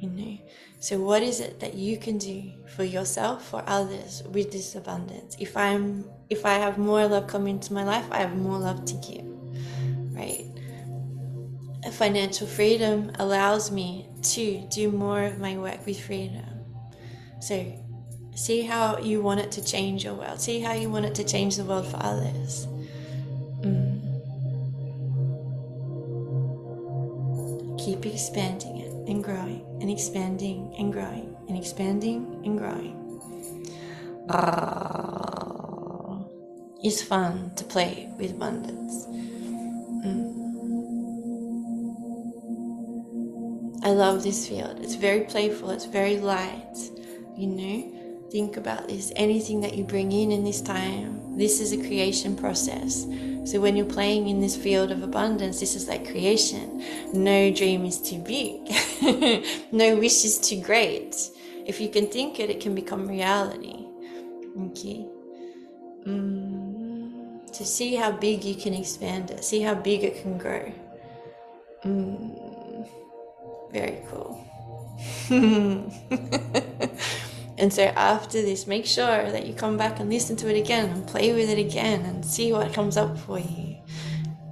You 0.01 0.11
know, 0.11 0.39
so 0.81 0.99
what 0.99 1.23
is 1.23 1.39
it 1.41 1.61
that 1.61 1.75
you 1.75 1.97
can 1.97 2.19
do 2.19 2.53
for 2.75 2.83
yourself, 2.83 3.49
for 3.49 3.63
others 3.67 4.25
with 4.33 4.51
this 4.51 4.75
abundance? 4.75 5.37
If 5.39 5.57
I'm, 5.57 6.05
if 6.29 6.45
I 6.45 6.55
have 6.55 6.77
more 6.77 7.07
love 7.07 7.29
coming 7.29 7.55
into 7.55 7.73
my 7.73 7.85
life, 7.85 8.05
I 8.11 8.19
have 8.19 8.37
more 8.37 8.59
love 8.59 8.85
to 8.85 8.95
give, 8.97 9.25
right? 10.13 10.45
Financial 11.93 12.49
freedom 12.49 13.13
allows 13.21 13.71
me 13.71 14.09
to 14.35 14.67
do 14.71 14.91
more 14.91 15.23
of 15.23 15.39
my 15.39 15.57
work 15.57 15.87
with 15.87 16.01
freedom. 16.01 16.45
So 17.41 17.55
See 18.37 18.61
how 18.61 18.99
you 18.99 19.23
want 19.23 19.41
it 19.41 19.51
to 19.53 19.65
change 19.65 20.05
your 20.05 20.13
world. 20.13 20.39
See 20.39 20.61
how 20.61 20.75
you 20.75 20.91
want 20.91 21.07
it 21.07 21.15
to 21.15 21.25
change 21.25 21.57
the 21.57 21.65
world 21.65 21.87
for 21.87 21.97
others. 22.03 22.67
Mm. 23.63 24.03
Keep 27.83 28.05
expanding 28.05 28.77
it 28.77 28.93
and 29.09 29.25
growing 29.25 29.65
and 29.81 29.91
expanding 29.91 30.71
and 30.79 30.93
growing 30.93 31.35
and 31.49 31.57
expanding 31.57 32.43
and 32.45 32.59
growing. 32.59 32.95
Oh, 34.29 36.29
it's 36.83 37.01
fun 37.01 37.53
to 37.57 37.65
play 37.65 38.11
with 38.19 38.33
abundance. 38.33 39.07
Mm. 40.05 40.45
I 43.83 43.93
love 43.93 44.23
this 44.23 44.47
field. 44.47 44.81
It's 44.83 44.97
very 44.97 45.21
playful, 45.21 45.71
it's 45.71 45.87
very 45.87 46.19
light, 46.19 46.77
you 47.35 47.47
know 47.47 47.97
think 48.31 48.57
about 48.57 48.89
this. 48.89 49.13
Anything 49.17 49.61
that 49.61 49.75
you 49.75 49.85
bring 49.85 50.13
in 50.13 50.33
in 50.33 50.45
this 50.45 50.61
time, 50.61 51.37
this 51.37 51.61
is 51.61 51.73
a 51.73 51.77
creation 51.77 52.37
process. 52.37 53.07
So 53.45 53.61
when 53.61 53.77
you're 53.77 53.87
playing 53.87 54.29
in 54.29 54.41
this 54.41 54.57
field 54.57 54.91
of 54.91 55.03
abundance, 55.03 55.61
this 55.61 55.77
is 55.77 55.89
like 55.89 56.11
creation. 56.11 56.83
No 57.13 57.53
dream 57.53 57.85
is 57.85 58.01
too 58.01 58.19
big, 58.19 58.69
no 59.73 59.97
wish 59.97 60.25
is 60.25 60.39
too 60.39 60.61
great. 60.61 61.15
If 61.65 61.81
you 61.81 61.89
can 61.89 62.07
think 62.07 62.41
it, 62.41 62.51
it 62.51 62.61
can 62.61 62.75
become 62.75 63.09
reality. 63.09 63.87
Okay. 64.69 65.07
Mm. 66.07 67.53
To 67.53 67.65
see 67.65 67.95
how 67.95 68.13
big 68.13 68.45
you 68.45 68.55
can 68.55 68.75
expand 68.75 69.31
it, 69.31 69.45
see 69.45 69.61
how 69.61 69.75
big 69.75 70.05
it 70.05 70.23
can 70.23 70.39
grow. 70.39 70.73
Mm. 71.85 72.89
Very 73.73 73.99
cool. 74.09 74.43
And 77.59 77.73
so 77.73 77.85
after 77.85 78.43
this, 78.43 78.67
make 78.67 78.87
sure 78.87 79.31
that 79.31 79.47
you 79.47 79.55
come 79.55 79.77
back 79.77 79.99
and 79.99 80.11
listen 80.11 80.37
to 80.37 80.55
it 80.55 80.59
again 80.59 80.91
and 80.91 81.07
play 81.07 81.33
with 81.33 81.49
it 81.49 81.59
again 81.59 82.05
and 82.05 82.25
see 82.25 82.53
what 82.53 82.73
comes 82.73 82.97
up 82.97 83.19
for 83.19 83.39
you. 83.39 83.77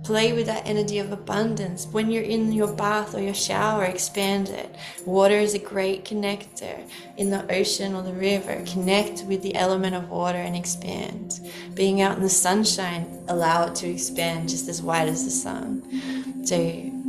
Play 0.05 0.35
with 0.35 0.47
that 0.47 0.67
energy 0.67 0.99
of 0.99 1.13
abundance. 1.13 1.87
When 1.87 2.11
you're 2.11 2.23
in 2.23 2.53
your 2.53 2.71
bath 2.71 3.15
or 3.15 3.21
your 3.21 3.33
shower, 3.33 3.85
expand 3.85 4.51
it. 4.51 4.77
Water 5.07 5.37
is 5.37 5.55
a 5.55 5.59
great 5.59 6.05
connector. 6.05 6.87
In 7.17 7.31
the 7.31 7.51
ocean 7.51 7.95
or 7.95 8.03
the 8.03 8.13
river, 8.13 8.63
connect 8.67 9.25
with 9.25 9.43
the 9.43 9.55
element 9.55 9.95
of 9.95 10.11
water 10.11 10.37
and 10.37 10.55
expand. 10.55 11.41
Being 11.73 12.03
out 12.03 12.19
in 12.19 12.23
the 12.23 12.29
sunshine, 12.29 13.25
allow 13.29 13.67
it 13.67 13.75
to 13.77 13.89
expand 13.89 14.51
just 14.51 14.69
as 14.69 14.83
wide 14.83 15.09
as 15.09 15.25
the 15.25 15.31
sun. 15.31 16.45
So 16.45 16.57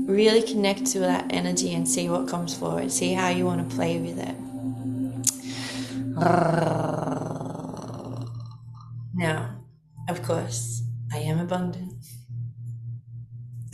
really 0.06 0.42
connect 0.42 0.86
to 0.88 1.00
that 1.00 1.26
energy 1.32 1.74
and 1.74 1.86
see 1.86 2.08
what 2.08 2.30
comes 2.30 2.56
forward. 2.56 2.94
See 2.94 3.12
how 3.12 3.28
you 3.28 3.46
want 3.46 3.70
to 3.70 3.76
play 3.76 4.00
with 4.00 4.20
it. 4.20 4.36
Now, 9.14 9.58
of 10.10 10.24
course, 10.24 10.84
I 11.14 11.18
am 11.20 11.40
abundant. 11.40 11.94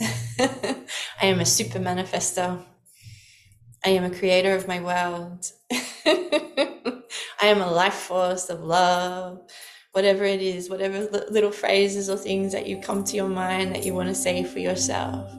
I 0.40 1.26
am 1.26 1.40
a 1.40 1.46
super 1.46 1.78
manifesto. 1.78 2.64
I 3.84 3.90
am 3.90 4.04
a 4.04 4.10
creator 4.10 4.54
of 4.54 4.66
my 4.66 4.80
world. 4.80 5.50
I 5.72 7.02
am 7.42 7.60
a 7.60 7.70
life 7.70 7.94
force 7.94 8.48
of 8.50 8.60
love. 8.60 9.40
Whatever 9.92 10.24
it 10.24 10.40
is, 10.40 10.70
whatever 10.70 11.08
little 11.30 11.52
phrases 11.52 12.08
or 12.08 12.16
things 12.16 12.52
that 12.52 12.66
you 12.66 12.78
come 12.78 13.04
to 13.04 13.16
your 13.16 13.28
mind 13.28 13.74
that 13.74 13.84
you 13.84 13.94
want 13.94 14.08
to 14.08 14.14
say 14.14 14.42
for 14.42 14.58
yourself. 14.58 15.30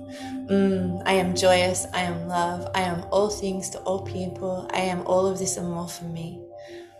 Mm, 0.49 1.01
I 1.05 1.13
am 1.13 1.35
joyous. 1.35 1.85
I 1.93 2.01
am 2.03 2.27
love. 2.27 2.69
I 2.75 2.81
am 2.81 3.03
all 3.11 3.29
things 3.29 3.69
to 3.71 3.79
all 3.79 4.03
people. 4.03 4.69
I 4.73 4.81
am 4.81 5.01
all 5.07 5.25
of 5.25 5.39
this 5.39 5.57
and 5.57 5.69
more 5.69 5.87
for 5.89 6.05
me. 6.05 6.39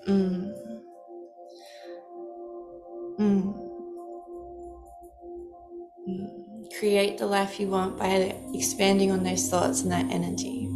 Mm. 0.08 0.52
Mm. 3.20 3.64
create 6.78 7.18
the 7.18 7.26
life 7.26 7.60
you 7.60 7.68
want 7.68 7.98
by 7.98 8.36
expanding 8.54 9.12
on 9.12 9.24
those 9.24 9.48
thoughts 9.50 9.82
and 9.82 9.92
that 9.92 10.06
energy. 10.12 10.68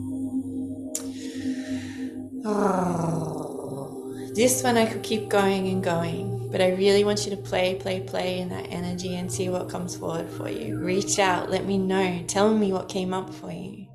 Oh, 2.46 4.14
this 4.36 4.64
one 4.64 4.78
I 4.78 4.86
could 4.86 5.04
keep 5.04 5.28
going 5.28 5.68
and 5.68 5.84
going, 5.84 6.50
but 6.52 6.62
I 6.62 6.70
really 6.70 7.04
want 7.04 7.26
you 7.26 7.32
to 7.32 7.38
play, 7.38 7.76
play, 7.76 8.00
play 8.00 8.40
in 8.40 8.48
that 8.50 8.68
energy 8.70 9.16
and 9.16 9.30
see 9.30 9.50
what 9.50 9.70
comes 9.70 9.98
forward 9.98 10.30
for 10.30 10.48
you. 10.48 10.78
Reach 10.78 11.20
out, 11.20 11.50
let 11.50 11.66
me 11.66 11.78
know, 11.78 12.24
tell 12.28 12.54
me 12.56 12.72
what 12.72 12.88
came 12.88 13.14
up 13.14 13.34
for 13.34 13.52
you. 13.52 13.88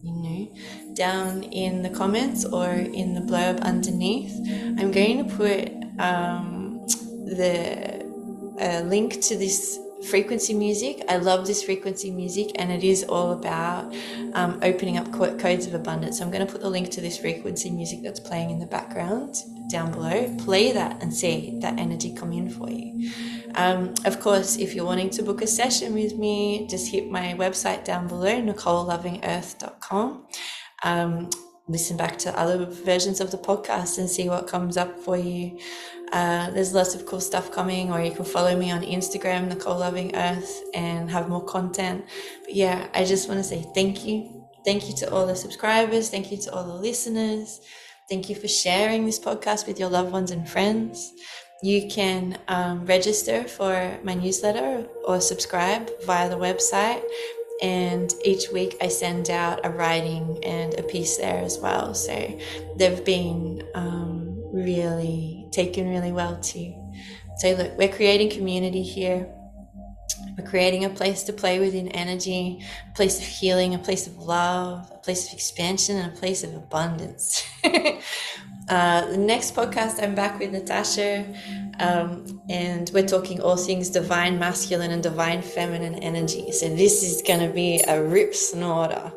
You 0.00 0.12
know, 0.22 0.87
down 0.98 1.44
in 1.44 1.82
the 1.82 1.88
comments 1.88 2.44
or 2.44 2.70
in 2.70 3.14
the 3.14 3.20
blurb 3.20 3.60
underneath, 3.60 4.34
I'm 4.78 4.90
going 4.90 5.26
to 5.26 5.36
put 5.36 5.70
um, 6.00 6.84
the 7.24 8.06
a 8.60 8.82
link 8.82 9.20
to 9.22 9.36
this 9.36 9.78
frequency 10.10 10.54
music. 10.54 11.04
I 11.08 11.16
love 11.16 11.46
this 11.46 11.62
frequency 11.62 12.10
music, 12.10 12.50
and 12.56 12.70
it 12.70 12.84
is 12.84 13.04
all 13.04 13.32
about 13.32 13.94
um, 14.34 14.58
opening 14.62 14.96
up 14.96 15.12
codes 15.12 15.66
of 15.66 15.74
abundance. 15.74 16.18
So 16.18 16.24
I'm 16.24 16.30
going 16.30 16.46
to 16.46 16.52
put 16.52 16.60
the 16.60 16.70
link 16.70 16.90
to 16.90 17.00
this 17.00 17.18
frequency 17.18 17.70
music 17.70 18.00
that's 18.02 18.20
playing 18.20 18.50
in 18.50 18.58
the 18.58 18.66
background 18.66 19.36
down 19.70 19.92
below. 19.92 20.34
Play 20.38 20.72
that 20.72 21.02
and 21.02 21.12
see 21.14 21.58
that 21.60 21.78
energy 21.78 22.14
come 22.14 22.32
in 22.32 22.50
for 22.50 22.70
you. 22.70 23.12
Um, 23.54 23.94
of 24.04 24.20
course, 24.20 24.56
if 24.56 24.74
you're 24.74 24.84
wanting 24.84 25.10
to 25.10 25.22
book 25.22 25.42
a 25.42 25.46
session 25.46 25.94
with 25.94 26.16
me, 26.16 26.66
just 26.68 26.90
hit 26.90 27.10
my 27.10 27.34
website 27.34 27.84
down 27.84 28.08
below, 28.08 28.40
NicoleLovingEarth.com. 28.42 30.26
Um, 30.82 31.30
listen 31.68 31.96
back 31.96 32.18
to 32.18 32.38
other 32.38 32.64
versions 32.64 33.20
of 33.20 33.30
the 33.30 33.38
podcast 33.38 33.98
and 33.98 34.08
see 34.08 34.28
what 34.28 34.46
comes 34.46 34.76
up 34.76 34.98
for 34.98 35.16
you. 35.16 35.58
Uh, 36.12 36.50
there's 36.50 36.72
lots 36.72 36.94
of 36.94 37.04
cool 37.04 37.20
stuff 37.20 37.52
coming, 37.52 37.92
or 37.92 38.00
you 38.00 38.10
can 38.10 38.24
follow 38.24 38.56
me 38.56 38.70
on 38.70 38.82
Instagram, 38.82 39.48
Nicole 39.48 39.78
Loving 39.78 40.14
Earth, 40.16 40.62
and 40.74 41.10
have 41.10 41.28
more 41.28 41.44
content. 41.44 42.04
But 42.44 42.54
yeah, 42.54 42.88
I 42.94 43.04
just 43.04 43.28
want 43.28 43.38
to 43.38 43.44
say 43.44 43.66
thank 43.74 44.06
you. 44.06 44.46
Thank 44.64 44.88
you 44.88 44.94
to 44.96 45.12
all 45.12 45.26
the 45.26 45.36
subscribers. 45.36 46.10
Thank 46.10 46.30
you 46.32 46.38
to 46.38 46.54
all 46.54 46.64
the 46.64 46.74
listeners. 46.74 47.60
Thank 48.08 48.30
you 48.30 48.34
for 48.34 48.48
sharing 48.48 49.04
this 49.04 49.18
podcast 49.18 49.66
with 49.66 49.78
your 49.78 49.90
loved 49.90 50.12
ones 50.12 50.30
and 50.30 50.48
friends. 50.48 51.12
You 51.62 51.88
can 51.88 52.38
um, 52.48 52.86
register 52.86 53.44
for 53.44 53.98
my 54.02 54.14
newsletter 54.14 54.86
or 55.04 55.20
subscribe 55.20 55.90
via 56.06 56.28
the 56.28 56.36
website. 56.36 57.02
And 57.60 58.12
each 58.24 58.50
week 58.52 58.76
I 58.80 58.88
send 58.88 59.30
out 59.30 59.64
a 59.64 59.70
writing 59.70 60.38
and 60.44 60.78
a 60.78 60.82
piece 60.82 61.16
there 61.16 61.42
as 61.42 61.58
well. 61.58 61.94
So 61.94 62.38
they've 62.76 63.04
been 63.04 63.62
um, 63.74 64.36
really 64.52 65.48
taken 65.50 65.88
really 65.88 66.12
well 66.12 66.40
too. 66.40 66.74
So, 67.38 67.52
look, 67.52 67.78
we're 67.78 67.88
creating 67.88 68.30
community 68.30 68.82
here. 68.82 69.28
We're 70.36 70.48
creating 70.48 70.84
a 70.84 70.90
place 70.90 71.22
to 71.24 71.32
play 71.32 71.60
within 71.60 71.88
energy, 71.88 72.64
a 72.90 72.94
place 72.94 73.18
of 73.18 73.24
healing, 73.24 73.74
a 73.74 73.78
place 73.78 74.06
of 74.06 74.16
love, 74.18 74.90
a 74.92 74.98
place 74.98 75.28
of 75.28 75.34
expansion, 75.34 75.96
and 75.96 76.12
a 76.12 76.16
place 76.16 76.42
of 76.42 76.54
abundance. 76.54 77.44
uh, 78.68 79.06
the 79.06 79.16
next 79.16 79.54
podcast, 79.54 80.02
I'm 80.02 80.14
back 80.14 80.38
with 80.38 80.52
Natasha, 80.52 81.24
um, 81.80 82.40
and 82.48 82.90
we're 82.92 83.06
talking 83.06 83.40
all 83.40 83.56
things 83.56 83.90
divine 83.90 84.38
masculine 84.38 84.90
and 84.90 85.02
divine 85.02 85.42
feminine 85.42 85.96
energy. 85.96 86.52
So, 86.52 86.68
this 86.68 87.02
is 87.02 87.22
going 87.22 87.40
to 87.40 87.52
be 87.52 87.80
a 87.86 88.02
rip 88.02 88.34
snorter 88.34 89.12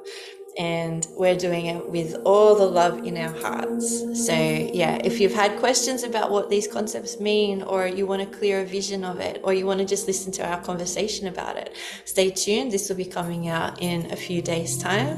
and 0.58 1.08
we're 1.12 1.36
doing 1.36 1.68
it 1.68 1.90
with 1.90 2.16
all 2.26 2.56
the 2.56 2.66
love 2.66 3.06
in 3.06 3.18
our 3.18 3.34
hearts. 3.40 4.26
So, 4.26 4.34
yeah, 4.34 5.00
if 5.04 5.20
you've 5.20 5.34
had 5.34 5.58
questions 5.60 6.04
about 6.04 6.32
what 6.32 6.50
these 6.50 6.68
concepts 6.68 7.20
mean, 7.20 7.62
or 7.64 7.88
you 7.88 8.06
want 8.06 8.22
a 8.22 8.26
clearer 8.26 8.66
vision 8.66 9.04
of 9.04 9.20
it, 9.20 9.40
or 9.44 9.54
you 9.54 9.66
want 9.66 9.80
to 9.80 9.86
just 9.86 10.08
listen 10.08 10.32
to 10.34 10.46
our 10.46 10.62
conversation 10.62 11.28
about 11.28 11.56
it, 11.56 11.76
stay 12.06 12.30
tuned. 12.32 12.72
This 12.72 12.90
will 12.90 12.98
be 12.98 13.06
coming 13.06 13.48
out 13.48 13.82
in 13.82 14.12
a 14.12 14.16
few 14.16 14.42
days' 14.42 14.78
time. 14.78 15.18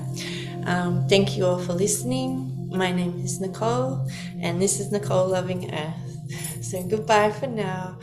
Um, 0.66 1.08
thank 1.08 1.36
you 1.36 1.46
all 1.46 1.60
for 1.60 1.74
listening. 1.74 2.53
My 2.74 2.91
name 2.91 3.21
is 3.24 3.39
Nicole, 3.39 4.09
and 4.41 4.59
this 4.59 4.80
is 4.80 4.91
Nicole 4.91 5.28
Loving 5.28 5.71
Earth. 5.71 5.93
So, 6.63 6.82
goodbye 6.82 7.30
for 7.30 7.45
now. 7.45 7.99